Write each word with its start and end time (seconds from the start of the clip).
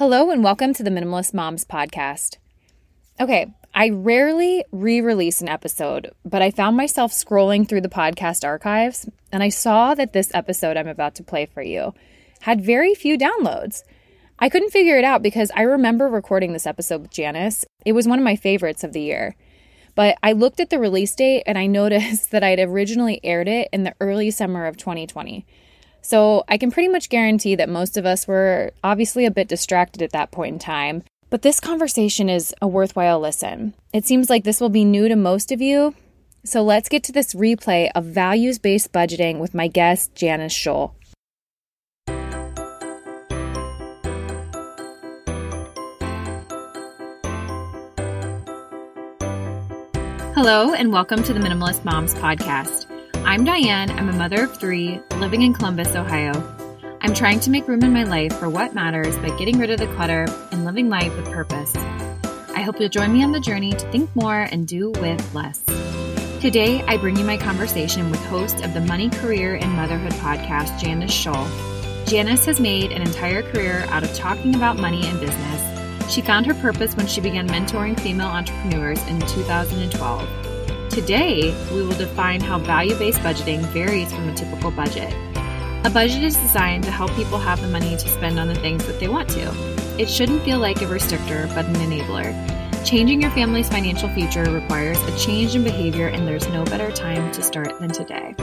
Hello, 0.00 0.30
and 0.30 0.42
welcome 0.42 0.72
to 0.72 0.82
the 0.82 0.88
Minimalist 0.88 1.34
Moms 1.34 1.66
podcast. 1.66 2.38
Okay, 3.20 3.52
I 3.74 3.90
rarely 3.90 4.64
re 4.72 5.02
release 5.02 5.42
an 5.42 5.48
episode, 5.50 6.10
but 6.24 6.40
I 6.40 6.50
found 6.50 6.74
myself 6.74 7.12
scrolling 7.12 7.68
through 7.68 7.82
the 7.82 7.90
podcast 7.90 8.42
archives 8.42 9.06
and 9.30 9.42
I 9.42 9.50
saw 9.50 9.94
that 9.94 10.14
this 10.14 10.30
episode 10.32 10.78
I'm 10.78 10.88
about 10.88 11.14
to 11.16 11.22
play 11.22 11.44
for 11.44 11.60
you 11.60 11.92
had 12.40 12.64
very 12.64 12.94
few 12.94 13.18
downloads. 13.18 13.82
I 14.38 14.48
couldn't 14.48 14.70
figure 14.70 14.96
it 14.96 15.04
out 15.04 15.20
because 15.20 15.50
I 15.54 15.60
remember 15.60 16.08
recording 16.08 16.54
this 16.54 16.66
episode 16.66 17.02
with 17.02 17.10
Janice. 17.10 17.66
It 17.84 17.92
was 17.92 18.08
one 18.08 18.18
of 18.18 18.24
my 18.24 18.36
favorites 18.36 18.82
of 18.82 18.94
the 18.94 19.02
year. 19.02 19.36
But 19.94 20.16
I 20.22 20.32
looked 20.32 20.60
at 20.60 20.70
the 20.70 20.78
release 20.78 21.14
date 21.14 21.42
and 21.44 21.58
I 21.58 21.66
noticed 21.80 22.30
that 22.30 22.42
I'd 22.42 22.58
originally 22.58 23.20
aired 23.22 23.48
it 23.48 23.68
in 23.70 23.84
the 23.84 23.94
early 24.00 24.30
summer 24.30 24.64
of 24.64 24.78
2020. 24.78 25.44
So 26.02 26.44
I 26.48 26.58
can 26.58 26.70
pretty 26.70 26.88
much 26.88 27.08
guarantee 27.08 27.54
that 27.56 27.68
most 27.68 27.96
of 27.96 28.06
us 28.06 28.26
were 28.26 28.72
obviously 28.82 29.26
a 29.26 29.30
bit 29.30 29.48
distracted 29.48 30.02
at 30.02 30.12
that 30.12 30.30
point 30.30 30.54
in 30.54 30.58
time. 30.58 31.02
But 31.28 31.42
this 31.42 31.60
conversation 31.60 32.28
is 32.28 32.54
a 32.60 32.66
worthwhile 32.66 33.20
listen. 33.20 33.74
It 33.92 34.04
seems 34.04 34.28
like 34.28 34.44
this 34.44 34.60
will 34.60 34.70
be 34.70 34.84
new 34.84 35.08
to 35.08 35.16
most 35.16 35.52
of 35.52 35.60
you. 35.60 35.94
So 36.42 36.62
let's 36.62 36.88
get 36.88 37.04
to 37.04 37.12
this 37.12 37.34
replay 37.34 37.90
of 37.94 38.04
values 38.06 38.58
based 38.58 38.92
budgeting 38.92 39.38
with 39.38 39.54
my 39.54 39.68
guest, 39.68 40.14
Janice 40.14 40.54
Scholl. 40.54 40.92
Hello, 50.34 50.72
and 50.72 50.90
welcome 50.90 51.22
to 51.22 51.34
the 51.34 51.40
Minimalist 51.40 51.84
Moms 51.84 52.14
podcast. 52.14 52.89
I'm 53.24 53.44
Diane. 53.44 53.90
I'm 53.90 54.08
a 54.08 54.12
mother 54.12 54.44
of 54.44 54.56
three 54.56 55.00
living 55.18 55.42
in 55.42 55.52
Columbus, 55.52 55.94
Ohio. 55.94 56.32
I'm 57.00 57.14
trying 57.14 57.38
to 57.40 57.50
make 57.50 57.68
room 57.68 57.84
in 57.84 57.92
my 57.92 58.02
life 58.02 58.36
for 58.38 58.48
what 58.48 58.74
matters 58.74 59.16
by 59.18 59.36
getting 59.36 59.58
rid 59.58 59.70
of 59.70 59.78
the 59.78 59.86
clutter 59.94 60.26
and 60.50 60.64
living 60.64 60.88
life 60.88 61.14
with 61.16 61.26
purpose. 61.26 61.74
I 61.76 62.62
hope 62.62 62.80
you'll 62.80 62.88
join 62.88 63.12
me 63.12 63.22
on 63.22 63.30
the 63.30 63.38
journey 63.38 63.72
to 63.72 63.92
think 63.92 64.14
more 64.16 64.48
and 64.50 64.66
do 64.66 64.90
with 64.90 65.34
less. 65.34 65.62
Today, 66.40 66.82
I 66.88 66.96
bring 66.96 67.16
you 67.16 67.24
my 67.24 67.36
conversation 67.36 68.10
with 68.10 68.24
host 68.26 68.64
of 68.64 68.74
the 68.74 68.80
Money, 68.80 69.10
Career, 69.10 69.54
and 69.54 69.72
Motherhood 69.72 70.12
podcast, 70.14 70.80
Janice 70.80 71.12
Scholl. 71.12 71.46
Janice 72.08 72.46
has 72.46 72.58
made 72.58 72.90
an 72.90 73.02
entire 73.02 73.42
career 73.52 73.84
out 73.90 74.02
of 74.02 74.12
talking 74.14 74.56
about 74.56 74.78
money 74.78 75.06
and 75.06 75.20
business. 75.20 76.12
She 76.12 76.20
found 76.20 76.46
her 76.46 76.54
purpose 76.54 76.96
when 76.96 77.06
she 77.06 77.20
began 77.20 77.46
mentoring 77.46 78.00
female 78.00 78.28
entrepreneurs 78.28 79.00
in 79.06 79.20
2012. 79.20 80.49
Today, 80.90 81.54
we 81.72 81.82
will 81.82 81.96
define 81.96 82.40
how 82.40 82.58
value 82.58 82.98
based 82.98 83.20
budgeting 83.20 83.60
varies 83.66 84.12
from 84.12 84.28
a 84.28 84.34
typical 84.34 84.72
budget. 84.72 85.14
A 85.86 85.90
budget 85.90 86.24
is 86.24 86.36
designed 86.36 86.82
to 86.82 86.90
help 86.90 87.12
people 87.12 87.38
have 87.38 87.60
the 87.60 87.68
money 87.68 87.96
to 87.96 88.08
spend 88.08 88.40
on 88.40 88.48
the 88.48 88.56
things 88.56 88.84
that 88.86 88.98
they 88.98 89.06
want 89.06 89.28
to. 89.30 89.52
It 89.98 90.10
shouldn't 90.10 90.42
feel 90.42 90.58
like 90.58 90.82
a 90.82 90.86
restrictor, 90.86 91.46
but 91.54 91.64
an 91.64 91.74
enabler. 91.76 92.34
Changing 92.84 93.22
your 93.22 93.30
family's 93.30 93.68
financial 93.68 94.08
future 94.08 94.42
requires 94.50 95.00
a 95.04 95.16
change 95.16 95.54
in 95.54 95.62
behavior, 95.62 96.08
and 96.08 96.26
there's 96.26 96.48
no 96.48 96.64
better 96.64 96.90
time 96.90 97.30
to 97.32 97.42
start 97.42 97.78
than 97.78 97.90
today. 97.90 98.34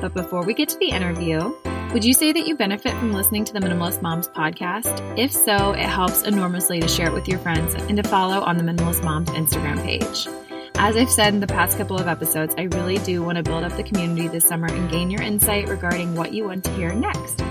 But 0.00 0.14
before 0.14 0.44
we 0.44 0.52
get 0.52 0.68
to 0.70 0.78
the 0.78 0.88
interview, 0.88 1.54
would 1.92 2.04
you 2.04 2.12
say 2.12 2.32
that 2.32 2.46
you 2.48 2.56
benefit 2.56 2.92
from 2.94 3.12
listening 3.12 3.44
to 3.44 3.52
the 3.52 3.60
Minimalist 3.60 4.02
Moms 4.02 4.26
podcast? 4.28 5.00
If 5.16 5.32
so, 5.32 5.72
it 5.72 5.86
helps 5.86 6.24
enormously 6.24 6.80
to 6.80 6.88
share 6.88 7.06
it 7.06 7.14
with 7.14 7.28
your 7.28 7.38
friends 7.38 7.74
and 7.74 7.96
to 7.96 8.02
follow 8.02 8.40
on 8.40 8.56
the 8.56 8.64
Minimalist 8.64 9.04
Moms 9.04 9.30
Instagram 9.30 9.82
page. 9.84 10.26
As 10.78 10.94
I've 10.94 11.10
said 11.10 11.32
in 11.32 11.40
the 11.40 11.46
past 11.46 11.78
couple 11.78 11.98
of 11.98 12.06
episodes, 12.06 12.54
I 12.58 12.64
really 12.64 12.98
do 12.98 13.22
want 13.22 13.36
to 13.36 13.42
build 13.42 13.64
up 13.64 13.74
the 13.78 13.82
community 13.82 14.28
this 14.28 14.44
summer 14.44 14.66
and 14.66 14.90
gain 14.90 15.10
your 15.10 15.22
insight 15.22 15.68
regarding 15.68 16.14
what 16.14 16.34
you 16.34 16.44
want 16.44 16.64
to 16.64 16.70
hear 16.72 16.92
next. 16.92 17.42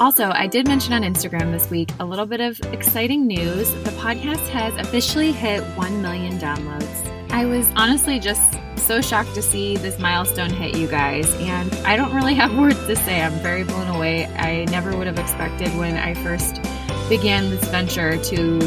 Also, 0.00 0.30
I 0.30 0.46
did 0.46 0.66
mention 0.66 0.94
on 0.94 1.02
Instagram 1.02 1.52
this 1.52 1.68
week 1.68 1.90
a 2.00 2.06
little 2.06 2.24
bit 2.24 2.40
of 2.40 2.58
exciting 2.72 3.26
news. 3.26 3.70
The 3.84 3.90
podcast 3.90 4.48
has 4.48 4.74
officially 4.78 5.30
hit 5.30 5.62
1 5.76 6.00
million 6.00 6.38
downloads. 6.38 7.30
I 7.30 7.44
was 7.44 7.70
honestly 7.76 8.18
just 8.18 8.58
so 8.76 9.02
shocked 9.02 9.34
to 9.34 9.42
see 9.42 9.76
this 9.76 9.98
milestone 9.98 10.48
hit 10.48 10.74
you 10.74 10.88
guys, 10.88 11.30
and 11.34 11.72
I 11.86 11.96
don't 11.96 12.14
really 12.14 12.34
have 12.42 12.56
words 12.56 12.78
to 12.86 12.96
say. 12.96 13.20
I'm 13.20 13.38
very 13.40 13.62
blown 13.62 13.94
away. 13.94 14.24
I 14.24 14.64
never 14.64 14.96
would 14.96 15.06
have 15.06 15.18
expected 15.18 15.68
when 15.76 15.98
I 15.98 16.14
first 16.14 16.62
began 17.10 17.50
this 17.50 17.68
venture 17.68 18.16
to 18.16 18.58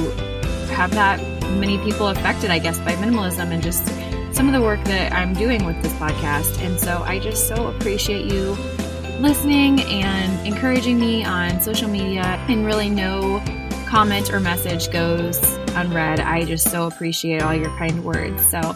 have 0.75 0.91
that 0.91 1.32
many 1.59 1.77
people 1.79 2.07
affected, 2.07 2.49
I 2.49 2.59
guess, 2.59 2.79
by 2.79 2.93
minimalism 2.93 3.51
and 3.51 3.61
just 3.61 3.85
some 4.35 4.47
of 4.47 4.53
the 4.53 4.61
work 4.61 4.83
that 4.85 5.13
I'm 5.13 5.33
doing 5.33 5.65
with 5.65 5.81
this 5.81 5.93
podcast. 5.93 6.59
And 6.59 6.79
so 6.79 7.03
I 7.03 7.19
just 7.19 7.47
so 7.47 7.67
appreciate 7.67 8.31
you 8.31 8.57
listening 9.19 9.81
and 9.83 10.47
encouraging 10.47 10.99
me 10.99 11.23
on 11.23 11.61
social 11.61 11.87
media. 11.89 12.23
And 12.49 12.65
really, 12.65 12.89
no 12.89 13.41
comment 13.87 14.33
or 14.33 14.39
message 14.39 14.91
goes 14.91 15.39
unread. 15.75 16.19
I 16.19 16.45
just 16.45 16.69
so 16.69 16.87
appreciate 16.87 17.41
all 17.41 17.53
your 17.53 17.69
kind 17.77 18.03
words. 18.03 18.43
So, 18.49 18.75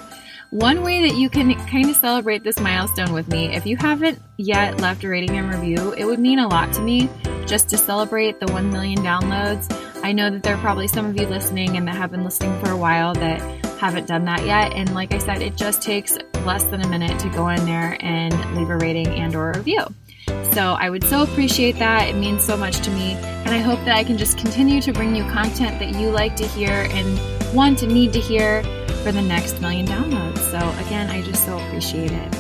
one 0.52 0.82
way 0.82 1.08
that 1.08 1.18
you 1.18 1.30
can 1.30 1.54
kind 1.68 1.90
of 1.90 1.96
celebrate 1.98 2.44
this 2.44 2.60
milestone 2.60 3.12
with 3.12 3.28
me, 3.28 3.54
if 3.54 3.66
you 3.66 3.76
haven't 3.76 4.22
yet 4.38 4.80
left 4.80 5.04
a 5.04 5.10
rating 5.10 5.38
and 5.38 5.50
review, 5.50 5.92
it 5.94 6.06
would 6.06 6.20
mean 6.20 6.40
a 6.40 6.48
lot 6.48 6.72
to 6.74 6.82
me 6.82 7.10
just 7.46 7.68
to 7.70 7.78
celebrate 7.78 8.40
the 8.40 8.48
1 8.54 8.70
million 8.70 9.00
downloads. 9.00 9.68
I 10.07 10.13
know 10.13 10.29
that 10.29 10.41
there 10.41 10.56
are 10.56 10.62
probably 10.62 10.88
some 10.88 11.06
of 11.06 11.18
you 11.19 11.28
listening 11.28 11.75
and 11.75 11.85
that 11.90 11.97
have 11.97 12.12
been 12.12 12.23
listening 12.23 12.57
for 12.63 12.72
a 12.72 12.78
while 12.78 13.13
that 13.16 13.41
haven't 13.78 14.07
done 14.07 14.23
that 14.23 14.45
yet. 14.45 14.72
And 14.72 14.95
like 14.95 15.13
I 15.13 15.18
said, 15.18 15.41
it 15.41 15.57
just 15.57 15.81
takes 15.81 16.18
less 16.45 16.63
than 16.63 16.79
a 16.79 16.88
minute 16.88 17.19
to 17.19 17.29
go 17.31 17.50
in 17.50 17.66
there 17.66 17.97
and 18.00 18.34
leave 18.56 18.69
a 18.69 18.78
rating 18.78 19.07
and 19.07 19.35
or 19.35 19.51
a 19.51 19.57
review. 19.57 19.85
So 20.53 20.78
I 20.79 20.90
would 20.90 21.03
so 21.03 21.23
appreciate 21.23 21.78
that. 21.79 22.07
It 22.07 22.16
means 22.16 22.45
so 22.45 22.56
much 22.56 22.78
to 22.85 22.91
me. 22.91 23.16
And 23.16 23.50
I 23.50 23.57
hope 23.57 23.79
that 23.79 23.97
I 23.97 24.06
can 24.06 24.18
just 24.18 24.38
continue 24.38 24.81
to 24.81 24.94
bring 24.94 25.13
you 25.13 25.23
content 25.23 25.78
that 25.79 26.00
you 26.00 26.09
like 26.09 26.38
to 26.38 26.47
hear 26.47 26.88
and 26.89 27.53
want 27.53 27.84
and 27.84 27.94
need 27.94 28.13
to 28.13 28.22
hear 28.22 28.63
for 29.03 29.12
the 29.12 29.22
next 29.22 29.59
million 29.59 29.85
downloads. 29.85 30.38
So 30.38 30.57
again, 30.85 31.09
I 31.09 31.22
just 31.22 31.45
so 31.45 31.57
appreciate 31.57 32.13
it. 32.13 32.35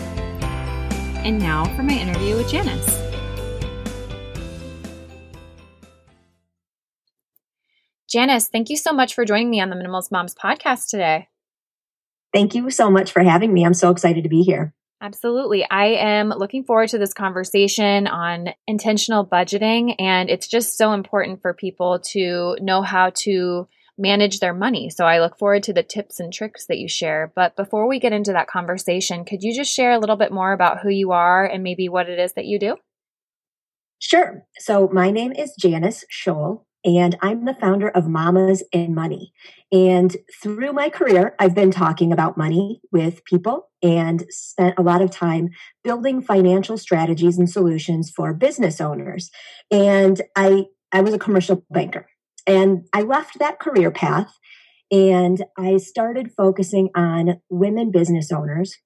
And 1.25 1.37
now 1.37 1.65
for 1.75 1.83
my 1.83 1.95
interview 1.95 2.37
with 2.37 2.49
Janice. 2.49 3.06
Janice, 8.17 8.47
thank 8.47 8.71
you 8.71 8.77
so 8.77 8.93
much 8.93 9.13
for 9.13 9.25
joining 9.25 9.51
me 9.51 9.61
on 9.61 9.69
the 9.69 9.75
Minimalist 9.75 10.11
Moms 10.11 10.33
podcast 10.33 10.89
today. 10.89 11.27
Thank 12.33 12.55
you 12.55 12.71
so 12.71 12.89
much 12.89 13.11
for 13.11 13.21
having 13.21 13.53
me. 13.53 13.63
I'm 13.63 13.75
so 13.75 13.91
excited 13.91 14.23
to 14.23 14.29
be 14.29 14.41
here. 14.41 14.73
Absolutely. 14.99 15.69
I 15.69 15.89
am 15.89 16.29
looking 16.29 16.63
forward 16.63 16.89
to 16.89 16.97
this 16.97 17.13
conversation 17.13 18.07
on 18.07 18.55
intentional 18.65 19.23
budgeting. 19.23 19.93
And 19.99 20.31
it's 20.31 20.47
just 20.47 20.79
so 20.79 20.93
important 20.93 21.43
for 21.43 21.53
people 21.53 21.99
to 22.13 22.57
know 22.59 22.81
how 22.81 23.11
to 23.17 23.67
manage 23.99 24.39
their 24.39 24.55
money. 24.55 24.89
So 24.89 25.05
I 25.05 25.19
look 25.19 25.37
forward 25.37 25.61
to 25.63 25.73
the 25.73 25.83
tips 25.83 26.19
and 26.19 26.33
tricks 26.33 26.65
that 26.69 26.79
you 26.79 26.87
share. 26.87 27.31
But 27.35 27.55
before 27.55 27.87
we 27.87 27.99
get 27.99 28.13
into 28.13 28.31
that 28.31 28.47
conversation, 28.47 29.25
could 29.25 29.43
you 29.43 29.53
just 29.53 29.71
share 29.71 29.91
a 29.91 29.99
little 29.99 30.15
bit 30.15 30.31
more 30.31 30.53
about 30.53 30.79
who 30.79 30.89
you 30.89 31.11
are 31.11 31.45
and 31.45 31.61
maybe 31.61 31.87
what 31.87 32.09
it 32.09 32.17
is 32.17 32.33
that 32.33 32.45
you 32.45 32.57
do? 32.57 32.77
Sure. 33.99 34.41
So 34.57 34.89
my 34.91 35.11
name 35.11 35.33
is 35.33 35.53
Janice 35.59 36.03
Scholl 36.11 36.63
and 36.87 37.17
I'm 37.21 37.43
the 37.43 37.53
founder 37.53 37.89
of 37.89 38.07
Mamas 38.07 38.63
and 38.71 38.95
Money. 38.95 39.33
And 39.73 40.15
through 40.41 40.71
my 40.71 40.89
career, 40.89 41.35
I've 41.37 41.53
been 41.53 41.69
talking 41.69 42.13
about 42.13 42.37
money 42.37 42.79
with 42.93 43.25
people 43.25 43.67
and 43.83 44.25
spent 44.29 44.79
a 44.79 44.81
lot 44.81 45.01
of 45.01 45.11
time 45.11 45.49
building 45.83 46.21
financial 46.21 46.77
strategies 46.77 47.37
and 47.37 47.49
solutions 47.49 48.09
for 48.09 48.33
business 48.33 48.79
owners. 48.79 49.29
And 49.69 50.21
I, 50.37 50.67
I 50.93 51.01
was 51.01 51.13
a 51.13 51.19
commercial 51.19 51.65
banker. 51.69 52.07
And 52.47 52.85
I 52.93 53.01
left 53.01 53.37
that 53.39 53.59
career 53.59 53.91
path 53.91 54.33
and 54.89 55.43
I 55.57 55.77
started 55.77 56.31
focusing 56.37 56.89
on 56.95 57.41
women 57.49 57.91
business 57.91 58.31
owners 58.31 58.77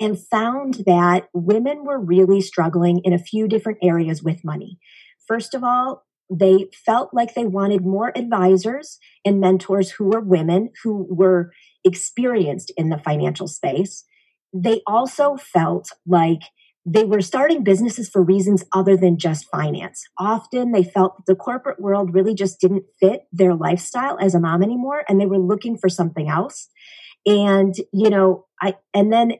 and 0.00 0.18
found 0.18 0.82
that 0.86 1.28
women 1.32 1.84
were 1.84 2.00
really 2.00 2.40
struggling 2.40 3.00
in 3.04 3.12
a 3.12 3.18
few 3.18 3.46
different 3.46 3.78
areas 3.80 4.20
with 4.20 4.44
money. 4.44 4.80
First 5.28 5.54
of 5.54 5.62
all, 5.62 6.02
they 6.30 6.66
felt 6.84 7.12
like 7.12 7.34
they 7.34 7.44
wanted 7.44 7.84
more 7.84 8.16
advisors 8.16 8.98
and 9.24 9.40
mentors 9.40 9.90
who 9.90 10.04
were 10.04 10.20
women 10.20 10.70
who 10.82 11.06
were 11.10 11.52
experienced 11.84 12.72
in 12.76 12.88
the 12.88 12.98
financial 12.98 13.48
space. 13.48 14.04
They 14.52 14.80
also 14.86 15.36
felt 15.36 15.90
like 16.06 16.40
they 16.86 17.04
were 17.04 17.20
starting 17.20 17.62
businesses 17.62 18.08
for 18.08 18.22
reasons 18.22 18.64
other 18.72 18.96
than 18.96 19.18
just 19.18 19.46
finance. 19.50 20.02
Often 20.18 20.72
they 20.72 20.82
felt 20.82 21.16
that 21.16 21.26
the 21.26 21.36
corporate 21.36 21.80
world 21.80 22.14
really 22.14 22.34
just 22.34 22.60
didn't 22.60 22.84
fit 22.98 23.22
their 23.32 23.54
lifestyle 23.54 24.16
as 24.18 24.34
a 24.34 24.40
mom 24.40 24.62
anymore 24.62 25.04
and 25.08 25.20
they 25.20 25.26
were 25.26 25.38
looking 25.38 25.76
for 25.76 25.88
something 25.88 26.28
else. 26.28 26.68
And, 27.26 27.74
you 27.92 28.10
know, 28.10 28.46
I, 28.62 28.76
and 28.94 29.12
then 29.12 29.34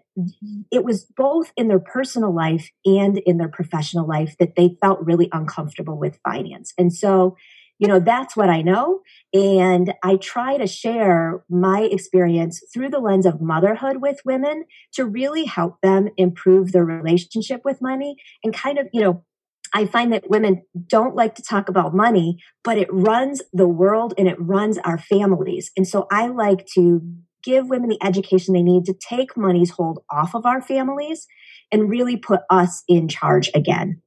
it 0.71 0.85
was 0.85 1.05
both 1.05 1.53
in 1.57 1.69
their 1.69 1.81
personal 1.81 2.35
life 2.35 2.71
and 2.85 3.19
in 3.19 3.39
their 3.39 3.49
professional 3.49 4.07
life 4.07 4.37
that 4.39 4.57
they 4.57 4.77
felt 4.81 5.05
really 5.05 5.29
uncomfortable 5.33 5.99
with 5.99 6.21
finance. 6.25 6.73
And 6.79 6.93
so, 6.93 7.37
you 7.79 7.89
know, 7.89 7.99
that's 7.99 8.37
what 8.37 8.51
I 8.51 8.61
know. 8.61 9.01
And 9.33 9.95
I 10.03 10.17
try 10.17 10.59
to 10.59 10.67
share 10.67 11.45
my 11.49 11.83
experience 11.83 12.63
through 12.73 12.91
the 12.91 12.99
lens 12.99 13.25
of 13.25 13.41
motherhood 13.41 13.99
with 14.03 14.21
women 14.25 14.65
to 14.95 15.07
really 15.07 15.47
help 15.47 15.81
them 15.81 16.09
improve 16.19 16.73
their 16.73 16.85
relationship 16.85 17.63
with 17.65 17.81
money 17.81 18.17
and 18.45 18.53
kind 18.53 18.79
of, 18.79 18.89
you 18.93 19.01
know, 19.01 19.25
I 19.73 19.87
find 19.87 20.13
that 20.13 20.29
women 20.29 20.63
don't 20.89 21.15
like 21.15 21.37
to 21.37 21.43
talk 21.43 21.69
about 21.69 21.95
money, 21.95 22.43
but 22.65 22.77
it 22.77 22.89
runs 22.91 23.41
the 23.53 23.69
world 23.69 24.15
and 24.19 24.29
it 24.29 24.37
runs 24.39 24.79
our 24.79 24.99
families. 24.99 25.71
And 25.77 25.87
so 25.87 26.07
I 26.11 26.27
like 26.27 26.67
to 26.75 27.01
give 27.43 27.69
women 27.69 27.89
the 27.89 28.03
education 28.03 28.55
they 28.55 28.63
need 28.63 28.85
to 28.87 28.95
take 28.95 29.37
money's 29.37 29.71
hold 29.71 30.03
off 30.11 30.35
of 30.35 30.47
our 30.47 30.61
families 30.61 31.27
and 31.73 31.91
really 31.91 32.17
put 32.17 32.41
us 32.51 32.83
in 32.89 33.09
charge 33.09 33.51
again. 33.55 34.03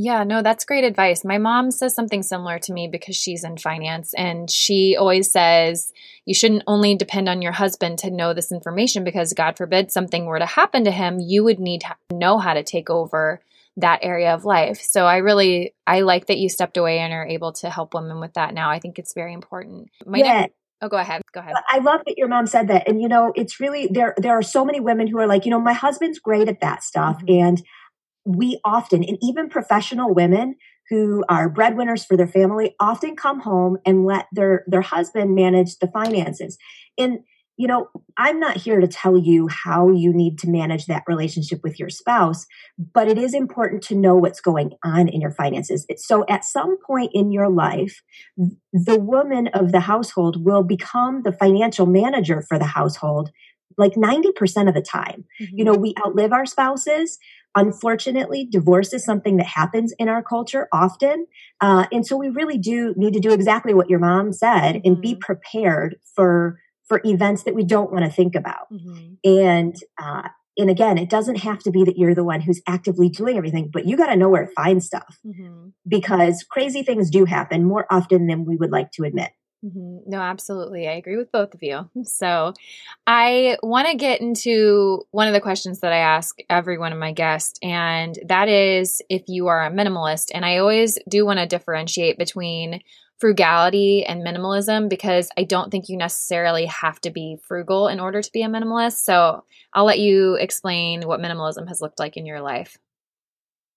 Yeah, 0.00 0.22
no, 0.22 0.42
that's 0.42 0.64
great 0.64 0.84
advice. 0.84 1.24
My 1.24 1.38
mom 1.38 1.72
says 1.72 1.92
something 1.92 2.22
similar 2.22 2.60
to 2.60 2.72
me 2.72 2.86
because 2.86 3.16
she's 3.16 3.42
in 3.42 3.56
finance, 3.56 4.14
and 4.14 4.48
she 4.48 4.96
always 4.96 5.28
says 5.28 5.92
you 6.24 6.34
shouldn't 6.34 6.62
only 6.68 6.94
depend 6.94 7.28
on 7.28 7.42
your 7.42 7.50
husband 7.50 7.98
to 8.00 8.10
know 8.10 8.32
this 8.32 8.52
information 8.52 9.02
because, 9.02 9.32
God 9.32 9.56
forbid, 9.56 9.90
something 9.90 10.26
were 10.26 10.38
to 10.38 10.46
happen 10.46 10.84
to 10.84 10.92
him, 10.92 11.18
you 11.18 11.42
would 11.42 11.58
need 11.58 11.80
to 11.80 11.96
know 12.12 12.38
how 12.38 12.54
to 12.54 12.62
take 12.62 12.88
over 12.88 13.42
that 13.78 14.00
area 14.02 14.34
of 14.34 14.44
life. 14.44 14.80
So 14.80 15.04
I 15.04 15.16
really 15.16 15.74
I 15.86 16.00
like 16.00 16.26
that 16.26 16.38
you 16.38 16.48
stepped 16.48 16.76
away 16.76 16.98
and 16.98 17.12
are 17.12 17.26
able 17.26 17.52
to 17.54 17.70
help 17.70 17.94
women 17.94 18.20
with 18.20 18.34
that 18.34 18.54
now. 18.54 18.70
I 18.70 18.78
think 18.78 18.98
it's 18.98 19.14
very 19.14 19.32
important. 19.32 19.90
My 20.04 20.18
yeah. 20.18 20.40
Next, 20.40 20.54
oh, 20.82 20.88
go 20.88 20.96
ahead. 20.96 21.22
Go 21.32 21.40
ahead. 21.40 21.54
I 21.68 21.78
love 21.78 22.00
that 22.06 22.18
your 22.18 22.28
mom 22.28 22.46
said 22.46 22.68
that. 22.68 22.88
And 22.88 23.00
you 23.00 23.08
know, 23.08 23.32
it's 23.34 23.60
really 23.60 23.88
there 23.90 24.14
there 24.16 24.36
are 24.36 24.42
so 24.42 24.64
many 24.64 24.80
women 24.80 25.06
who 25.06 25.18
are 25.18 25.26
like, 25.26 25.44
you 25.44 25.50
know, 25.50 25.60
my 25.60 25.72
husband's 25.72 26.18
great 26.18 26.48
at 26.48 26.60
that 26.60 26.82
stuff 26.82 27.18
mm-hmm. 27.18 27.46
and 27.46 27.62
we 28.24 28.60
often 28.64 29.02
and 29.02 29.18
even 29.22 29.48
professional 29.48 30.14
women 30.14 30.54
who 30.90 31.24
are 31.28 31.48
breadwinners 31.48 32.04
for 32.04 32.16
their 32.16 32.26
family 32.26 32.74
often 32.80 33.16
come 33.16 33.40
home 33.40 33.78
and 33.84 34.04
let 34.04 34.26
their 34.32 34.64
their 34.66 34.82
husband 34.82 35.34
manage 35.34 35.78
the 35.78 35.88
finances. 35.88 36.58
And 36.96 37.20
you 37.58 37.66
know, 37.66 37.88
I'm 38.16 38.38
not 38.38 38.56
here 38.56 38.80
to 38.80 38.86
tell 38.86 39.18
you 39.18 39.48
how 39.48 39.90
you 39.90 40.12
need 40.12 40.38
to 40.38 40.48
manage 40.48 40.86
that 40.86 41.02
relationship 41.08 41.60
with 41.64 41.78
your 41.78 41.90
spouse, 41.90 42.46
but 42.94 43.08
it 43.08 43.18
is 43.18 43.34
important 43.34 43.82
to 43.84 43.96
know 43.96 44.14
what's 44.14 44.40
going 44.40 44.70
on 44.84 45.08
in 45.08 45.20
your 45.20 45.32
finances. 45.32 45.84
So 45.96 46.24
at 46.28 46.44
some 46.44 46.78
point 46.86 47.10
in 47.14 47.32
your 47.32 47.50
life, 47.50 48.00
the 48.72 48.98
woman 48.98 49.48
of 49.48 49.72
the 49.72 49.80
household 49.80 50.44
will 50.44 50.62
become 50.62 51.22
the 51.22 51.32
financial 51.32 51.84
manager 51.84 52.40
for 52.48 52.58
the 52.58 52.64
household 52.64 53.30
like 53.76 53.94
90% 53.94 54.68
of 54.68 54.74
the 54.74 54.82
time. 54.82 55.24
Mm-hmm. 55.40 55.58
You 55.58 55.64
know, 55.64 55.74
we 55.74 55.94
outlive 56.04 56.32
our 56.32 56.46
spouses. 56.46 57.18
Unfortunately, 57.54 58.44
divorce 58.44 58.92
is 58.92 59.04
something 59.04 59.36
that 59.36 59.46
happens 59.46 59.94
in 59.98 60.08
our 60.08 60.22
culture 60.22 60.68
often. 60.72 61.26
Uh, 61.60 61.86
and 61.92 62.04
so 62.04 62.16
we 62.16 62.28
really 62.28 62.58
do 62.58 62.92
need 62.96 63.14
to 63.14 63.20
do 63.20 63.32
exactly 63.32 63.74
what 63.74 63.88
your 63.88 64.00
mom 64.00 64.32
said 64.32 64.74
mm-hmm. 64.74 64.80
and 64.84 65.00
be 65.00 65.12
mm-hmm. 65.12 65.20
prepared 65.20 65.96
for 66.14 66.58
for 66.88 67.00
events 67.04 67.44
that 67.44 67.54
we 67.54 67.64
don't 67.64 67.92
want 67.92 68.04
to 68.04 68.10
think 68.10 68.34
about. 68.34 68.72
Mm-hmm. 68.72 69.14
And 69.24 69.76
uh, 70.02 70.28
and 70.58 70.70
again, 70.70 70.98
it 70.98 71.08
doesn't 71.08 71.36
have 71.36 71.60
to 71.60 71.70
be 71.70 71.84
that 71.84 71.96
you're 71.96 72.16
the 72.16 72.24
one 72.24 72.40
who's 72.40 72.60
actively 72.66 73.08
doing 73.08 73.36
everything, 73.36 73.70
but 73.72 73.86
you 73.86 73.96
got 73.96 74.08
to 74.08 74.16
know 74.16 74.28
where 74.28 74.46
to 74.46 74.52
find 74.52 74.82
stuff 74.82 75.18
mm-hmm. 75.24 75.68
because 75.86 76.44
crazy 76.50 76.82
things 76.82 77.10
do 77.10 77.24
happen 77.24 77.64
more 77.64 77.86
often 77.90 78.26
than 78.26 78.44
we 78.44 78.56
would 78.56 78.72
like 78.72 78.90
to 78.92 79.04
admit. 79.04 79.30
Mm-hmm. 79.64 80.10
No, 80.10 80.20
absolutely. 80.20 80.86
I 80.86 80.92
agree 80.92 81.16
with 81.16 81.32
both 81.32 81.54
of 81.54 81.62
you. 81.62 81.88
So, 82.04 82.54
I 83.06 83.56
want 83.62 83.88
to 83.88 83.96
get 83.96 84.20
into 84.20 85.02
one 85.10 85.26
of 85.26 85.32
the 85.32 85.40
questions 85.40 85.80
that 85.80 85.92
I 85.92 85.98
ask 85.98 86.38
every 86.48 86.78
one 86.78 86.92
of 86.92 86.98
my 86.98 87.12
guests, 87.12 87.58
and 87.62 88.16
that 88.26 88.48
is 88.48 89.02
if 89.08 89.22
you 89.26 89.48
are 89.48 89.66
a 89.66 89.70
minimalist. 89.70 90.30
And 90.32 90.44
I 90.44 90.58
always 90.58 90.98
do 91.08 91.26
want 91.26 91.40
to 91.40 91.46
differentiate 91.46 92.18
between 92.18 92.80
frugality 93.18 94.04
and 94.04 94.24
minimalism 94.24 94.88
because 94.88 95.28
I 95.36 95.44
don't 95.44 95.70
think 95.70 95.88
you 95.88 95.96
necessarily 95.96 96.66
have 96.66 97.00
to 97.00 97.10
be 97.10 97.38
frugal 97.42 97.88
in 97.88 98.00
order 98.00 98.22
to 98.22 98.32
be 98.32 98.42
a 98.42 98.48
minimalist. 98.48 98.98
So 99.04 99.44
I'll 99.74 99.84
let 99.84 99.98
you 99.98 100.34
explain 100.34 101.02
what 101.02 101.20
minimalism 101.20 101.66
has 101.68 101.80
looked 101.80 101.98
like 101.98 102.16
in 102.16 102.26
your 102.26 102.40
life. 102.40 102.78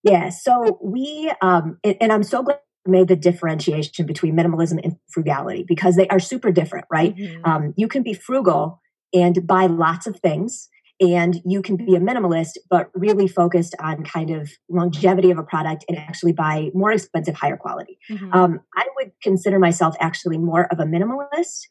Yeah. 0.03 0.29
So 0.29 0.79
we, 0.81 1.31
um, 1.41 1.77
and, 1.83 1.97
and 2.01 2.11
I'm 2.11 2.23
so 2.23 2.43
glad 2.43 2.59
you 2.85 2.91
made 2.91 3.07
the 3.07 3.15
differentiation 3.15 4.05
between 4.05 4.35
minimalism 4.35 4.79
and 4.83 4.97
frugality 5.07 5.63
because 5.67 5.95
they 5.95 6.07
are 6.07 6.19
super 6.19 6.51
different, 6.51 6.85
right? 6.91 7.15
Mm-hmm. 7.15 7.45
Um, 7.45 7.73
you 7.77 7.87
can 7.87 8.03
be 8.03 8.13
frugal 8.13 8.81
and 9.13 9.45
buy 9.45 9.65
lots 9.65 10.07
of 10.07 10.19
things 10.19 10.69
and 11.01 11.41
you 11.43 11.61
can 11.61 11.75
be 11.75 11.95
a 11.95 11.99
minimalist 11.99 12.57
but 12.69 12.89
really 12.93 13.27
focused 13.27 13.75
on 13.79 14.03
kind 14.03 14.29
of 14.29 14.51
longevity 14.69 15.31
of 15.31 15.37
a 15.37 15.43
product 15.43 15.83
and 15.89 15.97
actually 15.97 16.31
buy 16.31 16.69
more 16.73 16.91
expensive 16.91 17.35
higher 17.35 17.57
quality 17.57 17.97
mm-hmm. 18.09 18.31
um, 18.31 18.59
i 18.77 18.85
would 18.95 19.11
consider 19.21 19.59
myself 19.59 19.95
actually 19.99 20.37
more 20.37 20.67
of 20.71 20.79
a 20.79 20.85
minimalist 20.85 21.61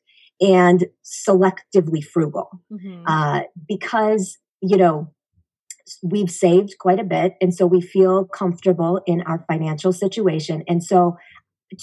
and 0.41 0.87
selectively 1.05 2.05
frugal 2.05 2.61
mm-hmm. 2.73 3.05
uh, 3.07 3.43
because 3.69 4.39
you 4.61 4.77
know 4.77 5.11
we've 6.03 6.31
saved 6.31 6.75
quite 6.79 7.01
a 7.01 7.05
bit 7.05 7.35
and 7.41 7.55
so 7.55 7.67
we 7.67 7.81
feel 7.81 8.25
comfortable 8.25 9.01
in 9.07 9.23
our 9.23 9.45
financial 9.49 9.93
situation 9.93 10.63
and 10.69 10.85
so 10.85 11.17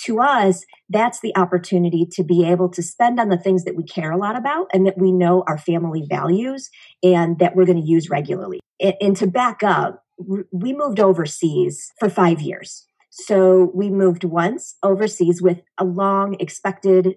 to 0.04 0.19
us, 0.19 0.66
that's 0.89 1.19
the 1.22 1.36
opportunity 1.36 2.06
to 2.12 2.24
be 2.24 2.45
able 2.45 2.69
to 2.69 2.84
spend 2.84 3.19
on 3.19 3.30
the 3.30 3.38
things 3.38 3.63
that 3.63 3.75
we 3.75 3.84
care 3.84 4.12
a 4.12 4.18
lot 4.18 4.38
about 4.38 4.68
and 4.74 4.86
that 4.86 4.98
we 4.98 5.12
know 5.12 5.44
our 5.48 5.57
family 5.57 6.06
values 6.10 6.69
and 7.04 7.39
that 7.39 7.56
we're 7.56 7.66
going 7.66 7.81
to 7.81 7.88
use 7.88 8.10
regularly. 8.10 8.60
And, 8.80 9.16
to 9.18 9.28
back 9.28 9.63
up, 9.63 10.04
we 10.51 10.74
moved 10.74 11.00
overseas 11.00 11.92
for 12.00 12.10
five 12.10 12.42
years. 12.42 12.86
So 13.10 13.72
we 13.74 13.89
moved 13.89 14.24
once 14.24 14.75
overseas 14.84 15.42
with 15.42 15.62
a 15.78 15.84
long 15.84 16.36
expected 16.39 17.16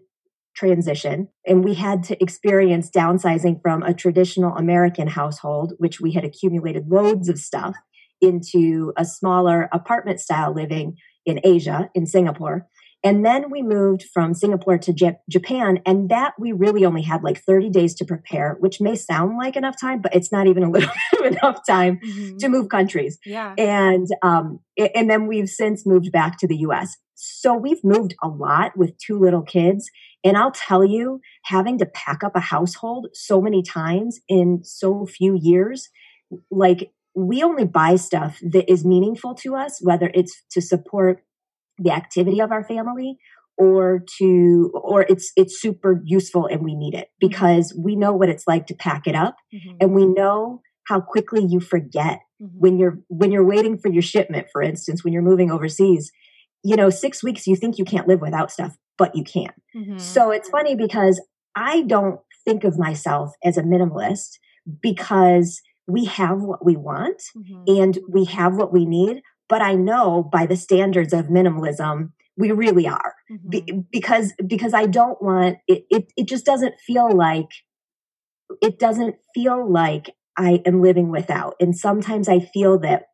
transition 0.56 1.28
and 1.46 1.64
we 1.64 1.75
had 1.75 2.02
to 2.05 2.22
experience 2.22 2.90
downsizing 2.90 3.61
from 3.62 3.82
a 3.82 3.94
traditional 3.94 4.56
American 4.56 5.08
household, 5.08 5.75
which 5.78 6.00
we 6.00 6.12
had 6.12 6.25
accumulated 6.25 6.88
loads 6.88 7.28
of 7.28 7.38
stuff 7.38 7.76
into 8.20 8.93
a 8.96 9.05
smaller 9.05 9.69
apartment 9.72 10.20
style 10.20 10.55
living 10.55 10.96
in 11.31 11.41
Asia, 11.44 11.91
in 11.94 12.06
Singapore. 12.06 12.67
And 13.03 13.25
then 13.25 13.50
we 13.50 13.62
moved 13.62 14.05
from 14.12 14.35
Singapore 14.35 14.77
to 14.77 14.93
J- 14.93 15.17
Japan, 15.29 15.81
and 15.87 16.11
that 16.11 16.35
we 16.38 16.53
really 16.53 16.85
only 16.85 17.00
had 17.00 17.23
like 17.23 17.43
30 17.43 17.71
days 17.71 17.94
to 17.94 18.05
prepare, 18.05 18.56
which 18.61 18.79
may 18.81 18.94
sound 18.94 19.38
like 19.38 19.56
enough 19.56 19.81
time, 19.81 20.03
but 20.03 20.15
it's 20.15 20.31
not 20.31 20.47
even 20.47 20.62
a 20.62 20.71
little 20.71 20.91
bit 21.12 21.21
of 21.21 21.32
enough 21.32 21.67
time 21.67 21.99
mm-hmm. 22.05 22.37
to 22.37 22.49
move 22.49 22.69
countries. 22.69 23.19
Yeah. 23.25 23.55
And 23.56 24.06
um, 24.23 24.61
and 24.94 25.09
then 25.09 25.27
we've 25.27 25.49
since 25.49 25.87
moved 25.87 26.12
back 26.12 26.38
to 26.38 26.47
the 26.47 26.59
US. 26.59 26.97
So 27.15 27.55
we've 27.55 27.82
moved 27.85 28.15
a 28.23 28.29
lot 28.29 28.77
with 28.77 28.97
two 28.99 29.19
little 29.19 29.43
kids. 29.43 29.91
And 30.23 30.37
I'll 30.37 30.53
tell 30.53 30.85
you, 30.85 31.21
having 31.44 31.79
to 31.79 31.87
pack 31.87 32.23
up 32.23 32.37
a 32.37 32.41
household 32.41 33.09
so 33.15 33.41
many 33.41 33.62
times 33.62 34.21
in 34.29 34.61
so 34.62 35.06
few 35.06 35.38
years, 35.41 35.88
like 36.50 36.93
we 37.14 37.42
only 37.42 37.64
buy 37.64 37.96
stuff 37.96 38.38
that 38.42 38.70
is 38.70 38.84
meaningful 38.84 39.34
to 39.36 39.56
us, 39.56 39.78
whether 39.82 40.10
it's 40.14 40.42
to 40.52 40.60
support 40.60 41.24
the 41.78 41.90
activity 41.90 42.40
of 42.40 42.52
our 42.52 42.62
family 42.62 43.18
or 43.60 44.02
to 44.18 44.70
or 44.74 45.02
it's 45.02 45.32
it's 45.36 45.60
super 45.60 46.00
useful 46.04 46.46
and 46.46 46.62
we 46.62 46.74
need 46.74 46.94
it 46.94 47.08
mm-hmm. 47.08 47.29
because 47.29 47.74
we 47.79 47.94
know 47.94 48.12
what 48.12 48.29
it's 48.29 48.46
like 48.46 48.67
to 48.67 48.74
pack 48.74 49.06
it 49.06 49.14
up 49.14 49.36
mm-hmm. 49.52 49.76
and 49.81 49.94
we 49.94 50.06
know 50.06 50.62
how 50.84 51.00
quickly 51.00 51.44
you 51.48 51.60
forget 51.60 52.20
mm-hmm. 52.43 52.58
when 52.58 52.79
you're 52.79 52.98
when 53.08 53.31
you're 53.31 53.46
waiting 53.46 53.79
for 53.79 53.90
your 53.90 54.02
shipment 54.02 54.46
for 54.52 54.62
instance 54.62 55.05
when 55.05 55.12
you're 55.12 55.22
moving 55.22 55.50
overseas 55.50 56.10
you 56.62 56.74
know 56.74 56.90
6 56.90 57.22
weeks 57.22 57.46
you 57.46 57.55
think 57.55 57.79
you 57.79 57.84
can't 57.84 58.08
live 58.08 58.20
without 58.20 58.50
stuff 58.50 58.76
but 58.96 59.14
you 59.14 59.24
can 59.24 59.52
mm-hmm. 59.76 59.98
so 59.98 60.31
it's 60.31 60.48
funny 60.48 60.74
because 60.74 61.20
i 61.55 61.82
don't 61.82 62.20
think 62.44 62.64
of 62.64 62.79
myself 62.79 63.32
as 63.44 63.58
a 63.58 63.62
minimalist 63.62 64.38
because 64.81 65.60
we 65.87 66.05
have 66.06 66.41
what 66.41 66.65
we 66.65 66.77
want 66.77 67.22
mm-hmm. 67.37 67.63
and 67.67 67.99
we 68.08 68.25
have 68.27 68.56
what 68.56 68.72
we 68.72 68.84
need. 68.84 69.22
But 69.49 69.63
I 69.63 69.75
know 69.75 70.22
by 70.22 70.46
the 70.46 70.56
standards 70.56 71.13
of 71.13 71.27
minimalism, 71.27 72.10
we 72.37 72.53
really 72.53 72.87
are 72.87 73.15
mm-hmm. 73.31 73.49
Be- 73.49 73.84
because 73.91 74.32
because 74.46 74.75
I 74.75 74.87
don't 74.87 75.20
want 75.22 75.58
it, 75.67 75.84
it. 75.91 76.13
It 76.17 76.29
just 76.29 76.46
doesn't 76.46 76.75
feel 76.81 77.10
like 77.15 77.49
it 78.63 78.79
doesn't 78.79 79.17
feel 79.34 79.70
like 79.70 80.15
I 80.37 80.63
am 80.65 80.81
living 80.81 81.10
without. 81.10 81.55
And 81.60 81.77
sometimes 81.77 82.29
I 82.29 82.41
feel 82.41 82.79
that 82.81 83.06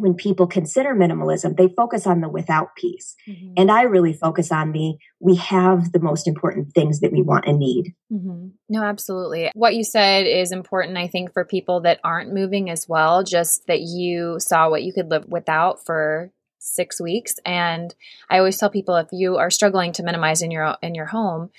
when 0.00 0.14
people 0.14 0.46
consider 0.46 0.94
minimalism, 0.94 1.56
they 1.56 1.68
focus 1.68 2.06
on 2.06 2.20
the 2.20 2.28
without 2.28 2.74
piece. 2.76 3.14
Mm-hmm. 3.28 3.54
And 3.56 3.70
I 3.70 3.82
really 3.82 4.12
focus 4.12 4.50
on 4.50 4.72
the 4.72 4.96
we 5.20 5.36
have 5.36 5.92
the 5.92 6.00
most 6.00 6.26
important 6.26 6.72
things 6.74 7.00
that 7.00 7.12
we 7.12 7.22
want 7.22 7.46
and 7.46 7.58
need. 7.58 7.94
Mm-hmm. 8.12 8.48
No, 8.68 8.82
absolutely. 8.82 9.50
What 9.54 9.74
you 9.74 9.84
said 9.84 10.26
is 10.26 10.52
important, 10.52 10.96
I 10.96 11.08
think, 11.08 11.32
for 11.32 11.44
people 11.44 11.80
that 11.82 12.00
aren't 12.02 12.32
moving 12.32 12.70
as 12.70 12.88
well, 12.88 13.22
just 13.22 13.66
that 13.66 13.80
you 13.80 14.38
saw 14.40 14.70
what 14.70 14.82
you 14.82 14.92
could 14.92 15.10
live 15.10 15.26
without 15.28 15.84
for 15.84 16.32
six 16.58 17.00
weeks. 17.00 17.36
And 17.44 17.94
I 18.28 18.38
always 18.38 18.58
tell 18.58 18.70
people 18.70 18.96
if 18.96 19.08
you 19.12 19.36
are 19.36 19.50
struggling 19.50 19.92
to 19.92 20.02
minimize 20.02 20.42
in 20.42 20.50
your 20.50 20.76
in 20.82 20.94
your 20.94 21.06
home, 21.06 21.50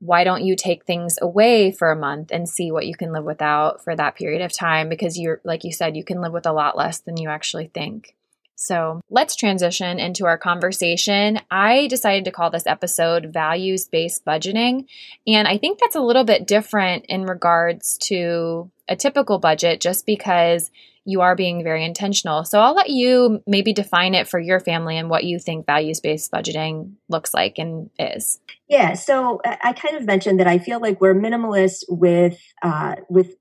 why 0.00 0.24
don't 0.24 0.44
you 0.44 0.56
take 0.56 0.84
things 0.84 1.18
away 1.20 1.70
for 1.70 1.90
a 1.90 1.96
month 1.96 2.30
and 2.32 2.48
see 2.48 2.72
what 2.72 2.86
you 2.86 2.94
can 2.94 3.12
live 3.12 3.24
without 3.24 3.84
for 3.84 3.94
that 3.94 4.16
period 4.16 4.42
of 4.42 4.52
time? 4.52 4.88
Because 4.88 5.18
you're, 5.18 5.40
like 5.44 5.62
you 5.62 5.72
said, 5.72 5.96
you 5.96 6.04
can 6.04 6.20
live 6.20 6.32
with 6.32 6.46
a 6.46 6.52
lot 6.52 6.76
less 6.76 7.00
than 7.00 7.18
you 7.18 7.28
actually 7.28 7.70
think. 7.72 8.14
So 8.56 9.00
let's 9.08 9.36
transition 9.36 9.98
into 9.98 10.26
our 10.26 10.36
conversation. 10.36 11.40
I 11.50 11.86
decided 11.86 12.26
to 12.26 12.30
call 12.30 12.50
this 12.50 12.66
episode 12.66 13.32
Values 13.32 13.86
Based 13.86 14.22
Budgeting. 14.24 14.86
And 15.26 15.48
I 15.48 15.56
think 15.56 15.78
that's 15.78 15.96
a 15.96 16.02
little 16.02 16.24
bit 16.24 16.46
different 16.46 17.06
in 17.08 17.24
regards 17.24 17.96
to 18.04 18.70
a 18.86 18.96
typical 18.96 19.38
budget 19.38 19.80
just 19.80 20.04
because 20.04 20.70
you 21.10 21.20
are 21.20 21.34
being 21.34 21.64
very 21.64 21.84
intentional. 21.84 22.44
So 22.44 22.60
I'll 22.60 22.74
let 22.74 22.90
you 22.90 23.42
maybe 23.46 23.72
define 23.72 24.14
it 24.14 24.28
for 24.28 24.38
your 24.38 24.60
family 24.60 24.96
and 24.96 25.10
what 25.10 25.24
you 25.24 25.38
think 25.38 25.66
values 25.66 26.00
based 26.00 26.30
budgeting 26.30 26.92
looks 27.08 27.34
like 27.34 27.58
and 27.58 27.90
is. 27.98 28.40
Yeah, 28.68 28.94
so 28.94 29.40
I 29.44 29.72
kind 29.72 29.96
of 29.96 30.04
mentioned 30.04 30.38
that 30.38 30.46
I 30.46 30.58
feel 30.58 30.80
like 30.80 31.00
we're 31.00 31.14
minimalist 31.14 31.84
with 31.88 32.40
uh, 32.62 32.96
with 33.08 33.34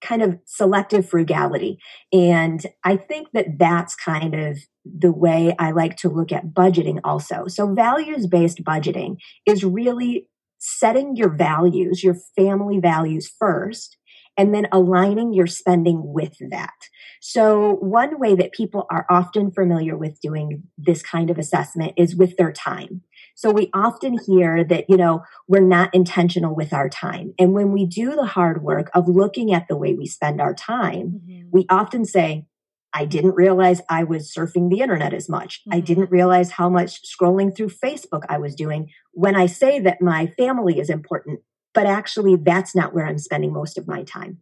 kind 0.00 0.22
of 0.22 0.38
selective 0.46 1.08
frugality, 1.08 1.78
and 2.12 2.64
I 2.84 2.96
think 2.96 3.28
that 3.32 3.58
that's 3.58 3.94
kind 3.94 4.34
of 4.34 4.58
the 4.84 5.12
way 5.12 5.54
I 5.58 5.70
like 5.70 5.96
to 5.98 6.08
look 6.08 6.32
at 6.32 6.48
budgeting 6.54 7.00
also. 7.04 7.46
So 7.46 7.72
values 7.74 8.26
based 8.26 8.64
budgeting 8.64 9.16
is 9.46 9.64
really 9.64 10.28
setting 10.58 11.16
your 11.16 11.28
values, 11.28 12.04
your 12.04 12.16
family 12.36 12.78
values 12.78 13.30
first, 13.38 13.96
and 14.36 14.54
then 14.54 14.66
aligning 14.72 15.32
your 15.32 15.46
spending 15.46 16.12
with 16.12 16.36
that. 16.50 16.74
So, 17.20 17.76
one 17.76 18.18
way 18.18 18.34
that 18.34 18.52
people 18.52 18.86
are 18.90 19.06
often 19.08 19.52
familiar 19.52 19.96
with 19.96 20.20
doing 20.20 20.64
this 20.76 21.02
kind 21.02 21.30
of 21.30 21.38
assessment 21.38 21.92
is 21.96 22.16
with 22.16 22.36
their 22.36 22.52
time. 22.52 23.02
So, 23.34 23.50
we 23.50 23.70
often 23.72 24.18
hear 24.26 24.64
that, 24.64 24.86
you 24.88 24.96
know, 24.96 25.22
we're 25.46 25.60
not 25.60 25.94
intentional 25.94 26.54
with 26.54 26.72
our 26.72 26.88
time. 26.88 27.34
And 27.38 27.52
when 27.52 27.72
we 27.72 27.86
do 27.86 28.16
the 28.16 28.26
hard 28.26 28.62
work 28.62 28.90
of 28.94 29.08
looking 29.08 29.52
at 29.52 29.68
the 29.68 29.76
way 29.76 29.94
we 29.94 30.06
spend 30.06 30.40
our 30.40 30.54
time, 30.54 31.20
mm-hmm. 31.24 31.48
we 31.52 31.66
often 31.68 32.04
say, 32.04 32.46
I 32.94 33.06
didn't 33.06 33.34
realize 33.34 33.80
I 33.88 34.04
was 34.04 34.32
surfing 34.32 34.68
the 34.68 34.80
internet 34.80 35.14
as 35.14 35.28
much. 35.28 35.60
Mm-hmm. 35.60 35.76
I 35.76 35.80
didn't 35.80 36.10
realize 36.10 36.50
how 36.52 36.68
much 36.68 37.00
scrolling 37.02 37.56
through 37.56 37.70
Facebook 37.70 38.22
I 38.28 38.38
was 38.38 38.54
doing 38.54 38.90
when 39.12 39.36
I 39.36 39.46
say 39.46 39.78
that 39.80 40.02
my 40.02 40.26
family 40.26 40.78
is 40.78 40.90
important, 40.90 41.40
but 41.74 41.86
actually 41.86 42.36
that's 42.36 42.74
not 42.74 42.94
where 42.94 43.06
I'm 43.06 43.18
spending 43.18 43.52
most 43.52 43.78
of 43.78 43.88
my 43.88 44.02
time. 44.02 44.38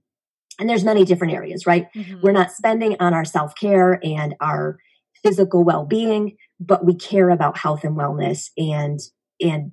And 0.59 0.69
there's 0.69 0.85
many 0.85 1.05
different 1.05 1.33
areas, 1.33 1.67
right? 1.67 1.89
Mm-hmm. 1.95 2.21
We're 2.23 2.33
not 2.33 2.53
spending 2.53 2.97
on 3.01 3.15
our 3.15 3.25
self-care 3.25 3.99
and 4.05 4.35
our 4.41 4.79
physical 5.23 5.65
well-being, 5.65 6.37
but 6.59 6.85
we 6.85 6.95
care 6.95 7.31
about 7.31 7.57
health 7.57 7.85
and 7.85 7.97
wellness 7.97 8.51
and 8.59 9.01
and 9.41 9.73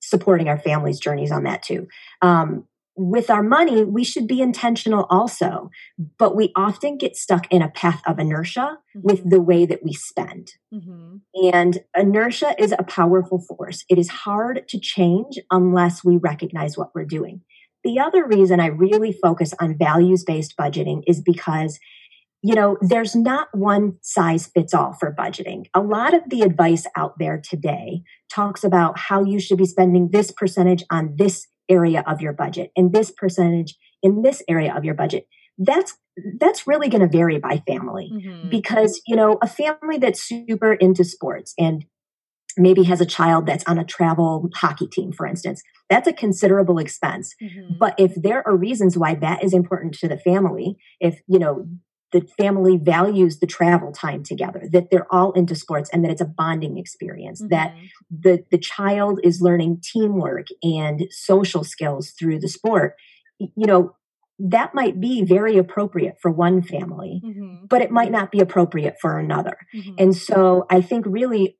supporting 0.00 0.48
our 0.48 0.58
families' 0.58 1.00
journeys 1.00 1.32
on 1.32 1.42
that 1.42 1.62
too. 1.62 1.88
Um, 2.22 2.67
with 2.98 3.30
our 3.30 3.42
money, 3.42 3.84
we 3.84 4.02
should 4.02 4.26
be 4.26 4.42
intentional 4.42 5.06
also, 5.08 5.70
but 6.18 6.34
we 6.34 6.52
often 6.56 6.98
get 6.98 7.16
stuck 7.16 7.46
in 7.50 7.62
a 7.62 7.70
path 7.70 8.02
of 8.06 8.18
inertia 8.18 8.78
mm-hmm. 8.96 9.00
with 9.02 9.28
the 9.28 9.40
way 9.40 9.64
that 9.64 9.84
we 9.84 9.92
spend. 9.92 10.52
Mm-hmm. 10.74 11.18
And 11.54 11.78
inertia 11.96 12.54
is 12.58 12.74
a 12.76 12.82
powerful 12.82 13.38
force. 13.38 13.84
It 13.88 13.98
is 13.98 14.08
hard 14.08 14.66
to 14.68 14.80
change 14.80 15.38
unless 15.50 16.04
we 16.04 16.16
recognize 16.16 16.76
what 16.76 16.90
we're 16.94 17.04
doing. 17.04 17.42
The 17.84 18.00
other 18.00 18.26
reason 18.26 18.58
I 18.58 18.66
really 18.66 19.12
focus 19.12 19.54
on 19.60 19.78
values 19.78 20.24
based 20.24 20.56
budgeting 20.60 21.02
is 21.06 21.22
because 21.22 21.78
you 22.40 22.54
know, 22.54 22.76
there's 22.80 23.16
not 23.16 23.48
one 23.52 23.96
size 24.00 24.46
fits 24.46 24.72
all 24.72 24.92
for 24.92 25.12
budgeting. 25.12 25.64
A 25.74 25.80
lot 25.80 26.14
of 26.14 26.22
the 26.28 26.42
advice 26.42 26.86
out 26.96 27.18
there 27.18 27.42
today 27.42 28.02
talks 28.32 28.62
about 28.62 28.96
how 28.96 29.24
you 29.24 29.40
should 29.40 29.58
be 29.58 29.66
spending 29.66 30.10
this 30.12 30.30
percentage 30.30 30.84
on 30.88 31.14
this 31.16 31.48
area 31.68 32.04
of 32.06 32.20
your 32.20 32.32
budget 32.32 32.70
and 32.76 32.92
this 32.92 33.10
percentage 33.10 33.76
in 34.02 34.22
this 34.22 34.42
area 34.48 34.74
of 34.74 34.84
your 34.84 34.94
budget 34.94 35.26
that's 35.58 35.98
that's 36.38 36.66
really 36.66 36.88
going 36.88 37.00
to 37.00 37.08
vary 37.08 37.38
by 37.38 37.62
family 37.66 38.10
mm-hmm. 38.12 38.48
because 38.48 39.00
you 39.06 39.16
know 39.16 39.38
a 39.42 39.46
family 39.46 39.98
that's 39.98 40.22
super 40.22 40.72
into 40.74 41.04
sports 41.04 41.54
and 41.58 41.84
maybe 42.56 42.82
has 42.84 43.00
a 43.00 43.06
child 43.06 43.46
that's 43.46 43.64
on 43.66 43.78
a 43.78 43.84
travel 43.84 44.48
hockey 44.54 44.86
team 44.86 45.12
for 45.12 45.26
instance 45.26 45.62
that's 45.90 46.08
a 46.08 46.12
considerable 46.12 46.78
expense 46.78 47.34
mm-hmm. 47.42 47.74
but 47.78 47.94
if 47.98 48.14
there 48.14 48.46
are 48.46 48.56
reasons 48.56 48.96
why 48.96 49.14
that 49.14 49.42
is 49.42 49.52
important 49.52 49.94
to 49.94 50.08
the 50.08 50.18
family 50.18 50.76
if 51.00 51.20
you 51.26 51.38
know 51.38 51.66
the 52.12 52.22
family 52.38 52.76
values 52.76 53.38
the 53.38 53.46
travel 53.46 53.92
time 53.92 54.22
together 54.22 54.62
that 54.72 54.90
they're 54.90 55.12
all 55.12 55.32
into 55.32 55.54
sports 55.54 55.90
and 55.92 56.04
that 56.04 56.10
it's 56.10 56.20
a 56.20 56.26
bonding 56.26 56.78
experience 56.78 57.40
mm-hmm. 57.40 57.50
that 57.50 57.74
the 58.10 58.44
the 58.50 58.58
child 58.58 59.20
is 59.22 59.40
learning 59.40 59.80
teamwork 59.82 60.46
and 60.62 61.06
social 61.10 61.64
skills 61.64 62.10
through 62.10 62.38
the 62.38 62.48
sport 62.48 62.94
you 63.38 63.66
know 63.66 63.94
that 64.40 64.72
might 64.72 65.00
be 65.00 65.24
very 65.24 65.56
appropriate 65.58 66.16
for 66.22 66.30
one 66.30 66.62
family 66.62 67.20
mm-hmm. 67.24 67.66
but 67.68 67.82
it 67.82 67.90
might 67.90 68.12
not 68.12 68.30
be 68.30 68.40
appropriate 68.40 68.96
for 69.00 69.18
another 69.18 69.56
mm-hmm. 69.74 69.94
and 69.98 70.16
so 70.16 70.66
i 70.70 70.80
think 70.80 71.04
really 71.06 71.56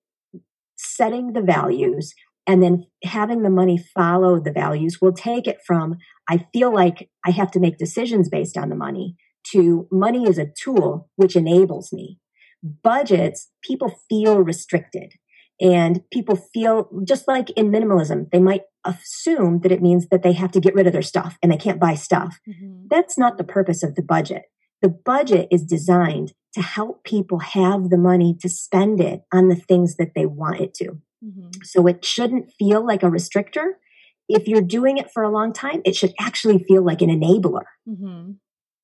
setting 0.77 1.33
the 1.33 1.43
values 1.43 2.15
and 2.47 2.63
then 2.63 2.87
having 3.05 3.43
the 3.43 3.51
money 3.51 3.77
follow 3.77 4.41
the 4.41 4.53
values 4.53 4.99
will 5.01 5.13
take 5.13 5.47
it 5.47 5.59
from 5.67 5.97
i 6.29 6.47
feel 6.53 6.73
like 6.73 7.11
i 7.27 7.31
have 7.31 7.51
to 7.51 7.61
make 7.61 7.79
decisions 7.79 8.29
based 8.29 8.57
on 8.57 8.69
the 8.69 8.77
money 8.77 9.17
to 9.53 9.87
money 9.91 10.29
is 10.29 10.39
a 10.39 10.47
tool 10.47 11.11
which 11.17 11.37
enables 11.37 11.93
me. 11.93 12.19
Budgets, 12.63 13.51
people 13.63 13.95
feel 14.09 14.41
restricted 14.41 15.13
and 15.61 16.03
people 16.11 16.37
feel 16.37 16.89
just 17.05 17.27
like 17.27 17.51
in 17.51 17.71
minimalism, 17.71 18.31
they 18.31 18.41
might 18.41 18.63
assume 18.85 19.61
that 19.61 19.73
it 19.73 19.83
means 19.83 20.09
that 20.09 20.23
they 20.23 20.33
have 20.33 20.53
to 20.53 20.61
get 20.61 20.75
rid 20.75 20.87
of 20.87 20.93
their 20.93 21.03
stuff 21.03 21.37
and 21.43 21.51
they 21.51 21.57
can't 21.57 21.81
buy 21.81 21.95
stuff. 21.95 22.39
Mm-hmm. 22.49 22.87
That's 22.89 23.19
not 23.19 23.39
the 23.39 23.45
purpose 23.45 23.83
of 23.83 23.95
the 23.95 24.03
budget. 24.03 24.43
The 24.83 24.89
budget 24.89 25.49
is 25.51 25.65
designed 25.65 26.33
to 26.55 26.63
help 26.63 27.05
people 27.05 27.41
have 27.41 27.91
the 27.91 27.99
money 27.99 28.37
to 28.41 28.49
spend 28.49 29.01
it 29.01 29.23
on 29.33 29.49
the 29.49 29.57
things 29.57 29.97
that 29.97 30.13
they 30.15 30.27
want 30.27 30.61
it 30.61 30.75
to. 30.75 30.99
Mm-hmm. 31.25 31.49
So 31.65 31.87
it 31.87 32.05
shouldn't 32.05 32.53
feel 32.59 32.87
like 32.87 33.03
a 33.03 33.07
restrictor. 33.07 33.73
If 34.29 34.47
you're 34.47 34.63
doing 34.63 34.99
it 34.99 35.11
for 35.13 35.23
a 35.23 35.31
long 35.31 35.53
time, 35.53 35.83
it 35.85 35.97
should 35.97 36.15
actually 36.21 36.63
feel 36.63 36.85
like 36.85 37.03
an 37.03 37.09
enabler. 37.09 37.65
Mm-hmm. 37.89 38.33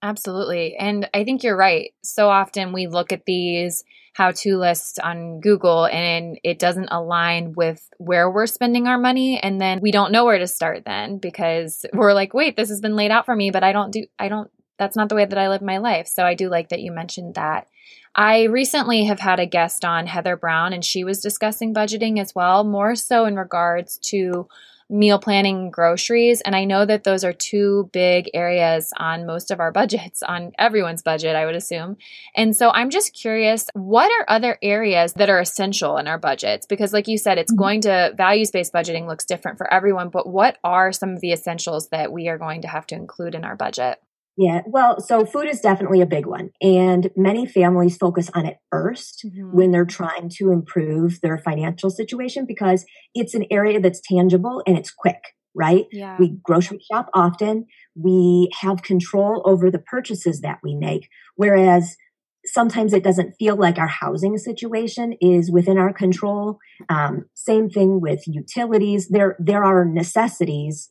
Absolutely. 0.05 0.77
And 0.77 1.09
I 1.15 1.25
think 1.25 1.43
you're 1.43 1.57
right. 1.57 1.95
So 2.03 2.29
often 2.29 2.75
we 2.75 2.89
look 2.89 3.11
at 3.11 3.25
these 3.25 3.85
how 4.13 4.33
to 4.33 4.59
lists 4.59 4.99
on 4.99 5.41
Google 5.41 5.87
and 5.87 6.39
it 6.45 6.59
doesn't 6.59 6.91
align 6.91 7.55
with 7.55 7.89
where 7.97 8.31
we're 8.31 8.47
spending 8.47 8.87
our 8.87 8.99
money. 8.99 9.41
And 9.41 9.59
then 9.59 9.81
we 9.81 9.91
don't 9.91 10.13
know 10.13 10.27
where 10.27 10.39
to 10.39 10.47
start 10.47 10.85
then 10.85 11.17
because 11.17 11.87
we're 11.95 12.13
like, 12.13 12.35
wait, 12.35 12.55
this 12.55 12.69
has 12.69 12.83
been 12.83 12.97
laid 12.97 13.13
out 13.13 13.25
for 13.25 13.35
me, 13.35 13.51
but 13.51 13.65
I 13.65 13.73
don't 13.73 13.93
do, 13.93 14.05
I 14.19 14.29
don't, 14.29 14.51
that's 14.77 14.95
not 14.95 15.09
the 15.09 15.15
way 15.15 15.25
that 15.25 15.39
I 15.39 15.49
live 15.49 15.63
my 15.63 15.79
life. 15.79 16.07
So 16.07 16.23
I 16.23 16.35
do 16.35 16.51
like 16.51 16.69
that 16.69 16.83
you 16.83 16.93
mentioned 16.93 17.37
that. 17.37 17.67
I 18.15 18.43
recently 18.45 19.07
have 19.07 19.21
had 19.21 19.41
a 19.41 19.47
guest 19.47 19.87
on, 19.87 20.07
Heather 20.07 20.37
Brown, 20.37 20.75
and 20.75 20.85
she 20.85 21.03
was 21.03 21.21
discussing 21.21 21.73
budgeting 21.73 22.21
as 22.21 22.35
well, 22.35 22.63
more 22.63 22.95
so 22.95 23.25
in 23.25 23.37
regards 23.37 23.97
to 24.11 24.49
meal 24.91 25.19
planning 25.19 25.71
groceries. 25.71 26.41
And 26.43 26.55
I 26.55 26.65
know 26.65 26.85
that 26.85 27.05
those 27.05 27.25
are 27.25 27.33
two 27.33 27.89
big 27.93 28.31
areas 28.35 28.93
on 28.97 29.27
most 29.27 29.51
of 29.51 29.61
our 29.61 29.73
budgets, 29.73 30.23
on 30.23 30.53
everyone's 30.59 31.03
budget, 31.03 31.37
I 31.37 31.47
would 31.47 31.55
assume. 31.55 31.97
And 32.35 32.55
so 32.57 32.71
I'm 32.71 32.91
just 32.91 33.15
curious 33.15 33.69
what 33.75 34.11
are 34.13 34.25
other 34.29 34.59
areas 34.63 35.15
that 35.15 35.31
are 35.31 35.41
essential 35.41 35.97
in 35.97 36.07
our 36.07 36.19
budgets? 36.19 36.67
Because, 36.67 36.93
like 36.93 37.09
you 37.09 37.19
said, 37.19 37.39
it's 37.39 37.53
mm-hmm. 37.53 37.63
going 37.63 37.81
to 37.83 38.13
values 38.17 38.51
based 38.51 38.73
budgeting 38.73 39.07
looks 39.07 39.25
different 39.25 39.59
for 39.59 39.73
everyone, 39.73 40.11
but 40.11 40.29
what 40.29 40.59
are 40.63 40.93
some 40.93 41.11
of 41.11 41.21
the 41.21 41.33
essentials 41.33 41.89
that 41.89 42.13
we 42.13 42.29
are 42.29 42.39
going 42.39 42.63
to 42.63 42.69
have 42.69 42.87
to 42.89 42.95
include 42.95 43.35
in 43.35 43.45
our 43.45 43.57
budget? 43.57 44.01
Yeah, 44.37 44.63
well, 44.67 45.01
so 45.01 45.25
food 45.25 45.47
is 45.49 45.61
definitely 45.61 46.01
a 46.01 46.07
big 46.07 46.27
one. 46.27 46.51
And 46.61 47.11
many 47.17 47.47
families 47.47 47.97
focus 47.97 48.31
on 48.35 48.47
it 48.47 48.57
1st 48.73 49.27
mm-hmm. 49.27 49.57
when 49.57 49.71
they're 49.71 49.85
trying 49.85 50.29
to 50.39 50.51
improve 50.51 51.21
their 51.21 51.39
financial 51.39 51.89
situation 51.89 52.45
because 52.47 52.85
it's 53.15 53.35
an 53.35 53.47
area 53.51 53.81
that's 53.81 54.01
tangible 54.01 54.63
and 54.67 54.77
it's 54.77 54.91
quick, 54.91 55.23
right? 55.55 55.85
Yeah. 55.93 56.17
We 56.19 56.37
grocery 56.43 56.81
shop 56.91 57.11
often, 57.15 57.67
we 57.95 58.51
have 58.61 58.83
control 58.83 59.43
over 59.45 59.71
the 59.71 59.79
purchases 59.79 60.41
that 60.41 60.59
we 60.65 60.75
make. 60.75 61.09
Whereas 61.37 61.97
sometimes 62.45 62.93
it 62.93 63.05
doesn't 63.05 63.35
feel 63.39 63.57
like 63.57 63.79
our 63.79 63.87
housing 63.87 64.37
situation 64.37 65.15
is 65.21 65.51
within 65.51 65.79
our 65.79 65.93
control. 65.93 66.59
Um, 66.89 67.27
same 67.35 67.71
thing 67.71 68.01
with 68.01 68.27
utilities. 68.27 69.09
There, 69.09 69.37
there 69.39 69.65
are 69.65 69.85
necessities 69.85 70.91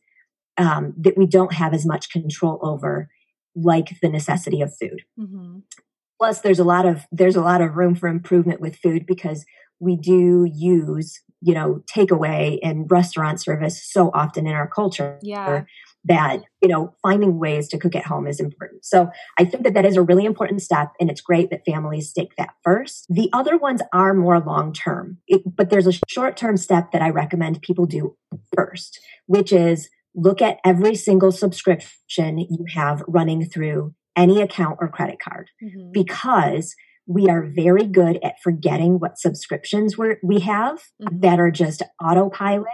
um, 0.57 0.93
that 0.97 1.17
we 1.17 1.25
don't 1.25 1.53
have 1.53 1.73
as 1.73 1.85
much 1.85 2.09
control 2.09 2.59
over 2.61 3.09
like 3.55 3.99
the 4.01 4.09
necessity 4.09 4.61
of 4.61 4.75
food. 4.75 5.03
Mm-hmm. 5.19 5.59
Plus, 6.19 6.41
there's 6.41 6.59
a 6.59 6.63
lot 6.63 6.85
of 6.85 7.05
there's 7.11 7.35
a 7.35 7.41
lot 7.41 7.61
of 7.61 7.75
room 7.75 7.95
for 7.95 8.07
improvement 8.07 8.61
with 8.61 8.77
food 8.77 9.05
because 9.05 9.45
we 9.79 9.95
do 9.95 10.49
use 10.51 11.21
you 11.41 11.53
know 11.53 11.83
takeaway 11.93 12.59
and 12.63 12.89
restaurant 12.89 13.41
service 13.41 13.83
so 13.83 14.09
often 14.13 14.47
in 14.47 14.53
our 14.53 14.67
culture. 14.67 15.19
Yeah. 15.21 15.63
That 16.05 16.43
you 16.61 16.67
know, 16.67 16.93
finding 17.01 17.39
ways 17.39 17.69
to 17.69 17.77
cook 17.77 17.95
at 17.95 18.05
home 18.05 18.27
is 18.27 18.41
important. 18.41 18.83
So 18.83 19.09
I 19.37 19.45
think 19.45 19.63
that 19.63 19.73
that 19.73 19.85
is 19.85 19.95
a 19.95 20.01
really 20.01 20.25
important 20.25 20.61
step, 20.61 20.91
and 20.99 21.09
it's 21.09 21.21
great 21.21 21.49
that 21.49 21.63
families 21.65 22.11
take 22.11 22.35
that 22.35 22.55
first. 22.61 23.05
The 23.09 23.29
other 23.31 23.57
ones 23.57 23.81
are 23.93 24.13
more 24.13 24.41
long 24.41 24.73
term, 24.73 25.19
but 25.45 25.69
there's 25.69 25.87
a 25.87 25.93
short 26.09 26.35
term 26.35 26.57
step 26.57 26.91
that 26.91 27.01
I 27.01 27.09
recommend 27.09 27.61
people 27.61 27.85
do 27.85 28.17
first, 28.53 28.99
which 29.27 29.53
is 29.53 29.89
look 30.15 30.41
at 30.41 30.59
every 30.63 30.95
single 30.95 31.31
subscription 31.31 32.37
you 32.37 32.65
have 32.73 33.03
running 33.07 33.45
through 33.45 33.93
any 34.15 34.41
account 34.41 34.77
or 34.79 34.87
credit 34.87 35.17
card 35.19 35.49
mm-hmm. 35.63 35.91
because 35.91 36.75
we 37.05 37.27
are 37.27 37.43
very 37.43 37.85
good 37.85 38.19
at 38.23 38.35
forgetting 38.41 38.99
what 38.99 39.17
subscriptions 39.17 39.97
we 39.97 40.15
we 40.23 40.39
have 40.39 40.77
mm-hmm. 41.01 41.19
that 41.19 41.39
are 41.39 41.51
just 41.51 41.81
autopilot 42.01 42.67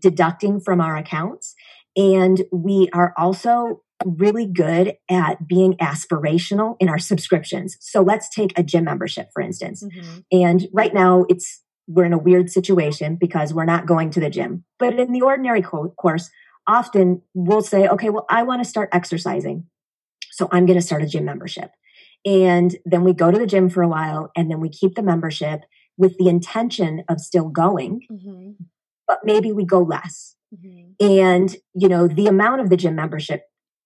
deducting 0.00 0.60
from 0.60 0.80
our 0.80 0.96
accounts. 0.96 1.54
And 1.96 2.42
we 2.52 2.88
are 2.92 3.14
also 3.16 3.82
really 4.04 4.46
good 4.46 4.94
at 5.10 5.48
being 5.48 5.74
aspirational 5.74 6.76
in 6.80 6.88
our 6.88 6.98
subscriptions. 6.98 7.76
So 7.80 8.02
let's 8.02 8.28
take 8.28 8.58
a 8.58 8.62
gym 8.62 8.84
membership, 8.84 9.28
for 9.32 9.40
instance. 9.40 9.82
Mm-hmm. 9.82 10.18
And 10.32 10.68
right 10.72 10.92
now 10.92 11.24
it's, 11.28 11.62
we're 11.88 12.04
in 12.04 12.12
a 12.12 12.18
weird 12.18 12.50
situation 12.50 13.16
because 13.18 13.54
we're 13.54 13.64
not 13.64 13.86
going 13.86 14.10
to 14.10 14.20
the 14.20 14.28
gym. 14.28 14.64
But 14.78 14.98
in 14.98 15.12
the 15.12 15.22
ordinary 15.22 15.62
co- 15.62 15.94
course, 15.96 16.30
often 16.66 17.22
we'll 17.34 17.62
say, 17.62 17.88
okay, 17.88 18.10
well, 18.10 18.26
I 18.28 18.42
want 18.42 18.62
to 18.62 18.68
start 18.68 18.88
exercising. 18.92 19.66
So 20.30 20.48
I'm 20.52 20.66
going 20.66 20.78
to 20.78 20.84
start 20.84 21.02
a 21.02 21.06
gym 21.06 21.24
membership. 21.24 21.70
And 22.24 22.76
then 22.84 23.04
we 23.04 23.12
go 23.12 23.30
to 23.30 23.38
the 23.38 23.46
gym 23.46 23.70
for 23.70 23.82
a 23.82 23.88
while 23.88 24.30
and 24.36 24.50
then 24.50 24.60
we 24.60 24.68
keep 24.68 24.94
the 24.94 25.02
membership 25.02 25.62
with 25.96 26.16
the 26.18 26.28
intention 26.28 27.04
of 27.08 27.20
still 27.20 27.48
going, 27.48 28.02
mm-hmm. 28.10 28.50
but 29.06 29.20
maybe 29.24 29.52
we 29.52 29.64
go 29.64 29.80
less. 29.80 30.34
Mm-hmm. 30.54 31.04
And, 31.04 31.56
you 31.74 31.88
know, 31.88 32.06
the 32.08 32.26
amount 32.26 32.60
of 32.60 32.70
the 32.70 32.76
gym 32.76 32.94
membership 32.94 33.44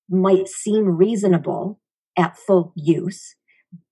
might 0.08 0.48
seem 0.48 0.96
reasonable 0.96 1.80
at 2.18 2.36
full 2.36 2.72
use. 2.74 3.36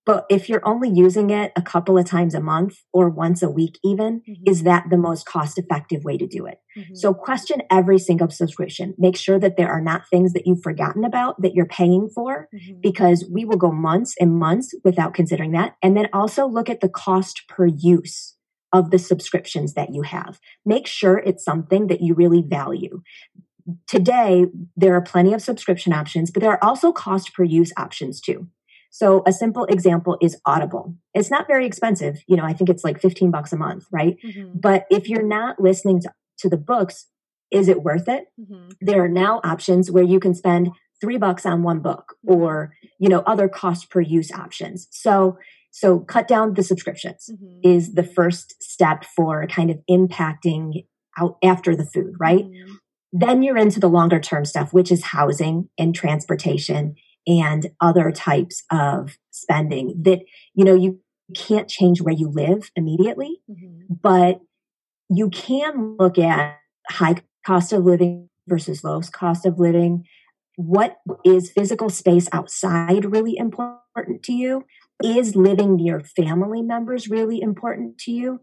But 0.09 0.25
if 0.27 0.49
you're 0.49 0.67
only 0.67 0.89
using 0.89 1.29
it 1.29 1.51
a 1.55 1.61
couple 1.61 1.95
of 1.95 2.05
times 2.05 2.33
a 2.33 2.39
month 2.39 2.79
or 2.91 3.09
once 3.09 3.43
a 3.43 3.49
week, 3.49 3.77
even, 3.83 4.21
mm-hmm. 4.21 4.43
is 4.43 4.63
that 4.63 4.85
the 4.89 4.97
most 4.97 5.27
cost 5.27 5.59
effective 5.59 6.03
way 6.03 6.17
to 6.17 6.25
do 6.25 6.47
it? 6.47 6.57
Mm-hmm. 6.75 6.95
So 6.95 7.13
question 7.13 7.61
every 7.69 7.99
single 7.99 8.31
subscription. 8.31 8.95
Make 8.97 9.15
sure 9.15 9.37
that 9.37 9.55
there 9.55 9.69
are 9.69 9.81
not 9.81 10.09
things 10.09 10.33
that 10.33 10.47
you've 10.47 10.63
forgotten 10.63 11.05
about 11.05 11.39
that 11.43 11.53
you're 11.53 11.67
paying 11.67 12.09
for 12.09 12.47
mm-hmm. 12.51 12.79
because 12.81 13.23
we 13.31 13.45
will 13.45 13.57
go 13.57 13.71
months 13.71 14.15
and 14.19 14.39
months 14.39 14.73
without 14.83 15.13
considering 15.13 15.51
that. 15.51 15.75
And 15.83 15.95
then 15.95 16.09
also 16.11 16.47
look 16.47 16.71
at 16.71 16.81
the 16.81 16.89
cost 16.89 17.43
per 17.47 17.67
use 17.67 18.35
of 18.73 18.89
the 18.89 18.99
subscriptions 18.99 19.75
that 19.75 19.93
you 19.93 20.01
have. 20.01 20.39
Make 20.65 20.87
sure 20.87 21.19
it's 21.19 21.45
something 21.45 21.85
that 21.85 22.01
you 22.01 22.15
really 22.15 22.41
value 22.41 23.03
today 23.87 24.45
there 24.75 24.95
are 24.95 25.01
plenty 25.01 25.33
of 25.33 25.41
subscription 25.43 25.93
options, 25.93 26.31
but 26.31 26.41
there 26.41 26.51
are 26.51 26.63
also 26.63 26.91
cost 26.91 27.33
per 27.35 27.43
use 27.43 27.71
options 27.77 28.19
too. 28.19 28.47
So 28.89 29.23
a 29.25 29.31
simple 29.31 29.65
example 29.65 30.17
is 30.21 30.37
Audible. 30.45 30.95
It's 31.13 31.29
not 31.29 31.47
very 31.47 31.65
expensive. 31.65 32.23
You 32.27 32.37
know, 32.37 32.43
I 32.43 32.53
think 32.53 32.69
it's 32.69 32.83
like 32.83 32.99
15 32.99 33.31
bucks 33.31 33.53
a 33.53 33.57
month, 33.57 33.85
right? 33.91 34.17
Mm-hmm. 34.23 34.59
But 34.59 34.85
if 34.89 35.07
you're 35.07 35.25
not 35.25 35.59
listening 35.59 36.01
to, 36.01 36.11
to, 36.39 36.49
the 36.49 36.57
books, 36.57 37.07
is 37.51 37.67
it 37.67 37.83
worth 37.83 38.07
it? 38.07 38.25
Mm-hmm. 38.39 38.69
There 38.81 39.03
are 39.03 39.09
now 39.09 39.41
options 39.43 39.91
where 39.91 40.03
you 40.03 40.19
can 40.19 40.33
spend 40.33 40.69
three 40.99 41.17
bucks 41.17 41.45
on 41.45 41.63
one 41.63 41.79
book 41.79 42.15
mm-hmm. 42.25 42.41
or, 42.41 42.73
you 42.97 43.09
know, 43.09 43.19
other 43.25 43.47
cost 43.47 43.89
per 43.89 44.01
use 44.01 44.31
options. 44.31 44.87
So, 44.91 45.37
so 45.71 45.99
cut 45.99 46.27
down 46.27 46.55
the 46.55 46.63
subscriptions 46.63 47.29
mm-hmm. 47.31 47.59
is 47.63 47.93
the 47.93 48.03
first 48.03 48.61
step 48.61 49.05
for 49.05 49.45
kind 49.47 49.69
of 49.69 49.79
impacting 49.89 50.85
out 51.17 51.37
after 51.43 51.75
the 51.75 51.85
food, 51.85 52.13
right? 52.19 52.45
Mm-hmm. 52.45 52.73
Then 53.11 53.43
you're 53.43 53.57
into 53.57 53.79
the 53.79 53.89
longer 53.89 54.19
term 54.19 54.45
stuff, 54.45 54.73
which 54.73 54.91
is 54.91 55.03
housing 55.05 55.69
and 55.77 55.95
transportation 55.95 56.95
and 57.29 57.67
other 57.79 58.11
types 58.11 58.63
of 58.71 59.17
spending 59.29 59.93
that, 60.03 60.19
you 60.55 60.65
know, 60.65 60.73
you 60.73 60.99
can't 61.35 61.69
change 61.69 62.01
where 62.01 62.13
you 62.13 62.27
live 62.29 62.71
immediately, 62.75 63.41
mm-hmm. 63.49 63.93
but 64.01 64.41
you 65.09 65.29
can 65.29 65.95
look 65.99 66.17
at 66.17 66.57
high 66.89 67.15
cost 67.45 67.71
of 67.71 67.83
living 67.85 68.29
versus 68.47 68.83
low 68.83 68.99
cost 69.13 69.45
of 69.45 69.59
living. 69.59 70.05
What 70.55 70.97
is 71.23 71.51
physical 71.51 71.89
space 71.89 72.27
outside 72.31 73.05
really 73.05 73.37
important 73.37 74.23
to 74.23 74.33
you? 74.33 74.65
Is 75.03 75.35
living 75.35 75.77
near 75.77 76.01
family 76.01 76.61
members 76.61 77.09
really 77.09 77.41
important 77.41 77.99
to 77.99 78.11
you? 78.11 78.41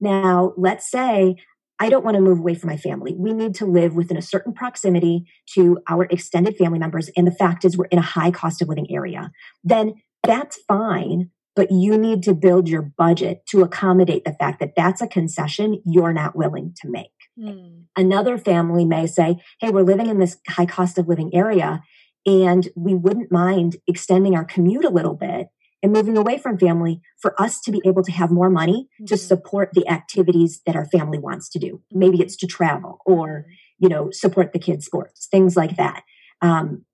Now, 0.00 0.52
let's 0.56 0.88
say 0.88 1.36
I 1.80 1.88
don't 1.88 2.04
want 2.04 2.16
to 2.16 2.20
move 2.20 2.38
away 2.38 2.54
from 2.54 2.70
my 2.70 2.76
family. 2.76 3.14
We 3.16 3.32
need 3.32 3.54
to 3.56 3.66
live 3.66 3.94
within 3.94 4.16
a 4.16 4.22
certain 4.22 4.52
proximity 4.52 5.26
to 5.54 5.78
our 5.88 6.04
extended 6.04 6.56
family 6.56 6.78
members. 6.78 7.10
And 7.16 7.26
the 7.26 7.32
fact 7.32 7.64
is, 7.64 7.76
we're 7.76 7.86
in 7.86 7.98
a 7.98 8.02
high 8.02 8.30
cost 8.30 8.60
of 8.60 8.68
living 8.68 8.90
area. 8.90 9.30
Then 9.62 9.94
that's 10.24 10.58
fine, 10.66 11.30
but 11.54 11.70
you 11.70 11.96
need 11.96 12.22
to 12.24 12.34
build 12.34 12.68
your 12.68 12.82
budget 12.82 13.46
to 13.50 13.62
accommodate 13.62 14.24
the 14.24 14.34
fact 14.34 14.60
that 14.60 14.74
that's 14.76 15.00
a 15.00 15.06
concession 15.06 15.80
you're 15.84 16.12
not 16.12 16.36
willing 16.36 16.74
to 16.82 16.90
make. 16.90 17.06
Mm. 17.38 17.84
Another 17.96 18.38
family 18.38 18.84
may 18.84 19.06
say, 19.06 19.36
Hey, 19.60 19.70
we're 19.70 19.82
living 19.82 20.08
in 20.08 20.18
this 20.18 20.38
high 20.48 20.66
cost 20.66 20.98
of 20.98 21.06
living 21.06 21.34
area, 21.34 21.82
and 22.26 22.68
we 22.74 22.94
wouldn't 22.94 23.30
mind 23.30 23.76
extending 23.86 24.34
our 24.34 24.44
commute 24.44 24.84
a 24.84 24.90
little 24.90 25.14
bit 25.14 25.48
and 25.82 25.92
moving 25.92 26.16
away 26.16 26.38
from 26.38 26.58
family 26.58 27.00
for 27.20 27.40
us 27.40 27.60
to 27.60 27.70
be 27.70 27.80
able 27.84 28.02
to 28.02 28.12
have 28.12 28.30
more 28.30 28.50
money 28.50 28.88
mm-hmm. 28.94 29.06
to 29.06 29.16
support 29.16 29.70
the 29.72 29.86
activities 29.88 30.60
that 30.66 30.76
our 30.76 30.86
family 30.86 31.18
wants 31.18 31.48
to 31.50 31.58
do. 31.58 31.82
Maybe 31.92 32.20
it's 32.20 32.36
to 32.36 32.46
travel 32.46 32.98
or, 33.06 33.28
mm-hmm. 33.28 33.50
you 33.78 33.88
know, 33.88 34.10
support 34.10 34.52
the 34.52 34.58
kids' 34.58 34.86
sports, 34.86 35.28
things 35.30 35.56
like 35.56 35.76
that. 35.76 36.02
Um, 36.42 36.84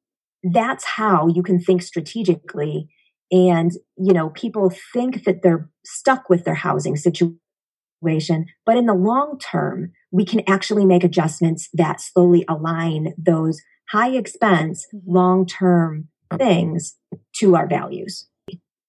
that's 0.43 0.85
how 0.85 1.29
you 1.29 1.43
can 1.43 1.59
think 1.59 1.83
strategically. 1.83 2.89
And, 3.31 3.73
you 3.97 4.13
know, 4.13 4.31
people 4.31 4.71
think 4.93 5.25
that 5.25 5.43
they're 5.43 5.71
stuck 5.85 6.29
with 6.29 6.45
their 6.45 6.55
housing 6.55 6.97
situation, 6.97 8.47
but 8.67 8.77
in 8.77 8.87
the 8.87 8.95
long 8.95 9.39
term, 9.39 9.93
we 10.11 10.27
can 10.27 10.43
actually 10.47 10.85
make 10.85 11.05
adjustments 11.05 11.69
that 11.73 12.01
slowly 12.01 12.45
align 12.49 13.15
those 13.17 13.61
high 13.91 14.11
expense, 14.11 14.87
mm-hmm. 14.95 15.13
long 15.13 15.47
term 15.47 16.09
things 16.37 16.97
to 17.37 17.57
our 17.57 17.67
values. 17.67 18.27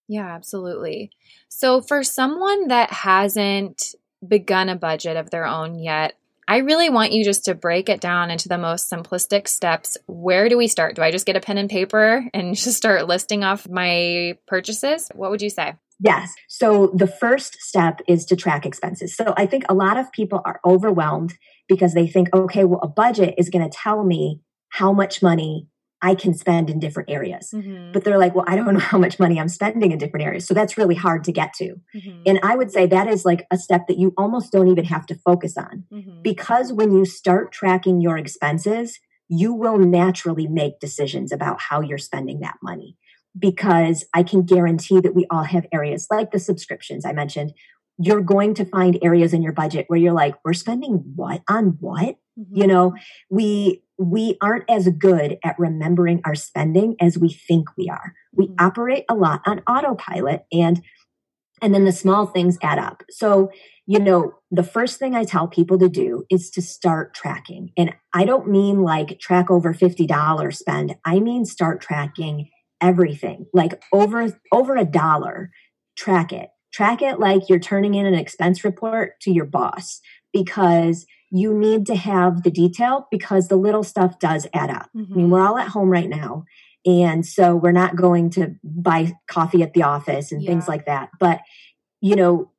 Yeah, 0.08 0.28
absolutely. 0.28 1.12
So, 1.50 1.82
for 1.82 2.04
someone 2.04 2.68
that 2.68 2.92
hasn't 2.92 3.96
begun 4.26 4.70
a 4.70 4.76
budget 4.76 5.18
of 5.18 5.30
their 5.30 5.46
own 5.46 5.80
yet, 5.80 6.16
I 6.48 6.58
really 6.58 6.90
want 6.90 7.12
you 7.12 7.24
just 7.24 7.46
to 7.46 7.56
break 7.56 7.90
it 7.90 8.02
down 8.02 8.30
into 8.30 8.48
the 8.48 8.58
most 8.58 8.92
simplistic 8.92 9.48
steps. 9.48 9.98
Where 10.06 10.48
do 10.48 10.58
we 10.58 10.68
start? 10.68 10.96
Do 10.96 11.02
I 11.02 11.10
just 11.10 11.26
get 11.26 11.36
a 11.36 11.42
pen 11.42 11.58
and 11.58 11.70
paper 11.70 12.30
and 12.34 12.56
just 12.56 12.78
start 12.78 13.08
listing 13.08 13.44
off 13.44 13.68
my 13.68 14.38
purchases? 14.48 15.10
What 15.16 15.32
would 15.32 15.42
you 15.42 15.50
say? 15.50 15.74
Yes. 16.00 16.34
So 16.50 16.92
the 16.94 17.08
first 17.08 17.62
step 17.62 18.02
is 18.08 18.26
to 18.26 18.36
track 18.36 18.66
expenses. 18.66 19.16
So 19.16 19.34
I 19.38 19.46
think 19.46 19.64
a 19.70 19.74
lot 19.74 19.98
of 19.98 20.12
people 20.12 20.42
are 20.46 20.60
overwhelmed 20.66 21.34
because 21.68 21.94
they 21.94 22.06
think, 22.06 22.30
okay, 22.36 22.66
well, 22.66 22.82
a 22.84 22.88
budget 22.88 23.36
is 23.38 23.50
going 23.50 23.68
to 23.68 23.76
tell 23.76 24.04
me 24.04 24.42
how 24.70 24.92
much 24.92 25.24
money 25.24 25.68
I 26.06 26.14
can 26.14 26.36
spend 26.36 26.70
in 26.70 26.80
different 26.80 27.10
areas. 27.10 27.50
Mm-hmm. 27.52 27.92
But 27.92 28.04
they're 28.04 28.20
like, 28.20 28.36
well, 28.36 28.46
I 28.48 28.56
don't 28.56 28.72
know 28.72 28.80
how 28.92 29.00
much 29.00 29.20
money 29.20 29.40
I'm 29.40 29.50
spending 29.50 29.92
in 29.92 29.98
different 29.98 30.24
areas. 30.24 30.46
So 30.46 30.54
that's 30.54 30.78
really 30.78 30.94
hard 30.94 31.24
to 31.24 31.32
get 31.32 31.54
to. 31.56 31.82
Mm-hmm. 31.96 32.22
And 32.28 32.40
I 32.44 32.56
would 32.56 32.72
say 32.72 32.86
that 32.86 33.08
is 33.08 33.26
like 33.26 33.48
a 33.50 33.58
step 33.58 33.88
that 33.88 33.98
you 33.98 34.14
almost 34.16 34.52
don't 34.52 34.68
even 34.68 34.86
have 34.86 35.08
to 35.08 35.16
focus 35.16 35.58
on 35.58 35.86
mm-hmm. 35.92 36.22
because 36.22 36.72
when 36.72 36.92
you 36.92 37.06
start 37.06 37.52
tracking 37.52 38.02
your 38.02 38.20
expenses, 38.20 39.00
you 39.28 39.52
will 39.52 39.80
naturally 39.80 40.46
make 40.48 40.80
decisions 40.80 41.32
about 41.32 41.60
how 41.60 41.82
you're 41.82 41.98
spending 41.98 42.40
that 42.42 42.58
money. 42.62 42.96
Because 43.38 44.06
I 44.14 44.22
can 44.22 44.44
guarantee 44.44 45.00
that 45.02 45.16
we 45.16 45.26
all 45.32 45.44
have 45.44 45.66
areas 45.74 46.08
like 46.12 46.32
the 46.32 46.40
subscriptions 46.40 47.04
I 47.04 47.14
mentioned. 47.14 47.54
You're 47.98 48.22
going 48.22 48.54
to 48.56 48.66
find 48.66 49.00
areas 49.02 49.34
in 49.34 49.42
your 49.42 49.54
budget 49.54 49.86
where 49.88 50.00
you're 50.00 50.14
like, 50.14 50.36
we're 50.46 50.54
spending 50.54 51.04
what 51.16 51.42
on 51.50 51.78
what? 51.80 52.18
Mm-hmm. 52.38 52.58
You 52.58 52.68
know, 52.68 52.96
we 53.30 53.82
we 53.98 54.38
aren't 54.42 54.70
as 54.70 54.90
good 54.90 55.38
at 55.44 55.58
remembering 55.58 56.22
our 56.26 56.36
spending 56.36 56.96
as 57.00 57.18
we 57.18 57.30
think 57.30 57.70
we 57.78 57.90
are. 57.90 58.14
We 58.34 58.48
mm-hmm. 58.48 58.66
operate 58.66 59.06
a 59.10 59.16
lot 59.16 59.42
on 59.46 59.62
autopilot 59.68 60.46
and 60.52 60.82
and 61.62 61.74
then 61.74 61.86
the 61.86 61.94
small 61.94 62.26
things 62.26 62.58
add 62.62 62.80
up. 62.80 63.04
So, 63.10 63.50
you 63.88 63.98
know, 63.98 64.34
the 64.52 64.62
first 64.62 65.00
thing 65.00 65.16
I 65.16 65.24
tell 65.24 65.48
people 65.48 65.80
to 65.80 65.88
do 65.88 66.26
is 66.30 66.50
to 66.52 66.62
start 66.62 67.14
tracking. 67.14 67.72
And 67.78 67.96
I 68.14 68.26
don't 68.26 68.50
mean 68.50 68.82
like 68.82 69.20
track 69.20 69.50
over 69.50 69.74
$50 69.74 70.56
spend. 70.56 70.96
I 71.06 71.22
mean 71.22 71.46
start 71.46 71.80
tracking 71.80 72.50
everything. 72.82 73.46
Like 73.54 73.82
over 73.94 74.38
over 74.52 74.76
a 74.76 74.86
dollar, 74.86 75.52
track 75.98 76.34
it. 76.34 76.50
Track 76.74 77.02
it 77.02 77.20
like 77.20 77.48
you're 77.48 77.58
turning 77.58 77.96
in 77.96 78.06
an 78.06 78.16
expense 78.16 78.66
report 78.66 79.20
to 79.22 79.32
your 79.32 79.46
boss 79.46 80.02
because 80.34 81.06
you 81.32 81.54
need 81.54 81.86
to 81.88 81.96
have 81.96 82.44
the 82.44 82.52
detail 82.52 83.08
because 83.12 83.48
the 83.48 83.56
little 83.56 83.84
stuff 83.84 84.20
does 84.20 84.48
add 84.54 84.70
up. 84.70 84.90
Mm-hmm. 84.96 85.14
I 85.14 85.16
mean, 85.16 85.26
mm-hmm. 85.26 85.30
we're 85.32 85.46
all 85.46 85.58
at 85.58 85.70
home 85.70 85.90
right 85.90 86.10
now. 86.10 86.46
And 86.86 87.26
so 87.26 87.56
we're 87.56 87.72
not 87.72 87.96
going 87.96 88.30
to 88.32 88.56
buy 88.64 89.14
coffee 89.28 89.64
at 89.64 89.74
the 89.74 89.84
office 89.84 90.32
and 90.32 90.42
yeah. 90.42 90.50
things 90.50 90.68
like 90.68 90.86
that. 90.86 91.10
But, 91.20 91.42
you 92.00 92.16
know, 92.16 92.52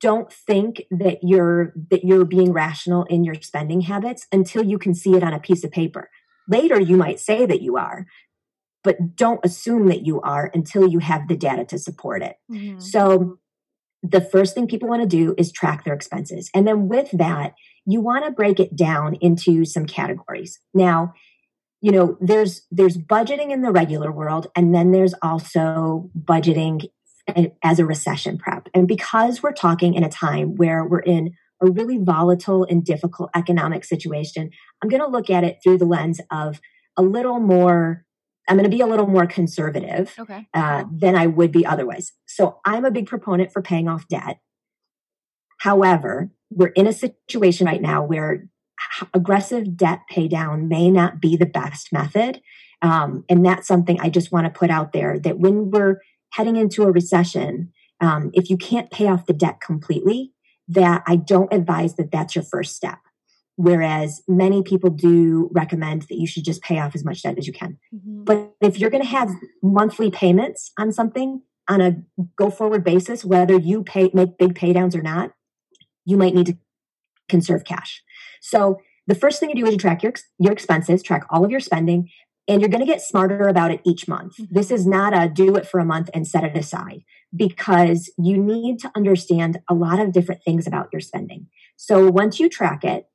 don't 0.00 0.32
think 0.32 0.82
that 0.90 1.18
you're 1.22 1.72
that 1.90 2.04
you're 2.04 2.24
being 2.24 2.52
rational 2.52 3.02
in 3.04 3.24
your 3.24 3.34
spending 3.34 3.80
habits 3.82 4.26
until 4.30 4.64
you 4.64 4.78
can 4.78 4.94
see 4.94 5.16
it 5.16 5.24
on 5.24 5.34
a 5.34 5.40
piece 5.40 5.64
of 5.64 5.72
paper. 5.72 6.10
Later 6.48 6.80
you 6.80 6.96
might 6.96 7.18
say 7.18 7.44
that 7.44 7.60
you 7.60 7.76
are, 7.76 8.06
but 8.84 9.16
don't 9.16 9.44
assume 9.44 9.88
that 9.88 10.06
you 10.06 10.20
are 10.20 10.50
until 10.54 10.86
you 10.86 11.00
have 11.00 11.26
the 11.26 11.36
data 11.36 11.64
to 11.64 11.78
support 11.78 12.22
it. 12.22 12.36
Mm-hmm. 12.50 12.78
So 12.78 13.40
the 14.04 14.20
first 14.20 14.54
thing 14.54 14.66
people 14.66 14.88
want 14.88 15.02
to 15.02 15.08
do 15.08 15.34
is 15.38 15.50
track 15.50 15.84
their 15.84 15.94
expenses. 15.94 16.50
And 16.54 16.68
then 16.68 16.88
with 16.88 17.10
that, 17.12 17.54
you 17.86 18.00
want 18.00 18.24
to 18.26 18.30
break 18.30 18.60
it 18.60 18.76
down 18.76 19.14
into 19.14 19.64
some 19.64 19.86
categories. 19.86 20.60
Now, 20.74 21.14
you 21.80 21.90
know, 21.90 22.16
there's 22.20 22.66
there's 22.70 22.96
budgeting 22.96 23.50
in 23.50 23.62
the 23.62 23.72
regular 23.72 24.12
world 24.12 24.46
and 24.54 24.74
then 24.74 24.92
there's 24.92 25.14
also 25.22 26.10
budgeting 26.18 26.86
as 27.62 27.78
a 27.78 27.86
recession 27.86 28.36
prep. 28.36 28.68
And 28.74 28.86
because 28.86 29.42
we're 29.42 29.52
talking 29.52 29.94
in 29.94 30.04
a 30.04 30.10
time 30.10 30.56
where 30.56 30.84
we're 30.84 31.00
in 31.00 31.34
a 31.62 31.70
really 31.70 31.98
volatile 31.98 32.66
and 32.68 32.84
difficult 32.84 33.30
economic 33.34 33.84
situation, 33.84 34.50
I'm 34.82 34.90
going 34.90 35.02
to 35.02 35.08
look 35.08 35.30
at 35.30 35.44
it 35.44 35.58
through 35.62 35.78
the 35.78 35.86
lens 35.86 36.20
of 36.30 36.60
a 36.96 37.02
little 37.02 37.40
more 37.40 38.04
I'm 38.48 38.56
going 38.56 38.70
to 38.70 38.76
be 38.76 38.82
a 38.82 38.86
little 38.86 39.06
more 39.06 39.26
conservative 39.26 40.14
Okay. 40.18 40.46
uh, 40.52 40.84
than 40.92 41.16
I 41.16 41.26
would 41.26 41.50
be 41.50 41.64
otherwise. 41.64 42.12
So 42.26 42.60
I'm 42.64 42.84
a 42.84 42.90
big 42.90 43.06
proponent 43.06 43.52
for 43.52 43.62
paying 43.62 43.88
off 43.88 44.06
debt. 44.08 44.38
However, 45.58 46.30
we're 46.50 46.68
in 46.68 46.86
a 46.86 46.92
situation 46.92 47.66
right 47.66 47.80
now 47.80 48.02
where 48.04 48.48
aggressive 49.14 49.76
debt 49.76 50.00
pay 50.10 50.28
down 50.28 50.68
may 50.68 50.90
not 50.90 51.20
be 51.20 51.36
the 51.36 51.46
best 51.46 51.92
method. 51.92 52.42
Um, 52.82 53.24
and 53.30 53.44
that's 53.44 53.66
something 53.66 53.98
I 54.00 54.10
just 54.10 54.30
want 54.30 54.44
to 54.44 54.58
put 54.58 54.70
out 54.70 54.92
there 54.92 55.18
that 55.20 55.38
when 55.38 55.70
we're 55.70 56.00
heading 56.30 56.56
into 56.56 56.82
a 56.82 56.92
recession, 56.92 57.72
um, 58.00 58.30
if 58.34 58.50
you 58.50 58.56
can't 58.58 58.90
pay 58.90 59.08
off 59.08 59.26
the 59.26 59.32
debt 59.32 59.60
completely, 59.60 60.32
that 60.68 61.02
I 61.06 61.16
don't 61.16 61.52
advise 61.52 61.94
that 61.96 62.10
that's 62.10 62.34
your 62.34 62.44
first 62.44 62.76
step. 62.76 62.98
Whereas 63.56 64.22
many 64.26 64.62
people 64.62 64.90
do 64.90 65.48
recommend 65.52 66.02
that 66.02 66.18
you 66.18 66.26
should 66.26 66.44
just 66.44 66.62
pay 66.62 66.78
off 66.80 66.94
as 66.94 67.04
much 67.04 67.22
debt 67.22 67.38
as 67.38 67.46
you 67.46 67.52
can. 67.52 67.78
Mhm. 67.94 68.24
But 68.24 68.54
if 68.60 68.78
you're 68.78 68.90
going 68.90 69.02
to 69.02 69.08
have 69.08 69.30
monthly 69.62 70.10
payments 70.10 70.72
on 70.78 70.92
something 70.92 71.42
on 71.68 71.80
a 71.80 72.02
go 72.36 72.50
forward 72.50 72.84
basis, 72.84 73.24
whether 73.24 73.56
you 73.56 73.84
pay 73.84 74.10
make 74.12 74.36
big 74.38 74.54
pay 74.54 74.72
downs 74.72 74.96
or 74.96 75.02
not, 75.02 75.32
you 76.04 76.16
might 76.16 76.34
need 76.34 76.46
to 76.46 76.58
conserve 77.28 77.64
cash. 77.64 78.02
So 78.40 78.80
the 79.06 79.14
first 79.14 79.38
thing 79.40 79.50
you 79.50 79.54
do 79.54 79.66
is 79.66 79.72
you 79.72 79.78
track 79.78 80.02
your 80.02 80.12
your 80.38 80.52
expenses, 80.52 81.02
track 81.02 81.24
all 81.30 81.44
of 81.44 81.50
your 81.50 81.60
spending, 81.60 82.10
and 82.48 82.60
you're 82.60 82.70
going 82.70 82.84
to 82.84 82.92
get 82.92 83.00
smarter 83.00 83.48
about 83.48 83.70
it 83.70 83.80
each 83.84 84.08
month. 84.08 84.36
Mhm. 84.36 84.48
This 84.50 84.70
is 84.70 84.86
not 84.86 85.16
a 85.16 85.28
do 85.28 85.54
it 85.56 85.66
for 85.66 85.78
a 85.78 85.84
month 85.84 86.10
and 86.12 86.26
set 86.26 86.44
it 86.44 86.56
aside 86.56 87.04
because 87.34 88.12
you 88.18 88.36
need 88.36 88.78
to 88.80 88.90
understand 88.94 89.60
a 89.68 89.74
lot 89.74 90.00
of 90.00 90.12
different 90.12 90.42
things 90.42 90.66
about 90.66 90.88
your 90.92 91.00
spending. 91.00 91.46
So 91.76 92.10
once 92.10 92.38
you 92.38 92.48
track 92.48 92.84
it, 92.84 93.06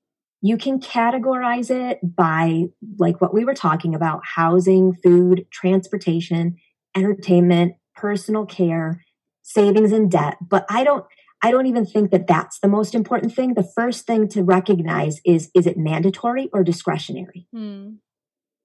you 0.41 0.57
can 0.57 0.79
categorize 0.79 1.69
it 1.69 1.99
by 2.03 2.65
like 2.97 3.19
what 3.19 3.33
we 3.33 3.43
were 3.43 3.53
talking 3.53 3.93
about 3.93 4.21
housing, 4.35 4.93
food, 4.93 5.45
transportation, 5.51 6.55
entertainment, 6.95 7.73
personal 7.95 8.45
care, 8.45 9.03
savings 9.43 9.91
and 9.91 10.09
debt. 10.09 10.37
But 10.41 10.65
I 10.69 10.83
don't 10.83 11.05
I 11.41 11.51
don't 11.51 11.67
even 11.67 11.85
think 11.85 12.11
that 12.11 12.27
that's 12.27 12.59
the 12.59 12.67
most 12.67 12.93
important 12.93 13.33
thing. 13.33 13.53
The 13.53 13.69
first 13.75 14.05
thing 14.05 14.27
to 14.29 14.43
recognize 14.43 15.19
is 15.25 15.49
is 15.53 15.65
it 15.65 15.77
mandatory 15.77 16.49
or 16.53 16.63
discretionary? 16.63 17.47
Hmm. 17.53 17.95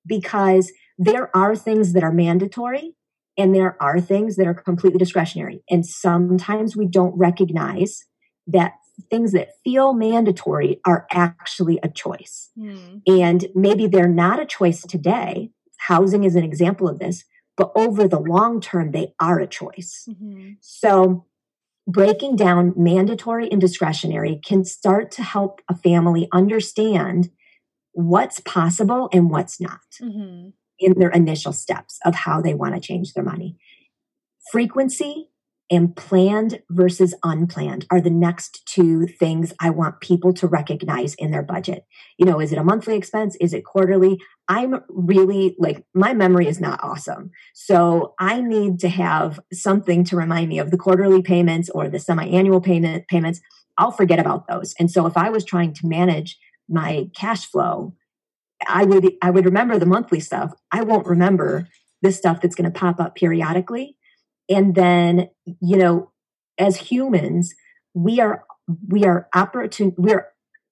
Because 0.07 0.73
there 0.99 1.35
are 1.37 1.57
things 1.57 1.93
that 1.93 2.05
are 2.05 2.13
mandatory 2.13 2.95
and 3.37 3.55
there 3.55 3.77
are 3.83 4.01
things 4.01 4.37
that 4.37 4.47
are 4.47 4.55
completely 4.55 4.99
discretionary. 4.99 5.63
And 5.69 5.85
sometimes 5.85 6.77
we 6.77 6.87
don't 6.87 7.17
recognize 7.17 8.05
that 8.47 8.75
things 9.11 9.33
that 9.33 9.51
feel 9.65 9.93
mandatory 9.93 10.81
are 10.87 11.07
actually 11.11 11.79
a 11.83 11.89
choice. 11.89 12.51
Hmm. 12.59 12.99
And 13.07 13.47
maybe 13.55 13.87
they're 13.87 14.09
not 14.09 14.41
a 14.41 14.47
choice 14.47 14.83
today. 14.83 15.51
Housing 15.79 16.25
is 16.25 16.37
an 16.37 16.45
example 16.45 16.89
of 16.89 16.99
this, 16.99 17.25
but 17.57 17.73
over 17.75 18.09
the 18.09 18.21
long 18.21 18.61
term, 18.61 18.93
they 18.93 19.15
are 19.21 19.39
a 19.41 19.47
choice. 19.47 20.09
Mhm. 20.09 20.57
So, 20.61 21.27
breaking 21.87 22.37
down 22.37 22.73
mandatory 22.77 23.51
and 23.51 23.61
discretionary 23.61 24.41
can 24.45 24.65
start 24.65 25.11
to 25.13 25.23
help 25.23 25.61
a 25.69 25.75
family 25.77 26.29
understand 26.33 27.31
what's 27.93 28.41
possible 28.41 29.09
and 29.13 29.31
what's 29.31 29.61
not 29.61 29.81
Mhm. 30.01 30.55
in 30.79 30.95
their 30.99 31.11
initial 31.11 31.53
steps 31.53 31.99
of 32.05 32.15
how 32.15 32.41
they 32.41 32.55
want 32.55 32.75
to 32.75 32.81
change 32.81 33.13
their 33.13 33.25
money. 33.25 33.57
Frequency 34.51 35.31
and 35.70 35.96
planned 35.96 36.62
versus 36.70 37.14
unplanned 37.24 37.87
are 37.90 38.00
the 38.00 38.11
next 38.11 38.62
two 38.66 39.07
things 39.07 39.53
I 39.61 39.70
want 39.70 40.00
people 40.00 40.33
to 40.35 40.46
recognize 40.46 41.14
in 41.14 41.31
their 41.31 41.42
budget. 41.42 41.87
You 42.18 42.27
know, 42.27 42.40
is 42.40 42.53
it 42.53 42.59
a 42.59 42.64
monthly 42.64 42.96
expense? 42.96 43.37
Is 43.40 43.55
it 43.55 43.64
quarterly? 43.64 44.20
I'm 44.48 44.83
really 44.88 45.57
like, 45.59 45.85
my 45.94 46.12
memory 46.12 46.48
is 46.48 46.61
not 46.61 46.81
awesome. 46.83 47.31
So 47.55 48.14
I 48.20 48.42
need 48.42 48.79
to 48.81 48.88
have 48.88 49.40
something 49.53 50.05
to 50.05 50.16
remind 50.16 50.50
me 50.50 50.59
of 50.59 50.70
the 50.70 50.77
quarterly 50.77 51.22
payments 51.22 51.70
or 51.70 51.88
the 51.88 51.98
semi 51.98 52.27
annual 52.29 52.61
payment 52.61 53.09
payments. 53.09 53.40
I'll 53.79 53.90
forget 53.90 54.18
about 54.18 54.46
those. 54.46 54.74
And 54.79 54.90
so 54.90 55.07
if 55.07 55.16
I 55.16 55.31
was 55.31 55.44
trying 55.44 55.72
to 55.74 55.87
manage 55.87 56.38
my 56.68 57.09
cash 57.16 57.46
flow, 57.46 57.94
I 58.68 58.85
would 58.85 59.12
I 59.22 59.31
would 59.31 59.44
remember 59.44 59.79
the 59.79 59.87
monthly 59.87 60.20
stuff. 60.20 60.53
I 60.70 60.83
won't 60.83 61.07
remember 61.07 61.68
the 62.03 62.12
stuff 62.12 62.40
that's 62.40 62.55
going 62.55 62.70
to 62.70 62.79
pop 62.79 63.00
up 63.00 63.14
periodically. 63.14 63.96
And 64.49 64.75
then, 64.75 65.29
you 65.61 65.77
know, 65.77 66.11
as 66.59 66.77
humans, 66.77 67.55
we 67.95 68.21
are 68.21 68.45
we 68.89 69.05
are 69.05 69.29
opportun 69.35 69.95
we're 69.99 70.27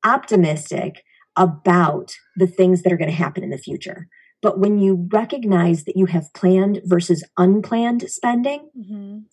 optimistic 0.04 1.02
about 1.36 2.14
the 2.36 2.46
things 2.46 2.82
that 2.82 2.92
are 2.92 2.96
going 2.96 3.10
to 3.10 3.16
happen 3.16 3.42
in 3.42 3.50
the 3.50 3.58
future. 3.58 4.08
But 4.42 4.58
when 4.58 4.78
you 4.78 5.08
recognize 5.12 5.84
that 5.84 5.96
you 5.96 6.06
have 6.06 6.32
planned 6.34 6.80
versus 6.84 7.22
unplanned 7.38 8.02
spending, 8.10 8.68
Mhm. 8.78 9.24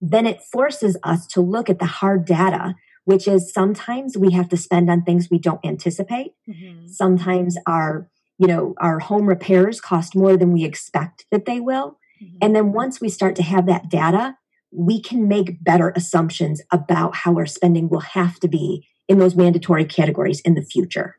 then 0.00 0.26
it 0.26 0.42
forces 0.42 0.96
us 1.02 1.26
to 1.28 1.40
look 1.40 1.68
at 1.70 1.78
the 1.78 1.86
hard 1.86 2.24
data, 2.24 2.74
which 3.04 3.26
is 3.26 3.52
sometimes 3.52 4.16
we 4.16 4.32
have 4.32 4.48
to 4.50 4.56
spend 4.56 4.90
on 4.90 5.02
things 5.02 5.28
we 5.30 5.38
don't 5.38 5.64
anticipate 5.64 6.32
Mhm. 6.48 6.88
sometimes 6.88 7.56
our 7.66 8.08
you 8.38 8.46
know 8.46 8.74
our 8.78 8.98
home 9.00 9.26
repairs 9.26 9.80
cost 9.80 10.14
more 10.14 10.36
than 10.36 10.52
we 10.52 10.64
expect 10.64 11.26
that 11.30 11.44
they 11.46 11.60
will 11.60 11.98
Mhm. 12.20 12.38
and 12.42 12.54
then 12.56 12.72
once 12.72 13.00
we 13.00 13.08
start 13.08 13.36
to 13.36 13.42
have 13.42 13.66
that 13.66 13.88
data 13.88 14.36
we 14.70 15.00
can 15.00 15.26
make 15.28 15.64
better 15.64 15.92
assumptions 15.96 16.60
about 16.70 17.16
how 17.16 17.34
our 17.36 17.46
spending 17.46 17.88
will 17.88 18.00
have 18.00 18.38
to 18.40 18.48
be 18.48 18.86
in 19.08 19.18
those 19.18 19.34
mandatory 19.34 19.84
categories 19.84 20.40
in 20.40 20.54
the 20.54 20.62
future 20.62 21.16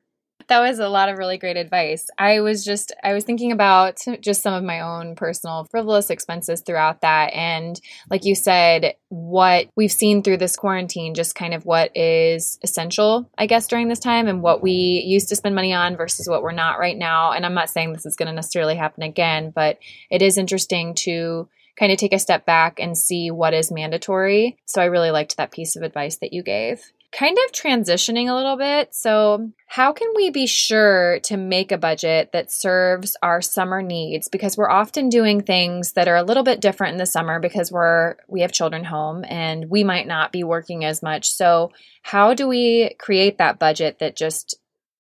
That 0.49 0.61
was 0.61 0.79
a 0.79 0.89
lot 0.89 1.09
of 1.09 1.19
really 1.19 1.37
great 1.37 1.57
advice. 1.57 2.09
I 2.17 2.39
was 2.39 2.65
just 2.65 2.91
I 3.03 3.13
was 3.13 3.23
thinking 3.23 3.51
about 3.51 3.99
just 4.19 4.41
some 4.41 4.55
of 4.55 4.63
my 4.63 4.81
own 4.81 5.15
personal 5.15 5.67
frivolous 5.69 6.09
expenses 6.09 6.61
throughout 6.61 7.01
that 7.01 7.31
and 7.33 7.79
like 8.09 8.25
you 8.25 8.33
said 8.33 8.95
what 9.09 9.67
we've 9.75 9.91
seen 9.91 10.23
through 10.23 10.37
this 10.37 10.55
quarantine 10.55 11.13
just 11.13 11.35
kind 11.35 11.53
of 11.53 11.67
what 11.67 11.95
is 11.95 12.57
essential 12.63 13.29
I 13.37 13.45
guess 13.45 13.67
during 13.67 13.89
this 13.89 13.99
time 13.99 14.27
and 14.27 14.41
what 14.41 14.63
we 14.63 15.03
used 15.05 15.29
to 15.29 15.35
spend 15.35 15.53
money 15.53 15.71
on 15.71 15.95
versus 15.95 16.27
what 16.27 16.41
we're 16.41 16.51
not 16.51 16.79
right 16.79 16.97
now 16.97 17.31
and 17.31 17.45
I'm 17.45 17.53
not 17.53 17.69
saying 17.69 17.93
this 17.93 18.07
is 18.07 18.15
going 18.15 18.27
to 18.27 18.33
necessarily 18.33 18.75
happen 18.75 19.03
again 19.03 19.51
but 19.53 19.77
it 20.09 20.23
is 20.23 20.37
interesting 20.37 20.95
to 20.95 21.47
kind 21.77 21.91
of 21.91 21.97
take 21.99 22.13
a 22.13 22.19
step 22.19 22.45
back 22.45 22.79
and 22.79 22.97
see 22.97 23.31
what 23.31 23.53
is 23.53 23.71
mandatory. 23.71 24.57
So 24.65 24.81
I 24.81 24.85
really 24.85 25.11
liked 25.11 25.37
that 25.37 25.51
piece 25.51 25.77
of 25.77 25.81
advice 25.81 26.17
that 26.17 26.33
you 26.33 26.43
gave 26.43 26.91
kind 27.11 27.37
of 27.45 27.51
transitioning 27.51 28.29
a 28.29 28.35
little 28.35 28.57
bit. 28.57 28.93
So, 28.93 29.51
how 29.67 29.93
can 29.93 30.09
we 30.15 30.29
be 30.29 30.47
sure 30.47 31.19
to 31.23 31.37
make 31.37 31.71
a 31.71 31.77
budget 31.77 32.31
that 32.33 32.51
serves 32.51 33.15
our 33.21 33.41
summer 33.41 33.81
needs 33.81 34.29
because 34.29 34.57
we're 34.57 34.69
often 34.69 35.09
doing 35.09 35.41
things 35.41 35.93
that 35.93 36.07
are 36.07 36.15
a 36.15 36.23
little 36.23 36.43
bit 36.43 36.61
different 36.61 36.93
in 36.93 36.97
the 36.97 37.05
summer 37.05 37.39
because 37.39 37.71
we're 37.71 38.15
we 38.27 38.41
have 38.41 38.51
children 38.51 38.83
home 38.83 39.23
and 39.27 39.69
we 39.69 39.83
might 39.83 40.07
not 40.07 40.31
be 40.31 40.43
working 40.43 40.85
as 40.85 41.01
much. 41.01 41.29
So, 41.29 41.71
how 42.03 42.33
do 42.33 42.47
we 42.47 42.95
create 42.99 43.37
that 43.37 43.59
budget 43.59 43.99
that 43.99 44.15
just 44.15 44.55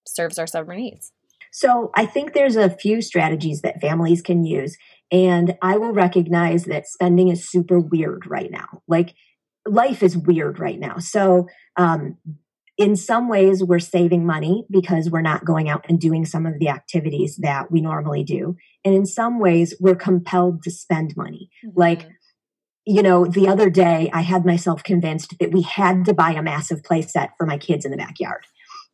serves 0.05 0.39
our 0.39 0.47
summer 0.47 0.75
needs? 0.75 1.11
So 1.51 1.91
I 1.95 2.05
think 2.05 2.33
there's 2.33 2.55
a 2.55 2.69
few 2.69 3.01
strategies 3.01 3.61
that 3.61 3.81
families 3.81 4.21
can 4.21 4.45
use. 4.45 4.77
And 5.11 5.57
I 5.61 5.77
will 5.77 5.93
recognize 5.93 6.65
that 6.65 6.87
spending 6.87 7.29
is 7.29 7.49
super 7.49 7.79
weird 7.79 8.27
right 8.27 8.51
now. 8.51 8.81
Like 8.87 9.15
life 9.69 10.03
is 10.03 10.17
weird 10.17 10.59
right 10.59 10.79
now. 10.79 10.97
So 10.99 11.47
um, 11.77 12.17
in 12.77 12.95
some 12.95 13.27
ways, 13.27 13.63
we're 13.63 13.79
saving 13.79 14.25
money 14.25 14.65
because 14.69 15.09
we're 15.09 15.21
not 15.21 15.45
going 15.45 15.69
out 15.69 15.85
and 15.89 15.99
doing 15.99 16.25
some 16.25 16.45
of 16.45 16.59
the 16.59 16.69
activities 16.69 17.37
that 17.37 17.71
we 17.71 17.81
normally 17.81 18.23
do. 18.23 18.55
And 18.85 18.95
in 18.95 19.05
some 19.05 19.39
ways, 19.39 19.75
we're 19.79 19.95
compelled 19.95 20.63
to 20.63 20.71
spend 20.71 21.15
money. 21.17 21.49
Like, 21.75 22.07
you 22.85 23.03
know, 23.03 23.25
the 23.25 23.47
other 23.47 23.69
day, 23.69 24.09
I 24.13 24.21
had 24.21 24.45
myself 24.45 24.81
convinced 24.83 25.35
that 25.39 25.51
we 25.51 25.61
had 25.61 26.05
to 26.05 26.13
buy 26.13 26.31
a 26.31 26.41
massive 26.41 26.83
play 26.83 27.01
set 27.01 27.31
for 27.37 27.45
my 27.45 27.57
kids 27.57 27.83
in 27.85 27.91
the 27.91 27.97
backyard 27.97 28.45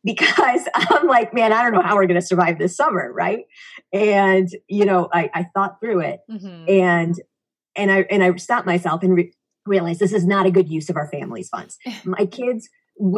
because 0.04 0.68
I'm 0.74 1.06
like, 1.06 1.32
man, 1.32 1.52
I 1.52 1.62
don't 1.62 1.72
know 1.72 1.82
how 1.82 1.94
we're 1.94 2.06
going 2.06 2.20
to 2.20 2.26
survive 2.26 2.58
this 2.58 2.76
summer, 2.76 3.12
right? 3.12 3.44
And 3.92 4.48
you 4.68 4.84
know, 4.84 5.08
I, 5.12 5.30
I 5.32 5.46
thought 5.54 5.78
through 5.80 6.00
it, 6.00 6.20
Mhm. 6.30 6.68
and 6.68 7.14
and 7.76 7.90
I 7.92 8.00
and 8.10 8.22
I 8.24 8.34
stopped 8.36 8.66
myself 8.66 9.02
and 9.02 9.14
re- 9.14 9.32
realized 9.66 10.00
this 10.00 10.12
is 10.12 10.26
not 10.26 10.46
a 10.46 10.50
good 10.50 10.68
use 10.68 10.88
of 10.90 10.96
our 10.96 11.08
family's 11.08 11.48
funds. 11.48 11.78
My 12.04 12.26
kids, 12.26 12.68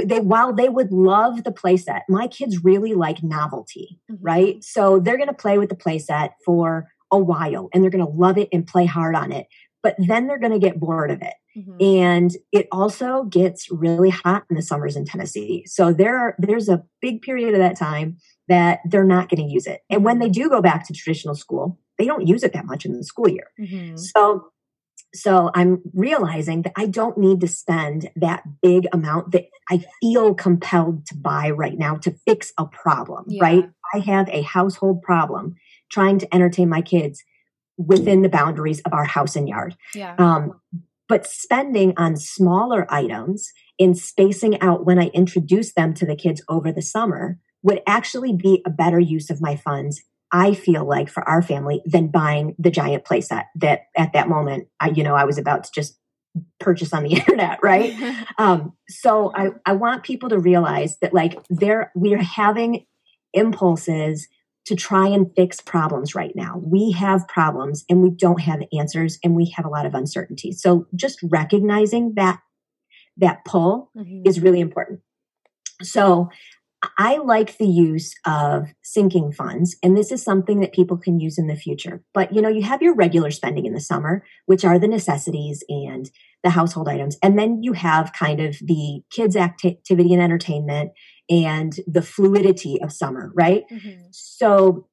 they 0.05 0.21
while 0.21 0.53
they 0.53 0.69
would 0.69 0.91
love 0.93 1.45
the 1.45 1.53
playset, 1.53 2.01
my 2.09 2.27
kids 2.27 2.65
really 2.65 2.95
like 2.95 3.23
novelty, 3.23 4.01
Mhm. 4.11 4.19
right? 4.21 4.65
So 4.65 4.99
they're 4.99 5.17
going 5.17 5.29
to 5.29 5.35
play 5.35 5.57
with 5.59 5.69
the 5.69 5.77
playset 5.77 6.31
for 6.45 6.89
a 7.13 7.19
while, 7.19 7.69
and 7.73 7.83
they're 7.83 7.91
going 7.91 8.05
to 8.05 8.11
love 8.13 8.39
it 8.39 8.49
and 8.53 8.67
play 8.67 8.87
hard 8.87 9.15
on 9.15 9.31
it. 9.33 9.47
But 9.83 9.95
then 9.99 10.27
they're 10.27 10.41
going 10.41 10.53
to 10.53 10.59
get 10.59 10.81
bored 10.81 11.13
of 11.13 11.23
it. 11.23 11.35
Mhm. 11.57 11.81
And 11.81 12.31
it 12.51 12.67
also 12.73 13.23
gets 13.25 13.71
really 13.71 14.11
hot 14.11 14.45
in 14.51 14.57
the 14.57 14.63
summers 14.63 14.97
in 14.97 15.05
Tennessee. 15.05 15.65
So 15.67 15.93
there 15.93 16.19
are, 16.19 16.35
there's 16.39 16.69
a 16.69 16.83
big 17.01 17.23
period 17.23 17.55
of 17.55 17.61
that 17.61 17.77
time 17.79 18.17
that 18.49 18.81
they're 18.85 19.05
not 19.05 19.29
going 19.29 19.47
to 19.47 19.53
use 19.53 19.67
it. 19.69 19.83
And 19.89 20.05
when 20.05 20.19
they 20.19 20.29
do 20.29 20.49
go 20.49 20.61
back 20.61 20.87
to 20.89 20.93
traditional 20.93 21.35
school, 21.37 21.79
they 21.99 22.05
don't 22.07 22.27
use 22.27 22.43
it 22.43 22.53
that 22.53 22.67
much 22.67 22.85
in 22.85 22.93
the 22.93 23.05
school 23.05 23.29
year. 23.29 23.47
Mhm. 23.61 23.97
So 23.99 24.49
so 25.15 25.51
I'm 25.55 25.81
realizing 25.95 26.63
that 26.63 26.73
I 26.77 26.87
don't 26.87 27.17
need 27.19 27.41
to 27.41 27.49
spend 27.49 28.11
that 28.17 28.43
big 28.63 28.87
amount 28.93 29.33
that 29.33 29.47
I 29.71 29.85
feel 30.01 30.35
compelled 30.35 31.07
to 31.07 31.17
buy 31.17 31.51
right 31.51 31.79
now 31.79 31.97
to 31.97 32.11
fix 32.27 32.53
a 32.59 32.67
problem, 32.67 33.25
Yeah. 33.29 33.43
right? 33.43 33.71
I 33.95 33.99
have 34.01 34.29
a 34.29 34.43
household 34.43 35.03
problem 35.03 35.55
trying 35.91 36.19
to 36.19 36.35
entertain 36.35 36.69
my 36.69 36.83
kids. 36.83 37.23
within 37.81 38.23
the 38.23 38.29
boundaries 38.29 38.81
of 38.81 38.93
our 38.93 39.05
house 39.05 39.37
and 39.37 39.49
yard. 39.49 39.77
Yeah. 39.95 40.17
Um, 40.19 40.61
but 41.09 41.29
spending 41.29 41.95
on 41.97 42.17
smaller 42.17 42.93
items 42.93 43.53
in 43.79 43.95
spacing 43.95 44.61
out 44.61 44.85
when 44.85 44.99
I 44.99 45.07
introduce 45.15 45.73
them 45.75 45.95
to 45.95 46.05
the 46.05 46.17
kids 46.17 46.43
over 46.49 46.73
the 46.73 46.83
summer 46.83 47.39
would 47.63 47.81
actually 47.87 48.33
be 48.33 48.63
a 48.67 48.71
better 48.71 48.99
use 48.99 49.31
of 49.31 49.41
my 49.41 49.55
funds 49.55 50.03
I 50.33 50.55
feel 50.55 50.87
like 50.87 51.09
for 51.09 51.27
our 51.29 51.43
family 51.43 51.83
than 51.87 52.09
buying 52.09 52.55
the 52.59 52.71
giant 52.71 53.05
playset 53.05 53.45
that 53.57 53.83
at 53.97 54.13
that 54.13 54.29
moment 54.29 54.69
I 54.81 54.91
you 54.91 55.03
know 55.03 55.15
I 55.15 55.25
was 55.25 55.39
about 55.39 55.65
to 55.65 55.71
just 55.75 55.99
purchase 56.61 56.93
on 56.93 57.03
the 57.05 57.13
internet 57.15 57.59
right? 57.63 57.95
Um, 58.39 58.75
so 58.89 59.33
I, 59.35 59.49
I 59.67 59.73
want 59.73 60.05
people 60.05 60.29
to 60.29 60.39
realize 60.39 60.97
that 61.01 61.13
like 61.13 61.37
there 61.51 61.91
we're 61.97 62.23
having 62.23 62.87
impulses 63.35 64.29
to 64.69 64.77
try 64.77 65.09
and 65.09 65.35
fix 65.35 65.63
problems 65.63 66.15
right 66.15 66.37
now. 66.37 66.61
We 66.63 66.93
have 66.93 67.27
problems 67.27 67.87
and 67.89 68.03
we 68.03 68.11
don't 68.11 68.43
have 68.43 68.61
answers 68.79 69.19
and 69.25 69.35
we 69.35 69.51
have 69.57 69.65
a 69.65 69.69
lot 69.71 69.87
of 69.87 69.95
uncertainty. 69.95 70.53
So 70.53 70.87
just 70.95 71.19
recognizing 71.23 72.13
that 72.17 72.41
that 73.17 73.45
pull 73.47 73.91
mm-hmm. 73.97 74.29
is 74.29 74.41
really 74.41 74.61
important. 74.61 75.01
So 75.83 76.29
I 76.97 77.17
like 77.17 77.59
the 77.59 77.67
use 77.67 78.15
of 78.25 78.69
sinking 78.83 79.33
funds, 79.33 79.77
and 79.83 79.97
this 79.97 80.13
is 80.13 80.23
something 80.23 80.61
that 80.61 80.73
people 80.73 80.97
can 80.97 81.19
use 81.19 81.37
in 81.37 81.49
the 81.49 81.57
future. 81.57 82.05
But 82.15 82.33
you 82.33 82.41
know, 82.41 82.49
you 82.49 82.63
have 82.63 82.83
your 82.83 82.95
regular 82.95 83.31
spending 83.31 83.67
in 83.67 83.73
the 83.73 83.81
summer, 83.81 84.25
which 84.47 84.65
are 84.65 84.79
the 84.79 84.87
necessities 84.87 85.65
and 85.69 86.09
the 86.45 86.51
household 86.51 86.89
items. 86.89 87.17
And 87.23 87.39
then 87.39 87.63
you 87.63 87.73
have 87.73 88.13
kind 88.13 88.41
of 88.41 88.59
the 88.61 89.03
kids' 89.11 89.37
activity 89.37 90.13
and 90.13 90.23
entertainment 90.23 90.93
and 91.29 91.75
the 91.87 92.03
fluidity 92.03 92.81
of 92.81 92.93
summer, 92.93 93.33
right? 93.35 93.65
Mm-hmm. 93.71 94.07
So 94.13 94.87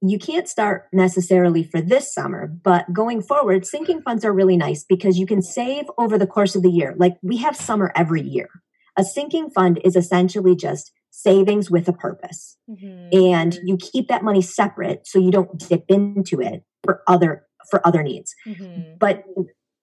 you 0.00 0.18
can't 0.18 0.48
start 0.48 0.88
necessarily 0.92 1.64
for 1.64 1.80
this 1.80 2.12
summer, 2.14 2.46
but 2.46 2.92
going 2.92 3.22
forward, 3.22 3.66
sinking 3.66 4.02
funds 4.02 4.24
are 4.24 4.32
really 4.32 4.56
nice 4.56 4.84
because 4.84 5.18
you 5.18 5.26
can 5.26 5.42
save 5.42 5.86
over 5.98 6.18
the 6.18 6.26
course 6.26 6.54
of 6.54 6.62
the 6.62 6.70
year. 6.70 6.94
Like 6.96 7.16
we 7.22 7.38
have 7.38 7.56
summer 7.56 7.92
every 7.96 8.22
year. 8.22 8.48
A 8.96 9.04
sinking 9.04 9.50
fund 9.50 9.80
is 9.84 9.96
essentially 9.96 10.54
just 10.54 10.92
savings 11.18 11.70
with 11.70 11.88
a 11.88 11.92
purpose. 11.92 12.56
Mm-hmm. 12.70 13.08
And 13.12 13.58
you 13.64 13.76
keep 13.76 14.08
that 14.08 14.22
money 14.22 14.40
separate 14.40 15.06
so 15.06 15.18
you 15.18 15.30
don't 15.30 15.58
dip 15.68 15.84
into 15.88 16.40
it 16.40 16.62
for 16.84 17.02
other 17.06 17.46
for 17.70 17.86
other 17.86 18.02
needs. 18.02 18.34
Mm-hmm. 18.46 18.96
But 18.98 19.24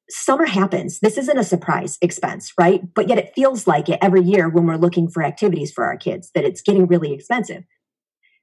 summer 0.09 0.45
happens. 0.45 0.99
This 0.99 1.17
isn't 1.17 1.37
a 1.37 1.43
surprise 1.43 1.97
expense, 2.01 2.53
right? 2.57 2.81
But 2.93 3.09
yet 3.09 3.17
it 3.17 3.33
feels 3.35 3.67
like 3.67 3.89
it 3.89 3.99
every 4.01 4.21
year 4.21 4.49
when 4.49 4.65
we're 4.65 4.77
looking 4.77 5.09
for 5.09 5.23
activities 5.23 5.71
for 5.71 5.83
our 5.83 5.97
kids 5.97 6.31
that 6.35 6.45
it's 6.45 6.61
getting 6.61 6.87
really 6.87 7.13
expensive. 7.13 7.63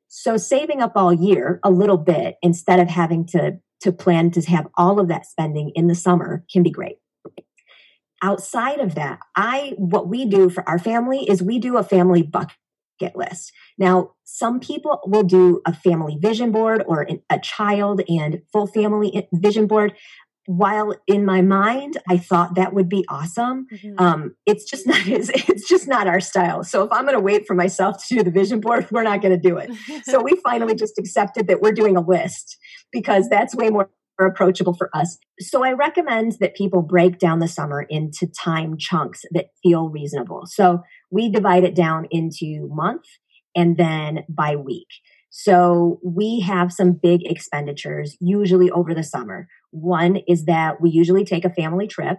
So 0.08 0.36
saving 0.36 0.82
up 0.82 0.92
all 0.94 1.12
year 1.12 1.60
a 1.64 1.70
little 1.70 1.96
bit 1.96 2.36
instead 2.42 2.78
of 2.78 2.88
having 2.88 3.26
to 3.28 3.58
to 3.80 3.92
plan 3.92 4.30
to 4.30 4.40
have 4.42 4.68
all 4.76 5.00
of 5.00 5.08
that 5.08 5.26
spending 5.26 5.72
in 5.74 5.88
the 5.88 5.94
summer 5.94 6.44
can 6.52 6.62
be 6.62 6.70
great 6.70 6.98
outside 8.22 8.78
of 8.78 8.94
that 8.94 9.18
i 9.34 9.74
what 9.76 10.08
we 10.08 10.24
do 10.24 10.48
for 10.48 10.66
our 10.68 10.78
family 10.78 11.28
is 11.28 11.42
we 11.42 11.58
do 11.58 11.76
a 11.76 11.82
family 11.82 12.22
bucket 12.22 12.56
list. 13.14 13.52
Now, 13.78 14.12
some 14.24 14.60
people 14.60 15.00
will 15.06 15.22
do 15.22 15.60
a 15.66 15.74
family 15.74 16.16
vision 16.20 16.52
board 16.52 16.82
or 16.86 17.06
a 17.30 17.38
child 17.40 18.02
and 18.08 18.42
full 18.52 18.66
family 18.66 19.28
vision 19.32 19.66
board. 19.66 19.94
While 20.46 20.96
in 21.06 21.24
my 21.24 21.40
mind, 21.40 21.98
I 22.08 22.18
thought 22.18 22.56
that 22.56 22.74
would 22.74 22.88
be 22.88 23.04
awesome. 23.08 23.66
Mm-hmm. 23.72 23.94
Um, 23.98 24.34
it's 24.44 24.68
just 24.68 24.86
not 24.88 25.06
it's 25.06 25.68
just 25.68 25.86
not 25.86 26.06
our 26.06 26.20
style. 26.20 26.64
So 26.64 26.82
if 26.82 26.92
I'm 26.92 27.04
going 27.04 27.16
to 27.16 27.20
wait 27.20 27.46
for 27.46 27.54
myself 27.54 28.04
to 28.06 28.16
do 28.16 28.22
the 28.22 28.30
vision 28.30 28.60
board, 28.60 28.88
we're 28.90 29.04
not 29.04 29.22
going 29.22 29.40
to 29.40 29.48
do 29.48 29.58
it. 29.58 29.70
so 30.04 30.22
we 30.22 30.34
finally 30.44 30.74
just 30.74 30.98
accepted 30.98 31.46
that 31.46 31.60
we're 31.60 31.72
doing 31.72 31.96
a 31.96 32.00
list 32.00 32.56
because 32.90 33.28
that's 33.28 33.54
way 33.54 33.70
more 33.70 33.90
approachable 34.18 34.74
for 34.74 34.90
us. 34.94 35.18
So 35.40 35.64
I 35.64 35.72
recommend 35.72 36.36
that 36.40 36.54
people 36.54 36.82
break 36.82 37.18
down 37.18 37.38
the 37.38 37.48
summer 37.48 37.86
into 37.88 38.26
time 38.26 38.76
chunks 38.78 39.22
that 39.32 39.46
feel 39.62 39.88
reasonable. 39.88 40.42
So 40.46 40.82
we 41.10 41.28
divide 41.28 41.64
it 41.64 41.74
down 41.74 42.06
into 42.10 42.68
month 42.70 43.04
and 43.56 43.76
then 43.76 44.24
by 44.28 44.56
week. 44.56 44.88
So 45.30 45.98
we 46.04 46.40
have 46.40 46.72
some 46.72 46.92
big 46.92 47.22
expenditures 47.24 48.16
usually 48.20 48.70
over 48.70 48.94
the 48.94 49.02
summer. 49.02 49.48
One 49.70 50.18
is 50.28 50.44
that 50.44 50.80
we 50.80 50.90
usually 50.90 51.24
take 51.24 51.44
a 51.44 51.54
family 51.54 51.86
trip 51.86 52.18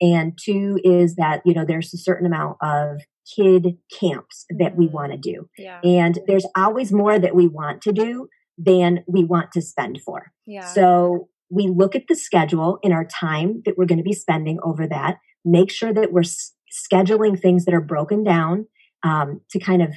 and 0.00 0.38
two 0.42 0.78
is 0.82 1.16
that 1.16 1.42
you 1.44 1.54
know 1.54 1.64
there's 1.64 1.92
a 1.92 1.98
certain 1.98 2.26
amount 2.26 2.56
of 2.62 3.00
kid 3.36 3.78
camps 3.98 4.46
that 4.58 4.76
we 4.76 4.86
mm-hmm. 4.86 4.94
want 4.94 5.12
to 5.12 5.18
do. 5.18 5.48
Yeah. 5.56 5.80
And 5.84 6.18
there's 6.26 6.46
always 6.56 6.92
more 6.92 7.18
that 7.18 7.34
we 7.34 7.46
want 7.46 7.82
to 7.82 7.92
do 7.92 8.28
than 8.62 9.04
we 9.06 9.24
want 9.24 9.52
to 9.52 9.62
spend 9.62 10.00
for. 10.02 10.32
Yeah. 10.46 10.66
So 10.66 11.28
we 11.50 11.68
look 11.68 11.96
at 11.96 12.06
the 12.08 12.14
schedule 12.14 12.78
in 12.82 12.92
our 12.92 13.04
time 13.04 13.62
that 13.64 13.76
we're 13.76 13.86
going 13.86 13.98
to 13.98 14.04
be 14.04 14.12
spending 14.12 14.58
over 14.62 14.86
that, 14.86 15.18
make 15.44 15.70
sure 15.70 15.92
that 15.92 16.12
we're 16.12 16.20
s- 16.20 16.52
scheduling 16.70 17.40
things 17.40 17.64
that 17.64 17.74
are 17.74 17.80
broken 17.80 18.22
down 18.22 18.66
um, 19.02 19.40
to 19.50 19.58
kind 19.58 19.82
of 19.82 19.94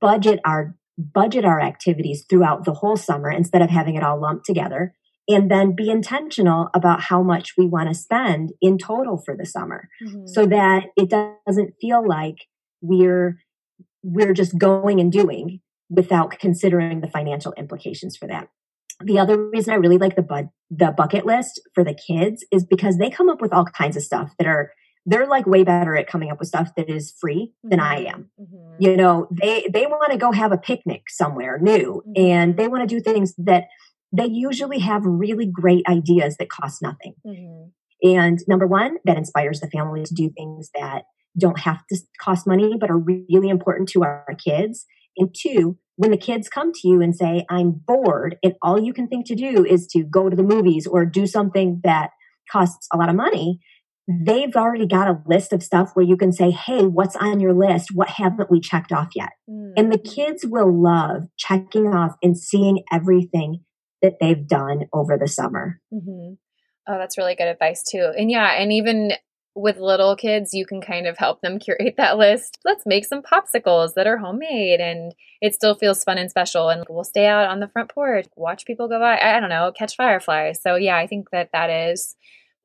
budget 0.00 0.40
our 0.44 0.74
budget 0.96 1.44
our 1.44 1.60
activities 1.60 2.24
throughout 2.28 2.64
the 2.64 2.74
whole 2.74 2.96
summer 2.96 3.30
instead 3.30 3.62
of 3.62 3.70
having 3.70 3.94
it 3.94 4.02
all 4.02 4.20
lumped 4.20 4.44
together 4.44 4.94
and 5.28 5.48
then 5.48 5.76
be 5.76 5.90
intentional 5.90 6.70
about 6.74 7.02
how 7.02 7.22
much 7.22 7.52
we 7.56 7.66
want 7.66 7.88
to 7.88 7.94
spend 7.94 8.50
in 8.60 8.78
total 8.78 9.16
for 9.16 9.36
the 9.36 9.46
summer 9.46 9.88
mm-hmm. 10.02 10.26
so 10.26 10.44
that 10.46 10.86
it 10.96 11.08
doesn't 11.46 11.74
feel 11.80 12.06
like 12.06 12.46
we're 12.80 13.38
we're 14.02 14.32
just 14.32 14.58
going 14.58 14.98
and 15.00 15.12
doing 15.12 15.60
without 15.90 16.38
considering 16.38 17.00
the 17.00 17.08
financial 17.08 17.52
implications 17.54 18.16
for 18.16 18.26
that 18.26 18.48
the 19.04 19.18
other 19.18 19.48
reason 19.50 19.72
I 19.72 19.76
really 19.76 19.98
like 19.98 20.16
the 20.16 20.22
bud 20.22 20.48
the 20.70 20.92
bucket 20.96 21.24
list 21.24 21.60
for 21.74 21.84
the 21.84 21.94
kids 21.94 22.44
is 22.52 22.64
because 22.64 22.98
they 22.98 23.10
come 23.10 23.28
up 23.28 23.40
with 23.40 23.52
all 23.52 23.64
kinds 23.64 23.96
of 23.96 24.02
stuff 24.02 24.34
that 24.38 24.46
are 24.46 24.72
they're 25.06 25.26
like 25.26 25.46
way 25.46 25.64
better 25.64 25.96
at 25.96 26.06
coming 26.06 26.30
up 26.30 26.38
with 26.38 26.48
stuff 26.48 26.74
that 26.76 26.90
is 26.90 27.14
free 27.18 27.52
than 27.62 27.80
I 27.80 28.04
mm-hmm. 28.04 28.14
am. 28.14 28.30
Mm-hmm. 28.38 28.82
You 28.82 28.96
know, 28.96 29.28
they 29.30 29.66
they 29.72 29.86
want 29.86 30.12
to 30.12 30.18
go 30.18 30.32
have 30.32 30.52
a 30.52 30.58
picnic 30.58 31.04
somewhere 31.08 31.58
new 31.58 32.02
mm-hmm. 32.06 32.12
and 32.16 32.56
they 32.56 32.68
want 32.68 32.86
to 32.86 32.94
do 32.94 33.00
things 33.00 33.34
that 33.38 33.68
they 34.12 34.26
usually 34.26 34.80
have 34.80 35.02
really 35.04 35.46
great 35.46 35.86
ideas 35.88 36.36
that 36.36 36.50
cost 36.50 36.82
nothing. 36.82 37.14
Mm-hmm. 37.26 37.68
And 38.10 38.38
number 38.46 38.66
one, 38.66 38.98
that 39.04 39.16
inspires 39.16 39.60
the 39.60 39.70
family 39.70 40.04
to 40.04 40.14
do 40.14 40.30
things 40.30 40.70
that 40.78 41.04
don't 41.38 41.60
have 41.60 41.86
to 41.90 41.98
cost 42.20 42.46
money 42.46 42.76
but 42.78 42.90
are 42.90 42.98
really 42.98 43.48
important 43.48 43.88
to 43.90 44.02
our 44.02 44.26
kids. 44.44 44.84
And 45.18 45.34
two, 45.34 45.76
when 45.96 46.10
the 46.10 46.16
kids 46.16 46.48
come 46.48 46.72
to 46.72 46.88
you 46.88 47.02
and 47.02 47.14
say, 47.14 47.44
I'm 47.50 47.72
bored, 47.72 48.36
and 48.42 48.54
all 48.62 48.80
you 48.80 48.92
can 48.92 49.08
think 49.08 49.26
to 49.26 49.34
do 49.34 49.64
is 49.64 49.86
to 49.88 50.04
go 50.04 50.28
to 50.28 50.36
the 50.36 50.42
movies 50.42 50.86
or 50.86 51.04
do 51.04 51.26
something 51.26 51.80
that 51.84 52.10
costs 52.50 52.86
a 52.92 52.96
lot 52.96 53.08
of 53.08 53.16
money, 53.16 53.58
they've 54.08 54.54
already 54.54 54.86
got 54.86 55.08
a 55.08 55.20
list 55.26 55.52
of 55.52 55.62
stuff 55.62 55.90
where 55.94 56.06
you 56.06 56.16
can 56.16 56.32
say, 56.32 56.50
Hey, 56.50 56.84
what's 56.84 57.16
on 57.16 57.40
your 57.40 57.52
list? 57.52 57.90
What 57.92 58.08
haven't 58.08 58.50
we 58.50 58.60
checked 58.60 58.92
off 58.92 59.08
yet? 59.14 59.30
Mm. 59.50 59.72
And 59.76 59.92
the 59.92 59.98
kids 59.98 60.46
will 60.46 60.72
love 60.72 61.24
checking 61.36 61.88
off 61.88 62.12
and 62.22 62.38
seeing 62.38 62.84
everything 62.92 63.64
that 64.00 64.14
they've 64.20 64.46
done 64.46 64.84
over 64.92 65.18
the 65.18 65.28
summer. 65.28 65.80
Mm-hmm. 65.92 66.34
Oh, 66.88 66.98
that's 66.98 67.18
really 67.18 67.34
good 67.34 67.48
advice 67.48 67.82
too. 67.82 68.12
And 68.16 68.30
yeah, 68.30 68.52
and 68.52 68.72
even 68.72 69.12
with 69.54 69.78
little 69.78 70.14
kids, 70.14 70.54
you 70.54 70.64
can 70.64 70.80
kind 70.80 71.06
of 71.06 71.18
help 71.18 71.40
them 71.40 71.58
curate 71.58 71.94
that 71.96 72.18
list. 72.18 72.58
Let's 72.64 72.86
make 72.86 73.04
some 73.04 73.22
popsicles 73.22 73.94
that 73.94 74.06
are 74.06 74.16
homemade 74.16 74.80
and 74.80 75.14
it 75.40 75.54
still 75.54 75.74
feels 75.74 76.04
fun 76.04 76.18
and 76.18 76.30
special. 76.30 76.68
And 76.68 76.84
we'll 76.88 77.04
stay 77.04 77.26
out 77.26 77.48
on 77.48 77.60
the 77.60 77.68
front 77.68 77.90
porch, 77.90 78.26
watch 78.36 78.64
people 78.64 78.88
go 78.88 79.00
by. 79.00 79.18
I 79.18 79.40
don't 79.40 79.48
know, 79.48 79.72
catch 79.76 79.96
fireflies. 79.96 80.62
So, 80.62 80.76
yeah, 80.76 80.96
I 80.96 81.06
think 81.06 81.30
that 81.30 81.50
that 81.52 81.70
is 81.70 82.14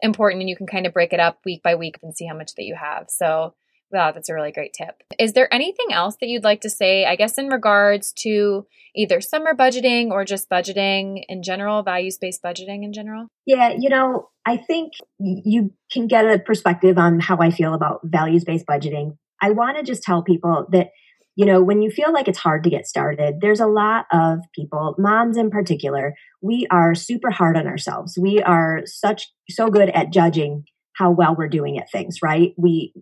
important 0.02 0.42
and 0.42 0.50
you 0.50 0.56
can 0.56 0.68
kind 0.68 0.86
of 0.86 0.94
break 0.94 1.14
it 1.14 1.20
up 1.20 1.40
week 1.46 1.64
by 1.64 1.76
week 1.76 1.98
and 2.04 2.16
see 2.16 2.26
how 2.26 2.36
much 2.36 2.56
that 2.56 2.66
you 2.66 2.76
have. 2.76 3.06
So, 3.10 3.56
Wow, 3.94 4.12
that's 4.12 4.28
a 4.28 4.34
really 4.34 4.52
great 4.52 4.74
tip. 4.74 5.04
Is 5.20 5.34
there 5.34 5.54
anything 5.54 5.94
else 5.94 6.18
that 6.20 6.28
you'd 6.28 6.44
like 6.44 6.62
to 6.62 6.70
say, 6.70 7.06
I 7.06 7.16
guess, 7.16 7.38
in 7.38 7.48
regards 7.48 8.12
to 8.24 8.66
either 8.96 9.22
summer 9.22 9.54
budgeting 9.54 10.10
or 10.10 10.26
just 10.26 10.50
budgeting 10.50 11.24
in 11.28 11.44
general, 11.44 11.84
values 11.84 12.18
based 12.18 12.42
budgeting 12.44 12.84
in 12.84 12.92
general? 12.92 13.28
Yeah, 13.46 13.72
you 13.78 13.90
know, 13.90 14.30
I 14.48 14.58
think 14.58 14.94
you 15.20 15.74
can 15.92 16.08
get 16.08 16.26
a 16.26 16.40
perspective 16.40 16.98
on 16.98 17.20
how 17.20 17.38
I 17.38 17.52
feel 17.52 17.76
about 17.76 18.00
values 18.04 18.44
based 18.44 18.66
budgeting. 18.66 19.16
I 19.44 19.52
want 19.52 19.78
to 19.78 19.84
just 19.84 20.02
tell 20.02 20.24
people 20.24 20.66
that, 20.72 20.90
you 21.36 21.46
know, 21.46 21.62
when 21.62 21.84
you 21.84 21.92
feel 21.92 22.12
like 22.12 22.28
it's 22.28 22.40
hard 22.40 22.64
to 22.64 22.72
get 22.72 22.88
started, 22.88 23.42
there's 23.42 23.60
a 23.60 23.68
lot 23.68 24.06
of 24.12 24.40
people, 24.56 24.96
moms 24.98 25.38
in 25.38 25.52
particular, 25.52 26.16
we 26.42 26.66
are 26.72 26.96
super 26.96 27.30
hard 27.30 27.58
on 27.58 27.68
ourselves. 27.68 28.18
We 28.20 28.42
are 28.42 28.82
such, 28.86 29.32
so 29.52 29.70
good 29.70 29.90
at 29.90 30.12
judging 30.12 30.66
how 30.94 31.12
well 31.12 31.36
we're 31.36 31.48
doing 31.48 31.78
at 31.78 31.92
things, 31.92 32.24
right? 32.24 32.54
We 32.58 32.94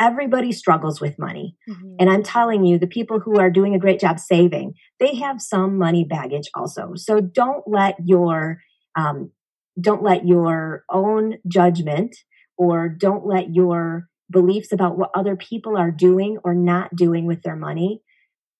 everybody 0.00 0.52
struggles 0.52 1.00
with 1.00 1.18
money. 1.18 1.56
Mm-hmm. 1.68 1.94
And 1.98 2.10
I'm 2.10 2.22
telling 2.22 2.64
you, 2.64 2.78
the 2.78 2.86
people 2.86 3.20
who 3.20 3.38
are 3.38 3.50
doing 3.50 3.74
a 3.74 3.78
great 3.78 4.00
job 4.00 4.18
saving, 4.18 4.74
they 5.00 5.16
have 5.16 5.40
some 5.40 5.78
money 5.78 6.04
baggage 6.04 6.48
also. 6.54 6.92
So 6.94 7.20
don't 7.20 7.64
let 7.66 7.96
your, 8.04 8.58
um, 8.96 9.32
don't 9.80 10.02
let 10.02 10.26
your 10.26 10.84
own 10.90 11.38
judgment 11.46 12.16
or 12.56 12.88
don't 12.88 13.26
let 13.26 13.54
your 13.54 14.08
beliefs 14.30 14.72
about 14.72 14.98
what 14.98 15.10
other 15.14 15.36
people 15.36 15.76
are 15.76 15.90
doing 15.90 16.38
or 16.44 16.54
not 16.54 16.94
doing 16.94 17.26
with 17.26 17.42
their 17.42 17.56
money 17.56 18.02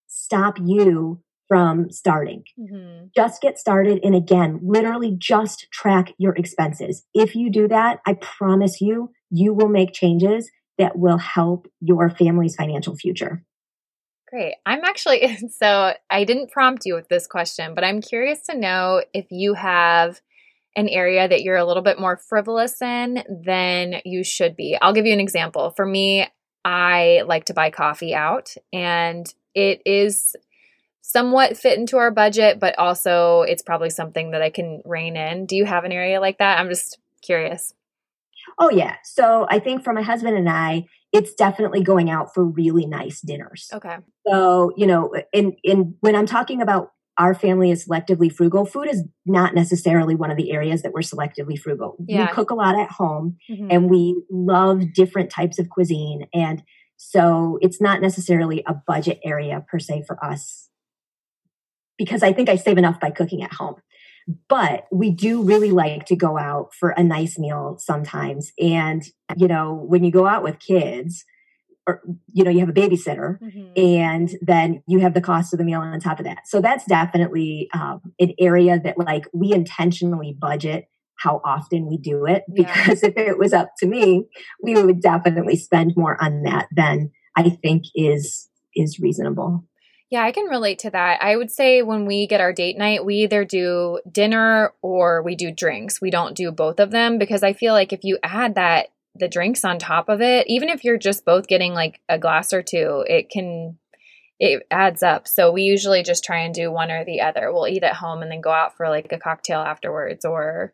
stop 0.06 0.56
you 0.64 1.20
from 1.46 1.90
starting. 1.90 2.44
Mm-hmm. 2.58 3.06
Just 3.16 3.40
get 3.40 3.58
started. 3.58 4.00
And 4.02 4.14
again, 4.14 4.60
literally 4.62 5.16
just 5.18 5.66
track 5.72 6.12
your 6.18 6.34
expenses. 6.36 7.04
If 7.14 7.34
you 7.34 7.50
do 7.50 7.68
that, 7.68 8.00
I 8.06 8.14
promise 8.14 8.80
you, 8.80 9.10
you 9.30 9.54
will 9.54 9.68
make 9.68 9.92
changes 9.92 10.50
that 10.78 10.96
will 10.96 11.18
help 11.18 11.68
your 11.80 12.08
family's 12.10 12.54
financial 12.56 12.96
future. 12.96 13.44
Great. 14.28 14.54
I'm 14.66 14.84
actually, 14.84 15.36
so 15.50 15.94
I 16.10 16.24
didn't 16.24 16.50
prompt 16.50 16.86
you 16.86 16.94
with 16.94 17.08
this 17.08 17.26
question, 17.26 17.74
but 17.74 17.84
I'm 17.84 18.00
curious 18.00 18.40
to 18.42 18.56
know 18.56 19.02
if 19.12 19.26
you 19.30 19.54
have 19.54 20.20
an 20.76 20.88
area 20.88 21.26
that 21.26 21.42
you're 21.42 21.56
a 21.56 21.64
little 21.64 21.82
bit 21.82 21.98
more 21.98 22.16
frivolous 22.16 22.80
in 22.80 23.24
than 23.28 24.00
you 24.04 24.22
should 24.22 24.54
be. 24.54 24.76
I'll 24.80 24.92
give 24.92 25.06
you 25.06 25.12
an 25.12 25.20
example. 25.20 25.70
For 25.70 25.84
me, 25.84 26.28
I 26.64 27.22
like 27.26 27.46
to 27.46 27.54
buy 27.54 27.70
coffee 27.70 28.14
out, 28.14 28.54
and 28.72 29.32
it 29.54 29.82
is 29.86 30.36
somewhat 31.00 31.56
fit 31.56 31.78
into 31.78 31.96
our 31.96 32.10
budget, 32.10 32.60
but 32.60 32.78
also 32.78 33.42
it's 33.42 33.62
probably 33.62 33.90
something 33.90 34.32
that 34.32 34.42
I 34.42 34.50
can 34.50 34.82
rein 34.84 35.16
in. 35.16 35.46
Do 35.46 35.56
you 35.56 35.64
have 35.64 35.84
an 35.84 35.92
area 35.92 36.20
like 36.20 36.38
that? 36.38 36.60
I'm 36.60 36.68
just 36.68 36.98
curious. 37.22 37.72
Oh, 38.58 38.70
yeah. 38.70 38.96
So 39.04 39.46
I 39.50 39.58
think 39.58 39.84
for 39.84 39.92
my 39.92 40.02
husband 40.02 40.36
and 40.36 40.48
I, 40.48 40.86
it's 41.12 41.34
definitely 41.34 41.82
going 41.82 42.10
out 42.10 42.34
for 42.34 42.44
really 42.44 42.86
nice 42.86 43.20
dinners. 43.20 43.68
Okay. 43.72 43.96
So, 44.26 44.72
you 44.76 44.86
know, 44.86 45.14
in, 45.32 45.54
in 45.64 45.94
when 46.00 46.14
I'm 46.14 46.26
talking 46.26 46.60
about 46.60 46.90
our 47.18 47.34
family 47.34 47.70
is 47.70 47.86
selectively 47.86 48.32
frugal, 48.32 48.64
food 48.64 48.88
is 48.88 49.04
not 49.26 49.54
necessarily 49.54 50.14
one 50.14 50.30
of 50.30 50.36
the 50.36 50.52
areas 50.52 50.82
that 50.82 50.92
we're 50.92 51.00
selectively 51.00 51.58
frugal. 51.58 51.96
Yeah. 52.06 52.26
We 52.26 52.32
cook 52.32 52.50
a 52.50 52.54
lot 52.54 52.78
at 52.78 52.90
home 52.90 53.36
mm-hmm. 53.50 53.68
and 53.70 53.90
we 53.90 54.22
love 54.30 54.92
different 54.92 55.30
types 55.30 55.58
of 55.58 55.68
cuisine. 55.68 56.26
And 56.32 56.62
so 56.96 57.58
it's 57.60 57.80
not 57.80 58.00
necessarily 58.00 58.62
a 58.66 58.74
budget 58.74 59.20
area 59.24 59.64
per 59.68 59.78
se 59.78 60.04
for 60.06 60.22
us 60.24 60.68
because 61.96 62.22
I 62.22 62.32
think 62.32 62.48
I 62.48 62.56
save 62.56 62.78
enough 62.78 63.00
by 63.00 63.10
cooking 63.10 63.42
at 63.42 63.52
home. 63.52 63.76
But 64.48 64.86
we 64.92 65.10
do 65.10 65.42
really 65.42 65.70
like 65.70 66.04
to 66.06 66.16
go 66.16 66.38
out 66.38 66.74
for 66.78 66.90
a 66.90 67.02
nice 67.02 67.38
meal 67.38 67.76
sometimes. 67.78 68.52
And, 68.60 69.02
you 69.36 69.48
know, 69.48 69.74
when 69.74 70.04
you 70.04 70.10
go 70.10 70.26
out 70.26 70.42
with 70.42 70.58
kids, 70.58 71.24
or, 71.86 72.02
you 72.34 72.44
know, 72.44 72.50
you 72.50 72.60
have 72.60 72.68
a 72.68 72.72
babysitter 72.72 73.40
mm-hmm. 73.40 73.72
and 73.74 74.30
then 74.42 74.82
you 74.86 74.98
have 74.98 75.14
the 75.14 75.22
cost 75.22 75.54
of 75.54 75.58
the 75.58 75.64
meal 75.64 75.80
on 75.80 75.98
top 76.00 76.18
of 76.18 76.26
that. 76.26 76.46
So 76.46 76.60
that's 76.60 76.84
definitely 76.84 77.68
um, 77.72 78.02
an 78.20 78.34
area 78.38 78.78
that 78.78 78.98
like 78.98 79.24
we 79.32 79.54
intentionally 79.54 80.36
budget 80.38 80.84
how 81.18 81.40
often 81.44 81.86
we 81.86 81.96
do 81.98 82.26
it 82.26 82.44
because 82.52 83.02
yeah. 83.02 83.08
if 83.16 83.16
it 83.16 83.38
was 83.38 83.52
up 83.52 83.70
to 83.78 83.86
me, 83.86 84.24
we 84.62 84.80
would 84.80 85.00
definitely 85.00 85.56
spend 85.56 85.94
more 85.96 86.22
on 86.22 86.42
that 86.42 86.68
than 86.74 87.10
I 87.36 87.50
think 87.50 87.84
is 87.94 88.48
is 88.74 88.98
reasonable. 89.00 89.64
Yeah, 90.10 90.24
I 90.24 90.32
can 90.32 90.46
relate 90.46 90.78
to 90.80 90.90
that. 90.90 91.22
I 91.22 91.36
would 91.36 91.50
say 91.50 91.82
when 91.82 92.06
we 92.06 92.26
get 92.26 92.40
our 92.40 92.52
date 92.52 92.78
night, 92.78 93.04
we 93.04 93.16
either 93.16 93.44
do 93.44 94.00
dinner 94.10 94.72
or 94.80 95.22
we 95.22 95.36
do 95.36 95.50
drinks. 95.50 96.00
We 96.00 96.10
don't 96.10 96.34
do 96.34 96.50
both 96.50 96.80
of 96.80 96.90
them 96.90 97.18
because 97.18 97.42
I 97.42 97.52
feel 97.52 97.74
like 97.74 97.92
if 97.92 98.04
you 98.04 98.18
add 98.22 98.54
that 98.54 98.88
the 99.14 99.28
drinks 99.28 99.64
on 99.64 99.78
top 99.78 100.08
of 100.08 100.22
it, 100.22 100.46
even 100.46 100.70
if 100.70 100.82
you're 100.82 100.98
just 100.98 101.26
both 101.26 101.46
getting 101.46 101.74
like 101.74 102.00
a 102.08 102.18
glass 102.18 102.54
or 102.54 102.62
two, 102.62 103.04
it 103.06 103.28
can 103.28 103.78
it 104.40 104.62
adds 104.70 105.02
up. 105.02 105.26
So 105.26 105.50
we 105.50 105.62
usually 105.62 106.02
just 106.02 106.24
try 106.24 106.38
and 106.38 106.54
do 106.54 106.70
one 106.70 106.90
or 106.90 107.04
the 107.04 107.20
other. 107.20 107.52
We'll 107.52 107.66
eat 107.66 107.82
at 107.82 107.96
home 107.96 108.22
and 108.22 108.30
then 108.30 108.40
go 108.40 108.52
out 108.52 108.76
for 108.76 108.88
like 108.88 109.12
a 109.12 109.18
cocktail 109.18 109.60
afterwards 109.60 110.24
or 110.24 110.72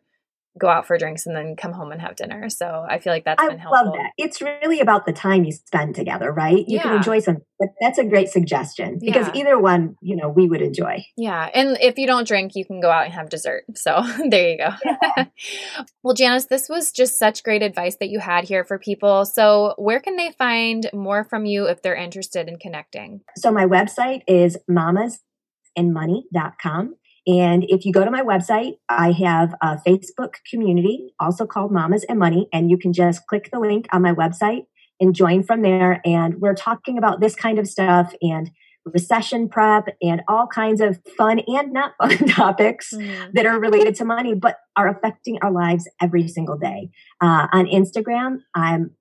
go 0.59 0.67
out 0.67 0.87
for 0.87 0.97
drinks 0.97 1.25
and 1.25 1.35
then 1.35 1.55
come 1.55 1.73
home 1.73 1.91
and 1.91 2.01
have 2.01 2.15
dinner. 2.15 2.49
So 2.49 2.85
I 2.87 2.99
feel 2.99 3.11
like 3.11 3.25
that's 3.25 3.41
I 3.41 3.49
been 3.49 3.59
helpful. 3.59 3.85
love 3.85 3.93
that. 3.95 4.11
It's 4.17 4.41
really 4.41 4.79
about 4.79 5.05
the 5.05 5.13
time 5.13 5.43
you 5.43 5.51
spend 5.51 5.95
together, 5.95 6.31
right? 6.31 6.63
You 6.67 6.77
yeah. 6.77 6.83
can 6.83 6.95
enjoy 6.95 7.19
some. 7.19 7.37
But 7.59 7.69
that's 7.81 7.97
a 7.97 8.05
great 8.05 8.29
suggestion 8.29 8.99
because 8.99 9.27
yeah. 9.27 9.41
either 9.41 9.59
one, 9.59 9.95
you 10.01 10.15
know, 10.15 10.29
we 10.29 10.47
would 10.47 10.61
enjoy. 10.61 11.05
Yeah, 11.17 11.49
and 11.53 11.77
if 11.81 11.97
you 11.97 12.07
don't 12.07 12.27
drink, 12.27 12.53
you 12.55 12.65
can 12.65 12.81
go 12.81 12.89
out 12.89 13.05
and 13.05 13.13
have 13.13 13.29
dessert. 13.29 13.65
So 13.75 14.01
there 14.29 14.49
you 14.49 14.57
go. 14.57 14.69
Yeah. 14.83 15.25
well, 16.03 16.13
Janice, 16.13 16.45
this 16.45 16.69
was 16.69 16.91
just 16.91 17.17
such 17.17 17.43
great 17.43 17.61
advice 17.61 17.97
that 17.97 18.09
you 18.09 18.19
had 18.19 18.45
here 18.45 18.63
for 18.63 18.79
people. 18.79 19.25
So 19.25 19.75
where 19.77 19.99
can 19.99 20.15
they 20.15 20.31
find 20.31 20.89
more 20.93 21.23
from 21.23 21.45
you 21.45 21.67
if 21.67 21.81
they're 21.81 21.95
interested 21.95 22.47
in 22.47 22.57
connecting? 22.57 23.21
So 23.37 23.51
my 23.51 23.65
website 23.65 24.21
is 24.27 24.57
mamasandmoney.com. 24.69 26.85
And 26.85 26.95
if 27.27 27.85
you 27.85 27.91
go 27.91 28.05
to 28.05 28.11
my 28.11 28.21
website, 28.21 28.77
I 28.87 29.11
have 29.11 29.55
a 29.61 29.77
Facebook 29.77 30.35
community, 30.49 31.13
also 31.19 31.45
called 31.45 31.71
Mamas 31.71 32.03
and 32.07 32.19
Money, 32.19 32.47
and 32.53 32.69
you 32.69 32.77
can 32.77 32.93
just 32.93 33.25
click 33.27 33.49
the 33.51 33.59
link 33.59 33.87
on 33.91 34.01
my 34.01 34.13
website 34.13 34.65
and 34.99 35.15
join 35.15 35.43
from 35.43 35.61
there. 35.61 36.01
And 36.05 36.39
we're 36.39 36.53
talking 36.53 36.97
about 36.97 37.19
this 37.19 37.35
kind 37.35 37.59
of 37.59 37.67
stuff 37.67 38.13
and 38.21 38.51
recession 38.85 39.49
prep 39.49 39.87
and 40.01 40.21
all 40.27 40.45
kinds 40.47 40.79
of 40.79 40.99
fun 41.17 41.39
and 41.47 41.73
not 41.73 41.93
fun 42.01 42.17
topics 42.27 42.93
mm. 42.93 43.33
that 43.33 43.45
are 43.45 43.59
related 43.59 43.95
to 43.95 44.05
money, 44.05 44.33
but 44.33 44.57
are 44.75 44.87
affecting 44.87 45.39
our 45.41 45.51
lives 45.51 45.89
every 46.01 46.27
single 46.27 46.57
day. 46.57 46.89
Uh, 47.21 47.47
on 47.51 47.65
Instagram, 47.65 48.41
I'm 48.53 48.91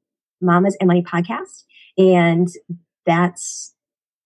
Mamas 0.41 0.77
and 0.81 0.89
Money 0.89 1.03
Podcast, 1.03 1.65
and 1.99 2.49
that's 3.07 3.75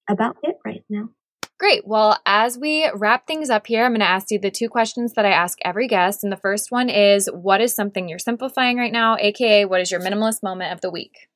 about 0.08 0.36
it 0.42 0.56
right 0.64 0.84
now. 0.88 1.10
Great. 1.58 1.86
Well, 1.86 2.16
as 2.24 2.56
we 2.56 2.88
wrap 2.94 3.26
things 3.26 3.50
up 3.50 3.66
here, 3.66 3.84
I'm 3.84 3.90
going 3.90 4.00
to 4.00 4.08
ask 4.08 4.30
you 4.30 4.38
the 4.38 4.50
two 4.50 4.68
questions 4.68 5.14
that 5.14 5.26
I 5.26 5.30
ask 5.30 5.58
every 5.64 5.88
guest. 5.88 6.22
And 6.22 6.32
the 6.32 6.36
first 6.36 6.70
one 6.70 6.88
is 6.88 7.28
What 7.32 7.60
is 7.60 7.74
something 7.74 8.08
you're 8.08 8.20
simplifying 8.20 8.76
right 8.76 8.92
now? 8.92 9.16
AKA, 9.18 9.64
what 9.64 9.80
is 9.80 9.90
your 9.90 10.00
minimalist 10.00 10.42
moment 10.42 10.72
of 10.72 10.80
the 10.80 10.90
week? 10.90 11.28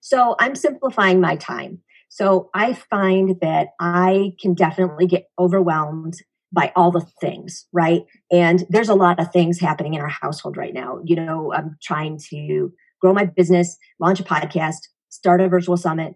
So 0.00 0.36
I'm 0.40 0.54
simplifying 0.54 1.20
my 1.20 1.36
time. 1.36 1.82
So 2.08 2.48
I 2.54 2.72
find 2.72 3.36
that 3.42 3.68
I 3.78 4.32
can 4.40 4.54
definitely 4.54 5.06
get 5.06 5.26
overwhelmed 5.38 6.14
by 6.50 6.72
all 6.74 6.90
the 6.90 7.06
things, 7.20 7.66
right? 7.74 8.02
And 8.32 8.64
there's 8.70 8.88
a 8.88 8.94
lot 8.94 9.20
of 9.20 9.30
things 9.30 9.60
happening 9.60 9.92
in 9.92 10.00
our 10.00 10.08
household 10.08 10.56
right 10.56 10.72
now. 10.72 11.00
You 11.04 11.16
know, 11.16 11.52
I'm 11.52 11.76
trying 11.82 12.18
to 12.30 12.72
grow 13.02 13.12
my 13.12 13.26
business, 13.26 13.76
launch 14.00 14.18
a 14.18 14.24
podcast, 14.24 14.88
start 15.10 15.42
a 15.42 15.48
virtual 15.48 15.76
summit, 15.76 16.14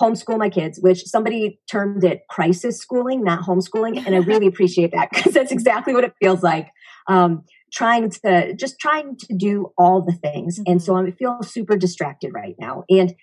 homeschool 0.00 0.38
my 0.38 0.48
kids, 0.48 0.78
which 0.80 1.04
somebody 1.04 1.60
termed 1.70 2.04
it 2.04 2.22
crisis 2.30 2.78
schooling, 2.78 3.22
not 3.22 3.42
homeschooling. 3.42 4.04
And 4.04 4.14
I 4.14 4.18
really 4.18 4.46
appreciate 4.52 4.92
that 4.92 5.10
because 5.10 5.32
that's 5.32 5.52
exactly 5.52 5.94
what 5.94 6.04
it 6.04 6.14
feels 6.20 6.42
like. 6.42 6.68
Um, 7.08 7.44
trying 7.72 8.10
to 8.10 8.54
just 8.54 8.78
trying 8.78 9.16
to 9.16 9.34
do 9.34 9.72
all 9.78 10.02
the 10.02 10.12
things. 10.12 10.58
Mm-hmm. 10.58 10.72
And 10.72 10.82
so 10.82 10.94
mm-hmm. 10.94 11.08
I 11.08 11.10
feel 11.12 11.42
super 11.42 11.76
distracted 11.76 12.32
right 12.32 12.54
now. 12.58 12.84
And 12.88 13.14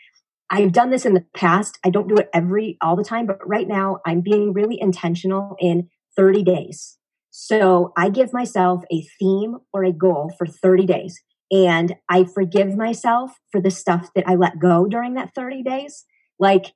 I've 0.49 0.71
done 0.71 0.89
this 0.89 1.05
in 1.05 1.13
the 1.13 1.25
past. 1.35 1.77
I 1.85 1.91
don't 1.91 2.07
do 2.07 2.17
it 2.17 2.29
every 2.33 2.77
all 2.81 2.95
the 2.95 3.03
time, 3.03 3.27
but 3.27 3.47
right 3.47 3.67
now 3.67 3.99
I'm 4.05 4.21
being 4.21 4.53
really 4.53 4.79
intentional 4.81 5.55
in 5.59 5.89
30 6.15 6.43
days. 6.43 6.97
So 7.29 7.93
I 7.95 8.09
give 8.09 8.33
myself 8.33 8.83
a 8.91 9.05
theme 9.19 9.57
or 9.71 9.83
a 9.83 9.93
goal 9.93 10.33
for 10.37 10.47
30 10.47 10.85
days. 10.85 11.21
And 11.51 11.95
I 12.09 12.23
forgive 12.23 12.75
myself 12.75 13.31
for 13.51 13.61
the 13.61 13.71
stuff 13.71 14.09
that 14.15 14.27
I 14.27 14.35
let 14.35 14.59
go 14.59 14.85
during 14.85 15.13
that 15.15 15.33
30 15.35 15.63
days. 15.63 16.05
Like 16.39 16.73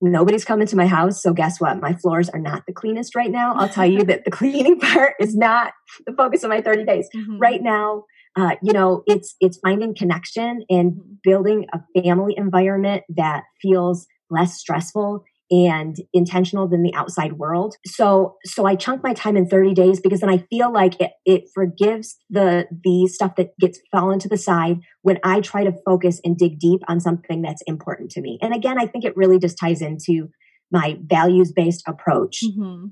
nobody's 0.00 0.44
coming 0.44 0.66
to 0.66 0.76
my 0.76 0.86
house. 0.86 1.22
So 1.22 1.32
guess 1.32 1.60
what? 1.60 1.80
My 1.80 1.94
floors 1.94 2.28
are 2.28 2.40
not 2.40 2.64
the 2.66 2.72
cleanest 2.72 3.14
right 3.14 3.30
now. 3.30 3.54
I'll 3.54 3.68
tell 3.68 3.86
you 3.86 4.04
that 4.04 4.24
the 4.24 4.30
cleaning 4.38 4.80
part 4.80 5.14
is 5.20 5.36
not 5.36 5.72
the 6.06 6.12
focus 6.12 6.42
of 6.42 6.50
my 6.50 6.60
30 6.60 6.84
days. 6.84 7.08
Mm-hmm. 7.14 7.38
Right 7.38 7.62
now, 7.62 8.04
uh, 8.36 8.56
you 8.62 8.72
know, 8.72 9.02
it's 9.06 9.36
it's 9.40 9.58
finding 9.58 9.94
connection 9.94 10.64
and 10.68 10.92
mm-hmm. 10.92 11.12
building 11.22 11.66
a 11.72 12.02
family 12.02 12.34
environment 12.36 13.04
that 13.10 13.44
feels 13.60 14.06
less 14.30 14.54
stressful 14.54 15.24
and 15.52 15.96
intentional 16.14 16.66
than 16.66 16.82
the 16.82 16.94
outside 16.94 17.34
world. 17.34 17.76
So 17.86 18.36
so 18.44 18.66
I 18.66 18.74
chunk 18.74 19.02
my 19.04 19.12
time 19.12 19.36
in 19.36 19.46
30 19.46 19.74
days 19.74 20.00
because 20.00 20.20
then 20.20 20.30
I 20.30 20.38
feel 20.50 20.72
like 20.72 21.00
it 21.00 21.12
it 21.24 21.44
forgives 21.54 22.16
the 22.30 22.66
the 22.84 23.06
stuff 23.06 23.36
that 23.36 23.56
gets 23.60 23.78
fallen 23.92 24.18
to 24.20 24.28
the 24.28 24.38
side 24.38 24.80
when 25.02 25.18
I 25.22 25.40
try 25.40 25.62
to 25.64 25.74
focus 25.84 26.20
and 26.24 26.36
dig 26.36 26.58
deep 26.58 26.80
on 26.88 27.00
something 27.00 27.42
that's 27.42 27.62
important 27.66 28.10
to 28.12 28.22
me. 28.22 28.38
And 28.40 28.54
again, 28.54 28.80
I 28.80 28.86
think 28.86 29.04
it 29.04 29.16
really 29.16 29.38
just 29.38 29.58
ties 29.58 29.82
into 29.82 30.30
my 30.70 30.98
values 31.04 31.52
based 31.52 31.84
approach. 31.86 32.42
Mm-hmm. 32.42 32.86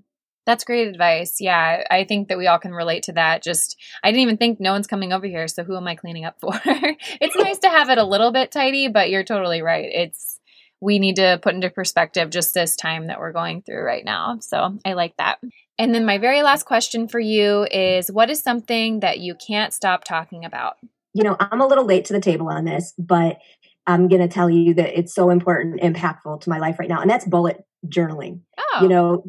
That's 0.46 0.64
great 0.64 0.88
advice. 0.88 1.36
Yeah, 1.38 1.84
I 1.90 2.04
think 2.04 2.28
that 2.28 2.38
we 2.38 2.46
all 2.46 2.58
can 2.58 2.72
relate 2.72 3.04
to 3.04 3.12
that. 3.12 3.42
Just, 3.42 3.76
I 4.02 4.10
didn't 4.10 4.22
even 4.22 4.36
think 4.36 4.58
no 4.58 4.72
one's 4.72 4.86
coming 4.86 5.12
over 5.12 5.26
here, 5.26 5.46
so 5.46 5.64
who 5.64 5.76
am 5.76 5.86
I 5.86 5.94
cleaning 5.94 6.24
up 6.24 6.40
for? 6.40 6.52
it's 6.64 7.36
nice 7.36 7.58
to 7.58 7.68
have 7.68 7.90
it 7.90 7.98
a 7.98 8.04
little 8.04 8.32
bit 8.32 8.50
tidy, 8.50 8.88
but 8.88 9.10
you're 9.10 9.22
totally 9.22 9.62
right. 9.62 9.88
It's 9.92 10.39
we 10.80 10.98
need 10.98 11.16
to 11.16 11.38
put 11.42 11.54
into 11.54 11.70
perspective 11.70 12.30
just 12.30 12.54
this 12.54 12.74
time 12.74 13.08
that 13.08 13.20
we're 13.20 13.32
going 13.32 13.62
through 13.62 13.82
right 13.82 14.04
now. 14.04 14.38
So 14.40 14.78
I 14.84 14.94
like 14.94 15.16
that. 15.18 15.38
And 15.78 15.94
then 15.94 16.04
my 16.04 16.18
very 16.18 16.42
last 16.42 16.64
question 16.64 17.08
for 17.08 17.20
you 17.20 17.66
is 17.70 18.10
what 18.10 18.30
is 18.30 18.40
something 18.42 19.00
that 19.00 19.18
you 19.18 19.34
can't 19.34 19.72
stop 19.72 20.04
talking 20.04 20.44
about? 20.44 20.76
You 21.14 21.24
know, 21.24 21.36
I'm 21.38 21.60
a 21.60 21.66
little 21.66 21.84
late 21.84 22.04
to 22.06 22.12
the 22.12 22.20
table 22.20 22.48
on 22.48 22.64
this, 22.64 22.94
but 22.98 23.38
I'm 23.86 24.08
going 24.08 24.22
to 24.22 24.28
tell 24.28 24.48
you 24.48 24.74
that 24.74 24.98
it's 24.98 25.14
so 25.14 25.30
important, 25.30 25.80
impactful 25.80 26.42
to 26.42 26.50
my 26.50 26.58
life 26.58 26.78
right 26.78 26.88
now. 26.88 27.00
And 27.00 27.10
that's 27.10 27.24
bullet 27.24 27.64
journaling. 27.86 28.40
Oh. 28.58 28.78
You 28.82 28.88
know, 28.88 29.24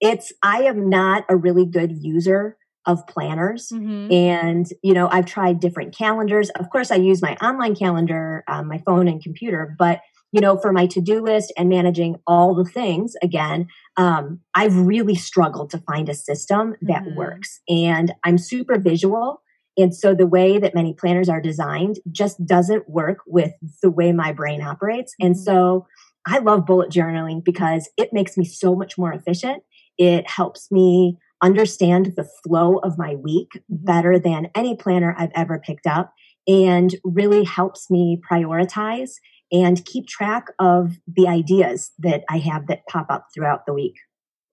it's, 0.00 0.32
I 0.42 0.62
am 0.62 0.88
not 0.88 1.24
a 1.28 1.36
really 1.36 1.66
good 1.66 1.92
user 1.92 2.56
of 2.86 3.06
planners. 3.06 3.68
Mm-hmm. 3.72 4.12
And, 4.12 4.66
you 4.82 4.94
know, 4.94 5.08
I've 5.10 5.26
tried 5.26 5.60
different 5.60 5.96
calendars. 5.96 6.50
Of 6.50 6.70
course, 6.70 6.90
I 6.90 6.96
use 6.96 7.20
my 7.20 7.34
online 7.36 7.74
calendar, 7.74 8.44
um, 8.46 8.68
my 8.68 8.78
phone 8.86 9.08
and 9.08 9.22
computer, 9.22 9.74
but 9.78 10.00
you 10.32 10.40
know, 10.40 10.58
for 10.58 10.72
my 10.72 10.86
to 10.86 11.00
do 11.00 11.22
list 11.22 11.52
and 11.56 11.68
managing 11.68 12.16
all 12.26 12.54
the 12.54 12.64
things 12.64 13.14
again, 13.22 13.68
um, 13.96 14.40
I've 14.54 14.76
really 14.76 15.14
struggled 15.14 15.70
to 15.70 15.78
find 15.78 16.08
a 16.08 16.14
system 16.14 16.74
that 16.82 17.04
mm-hmm. 17.04 17.16
works. 17.16 17.60
And 17.68 18.12
I'm 18.24 18.38
super 18.38 18.78
visual. 18.78 19.42
And 19.78 19.94
so 19.94 20.14
the 20.14 20.26
way 20.26 20.58
that 20.58 20.74
many 20.74 20.94
planners 20.94 21.28
are 21.28 21.40
designed 21.40 22.00
just 22.10 22.44
doesn't 22.44 22.88
work 22.88 23.18
with 23.26 23.52
the 23.82 23.90
way 23.90 24.12
my 24.12 24.32
brain 24.32 24.62
operates. 24.62 25.14
And 25.20 25.34
mm-hmm. 25.34 25.42
so 25.42 25.86
I 26.26 26.38
love 26.38 26.66
bullet 26.66 26.90
journaling 26.90 27.44
because 27.44 27.88
it 27.96 28.12
makes 28.12 28.36
me 28.36 28.44
so 28.44 28.74
much 28.74 28.98
more 28.98 29.12
efficient. 29.12 29.62
It 29.96 30.28
helps 30.28 30.70
me 30.72 31.18
understand 31.42 32.14
the 32.16 32.28
flow 32.44 32.78
of 32.78 32.98
my 32.98 33.14
week 33.14 33.50
mm-hmm. 33.54 33.84
better 33.84 34.18
than 34.18 34.50
any 34.54 34.74
planner 34.74 35.14
I've 35.16 35.32
ever 35.34 35.58
picked 35.58 35.86
up 35.86 36.12
and 36.48 36.94
really 37.04 37.44
helps 37.44 37.90
me 37.90 38.20
prioritize 38.30 39.12
and 39.52 39.84
keep 39.84 40.06
track 40.06 40.46
of 40.58 40.96
the 41.06 41.28
ideas 41.28 41.92
that 41.98 42.24
I 42.28 42.38
have 42.38 42.66
that 42.66 42.86
pop 42.86 43.06
up 43.10 43.28
throughout 43.34 43.66
the 43.66 43.74
week. 43.74 43.96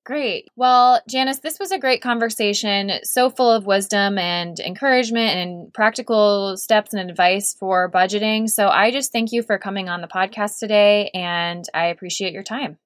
Great. 0.06 0.50
Well, 0.58 1.02
Janice, 1.10 1.40
this 1.40 1.60
was 1.60 1.72
a 1.72 1.80
great 1.80 2.02
conversation, 2.02 2.92
so 3.04 3.30
full 3.30 3.50
of 3.50 3.66
wisdom 3.66 4.18
and 4.18 4.60
encouragement 4.60 5.38
and 5.38 5.74
practical 5.74 6.58
steps 6.58 6.94
and 6.94 7.10
advice 7.10 7.56
for 7.58 7.90
budgeting. 7.90 8.50
So 8.50 8.68
I 8.68 8.92
just 8.92 9.14
thank 9.14 9.32
you 9.32 9.44
for 9.44 9.58
coming 9.58 9.88
on 9.88 10.02
the 10.02 10.08
podcast 10.08 10.60
today 10.60 11.10
and 11.14 11.64
I 11.74 11.86
appreciate 11.86 12.34
your 12.34 12.44
time. 12.44 12.78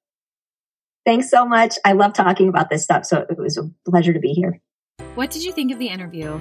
Thanks 1.04 1.28
so 1.28 1.44
much. 1.44 1.74
I 1.84 1.92
love 1.92 2.12
talking 2.12 2.48
about 2.48 2.70
this 2.70 2.84
stuff, 2.84 3.04
so 3.04 3.26
it 3.28 3.36
was 3.36 3.56
a 3.56 3.68
pleasure 3.90 4.12
to 4.12 4.20
be 4.20 4.28
here. 4.28 4.60
What 5.14 5.30
did 5.30 5.42
you 5.42 5.52
think 5.52 5.72
of 5.72 5.80
the 5.80 5.88
interview? 5.88 6.40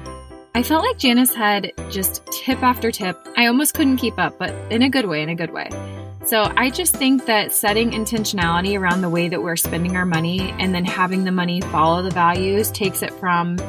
I 0.57 0.63
felt 0.63 0.83
like 0.83 0.97
Janice 0.97 1.35
had 1.35 1.71
just 1.91 2.25
tip 2.31 2.63
after 2.63 2.89
tip. 2.89 3.15
I 3.37 3.45
almost 3.45 3.75
couldn't 3.75 3.97
keep 3.97 4.17
up, 4.17 4.39
but 4.39 4.49
in 4.71 4.81
a 4.81 4.89
good 4.89 5.05
way, 5.05 5.21
in 5.21 5.29
a 5.29 5.35
good 5.35 5.51
way. 5.51 5.69
So 6.25 6.51
I 6.57 6.71
just 6.71 6.95
think 6.95 7.27
that 7.27 7.51
setting 7.51 7.91
intentionality 7.91 8.75
around 8.75 9.01
the 9.01 9.09
way 9.09 9.29
that 9.29 9.43
we're 9.43 9.55
spending 9.55 9.95
our 9.95 10.03
money 10.03 10.49
and 10.57 10.73
then 10.73 10.83
having 10.83 11.25
the 11.25 11.31
money 11.31 11.61
follow 11.61 12.01
the 12.01 12.09
values 12.09 12.71
takes 12.71 13.03
it 13.03 13.13
from 13.19 13.59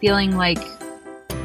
feeling 0.00 0.34
like 0.34 0.56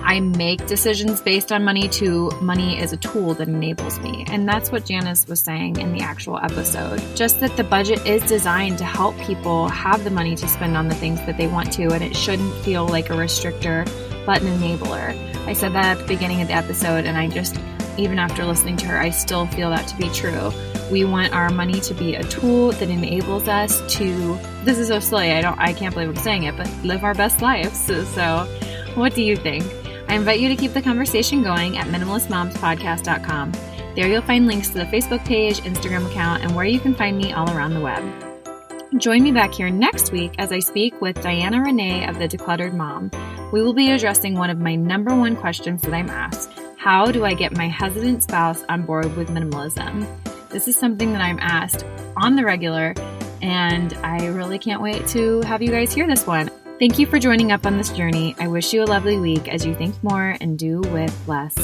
I 0.03 0.21
make 0.21 0.65
decisions 0.67 1.19
based 1.19 1.51
on 1.51 1.65
money 1.65 1.89
to 1.89 2.31
money 2.41 2.79
is 2.79 2.93
a 2.93 2.97
tool 2.97 3.33
that 3.33 3.49
enables 3.49 3.99
me. 3.99 4.23
And 4.29 4.47
that's 4.47 4.71
what 4.71 4.85
Janice 4.85 5.27
was 5.27 5.41
saying 5.41 5.79
in 5.81 5.91
the 5.91 5.99
actual 5.99 6.37
episode. 6.37 7.03
Just 7.13 7.41
that 7.41 7.57
the 7.57 7.65
budget 7.65 8.07
is 8.07 8.23
designed 8.23 8.77
to 8.77 8.85
help 8.85 9.19
people 9.19 9.67
have 9.67 10.05
the 10.05 10.11
money 10.11 10.37
to 10.37 10.47
spend 10.47 10.77
on 10.77 10.87
the 10.87 10.95
things 10.95 11.19
that 11.25 11.35
they 11.35 11.47
want 11.47 11.73
to, 11.73 11.91
and 11.91 12.01
it 12.01 12.15
shouldn't 12.15 12.53
feel 12.63 12.87
like 12.87 13.09
a 13.09 13.13
restrictor, 13.13 13.85
but 14.27 14.41
an 14.41 14.59
enabler. 14.59 15.15
I 15.47 15.53
said 15.53 15.73
that 15.73 15.97
at 15.97 15.97
the 15.99 16.05
beginning 16.05 16.41
of 16.41 16.49
the 16.49 16.53
episode, 16.53 17.05
and 17.05 17.17
I 17.17 17.29
just 17.29 17.57
even 17.97 18.19
after 18.19 18.45
listening 18.45 18.77
to 18.77 18.85
her, 18.85 18.99
I 18.99 19.09
still 19.09 19.47
feel 19.47 19.71
that 19.71 19.87
to 19.87 19.97
be 19.97 20.09
true. 20.09 20.51
We 20.91 21.03
want 21.03 21.33
our 21.33 21.49
money 21.49 21.79
to 21.79 21.93
be 21.95 22.13
a 22.13 22.23
tool 22.23 22.73
that 22.73 22.89
enables 22.89 23.47
us 23.47 23.81
to 23.95 24.37
this 24.63 24.77
is 24.77 24.89
so 24.89 24.99
silly, 24.99 25.31
I 25.31 25.41
don't 25.41 25.57
I 25.57 25.73
can't 25.73 25.95
believe 25.95 26.09
I'm 26.09 26.17
saying 26.17 26.43
it, 26.43 26.55
but 26.57 26.69
live 26.83 27.03
our 27.03 27.15
best 27.15 27.41
lives. 27.41 27.79
So, 27.79 28.03
so 28.15 28.45
what 28.93 29.15
do 29.15 29.23
you 29.23 29.35
think? 29.35 29.63
I 30.09 30.15
invite 30.15 30.39
you 30.39 30.49
to 30.49 30.55
keep 30.55 30.73
the 30.73 30.81
conversation 30.81 31.41
going 31.41 31.77
at 31.77 31.87
minimalistmomspodcast.com. 31.87 33.53
There 33.95 34.07
you'll 34.07 34.21
find 34.21 34.45
links 34.45 34.67
to 34.69 34.75
the 34.75 34.85
Facebook 34.85 35.25
page, 35.25 35.61
Instagram 35.61 36.05
account, 36.05 36.43
and 36.43 36.53
where 36.53 36.65
you 36.65 36.79
can 36.79 36.93
find 36.93 37.17
me 37.17 37.33
all 37.33 37.49
around 37.49 37.73
the 37.73 37.81
web. 37.81 38.03
Join 38.97 39.23
me 39.23 39.31
back 39.31 39.53
here 39.53 39.69
next 39.69 40.11
week 40.11 40.33
as 40.37 40.51
I 40.51 40.59
speak 40.59 41.01
with 41.01 41.19
Diana 41.21 41.61
Renee 41.61 42.07
of 42.07 42.19
The 42.19 42.27
Decluttered 42.27 42.73
Mom. 42.73 43.09
We 43.51 43.61
will 43.61 43.73
be 43.73 43.91
addressing 43.91 44.35
one 44.35 44.49
of 44.49 44.59
my 44.59 44.75
number 44.75 45.15
one 45.15 45.35
questions 45.35 45.81
that 45.83 45.93
I'm 45.93 46.09
asked 46.09 46.51
how 46.77 47.11
do 47.11 47.25
I 47.25 47.33
get 47.33 47.57
my 47.57 47.67
hesitant 47.67 48.23
spouse 48.23 48.63
on 48.69 48.83
board 48.83 49.17
with 49.17 49.29
minimalism? 49.29 50.07
This 50.49 50.67
is 50.67 50.77
something 50.77 51.11
that 51.11 51.21
I'm 51.21 51.39
asked 51.39 51.85
on 52.15 52.35
the 52.35 52.45
regular, 52.45 52.93
and 53.41 53.93
I 54.03 54.27
really 54.27 54.59
can't 54.59 54.81
wait 54.81 55.05
to 55.07 55.41
have 55.41 55.61
you 55.61 55.71
guys 55.71 55.91
hear 55.91 56.07
this 56.07 56.25
one. 56.25 56.49
Thank 56.79 56.99
you 56.99 57.05
for 57.07 57.19
joining 57.19 57.51
up 57.51 57.65
on 57.65 57.77
this 57.77 57.89
journey. 57.89 58.35
I 58.39 58.47
wish 58.47 58.71
you 58.73 58.83
a 58.83 58.85
lovely 58.85 59.17
week 59.17 59.47
as 59.47 59.65
you 59.65 59.75
think 59.75 60.01
more 60.03 60.37
and 60.39 60.57
do 60.57 60.81
with 60.81 61.27
less. 61.27 61.55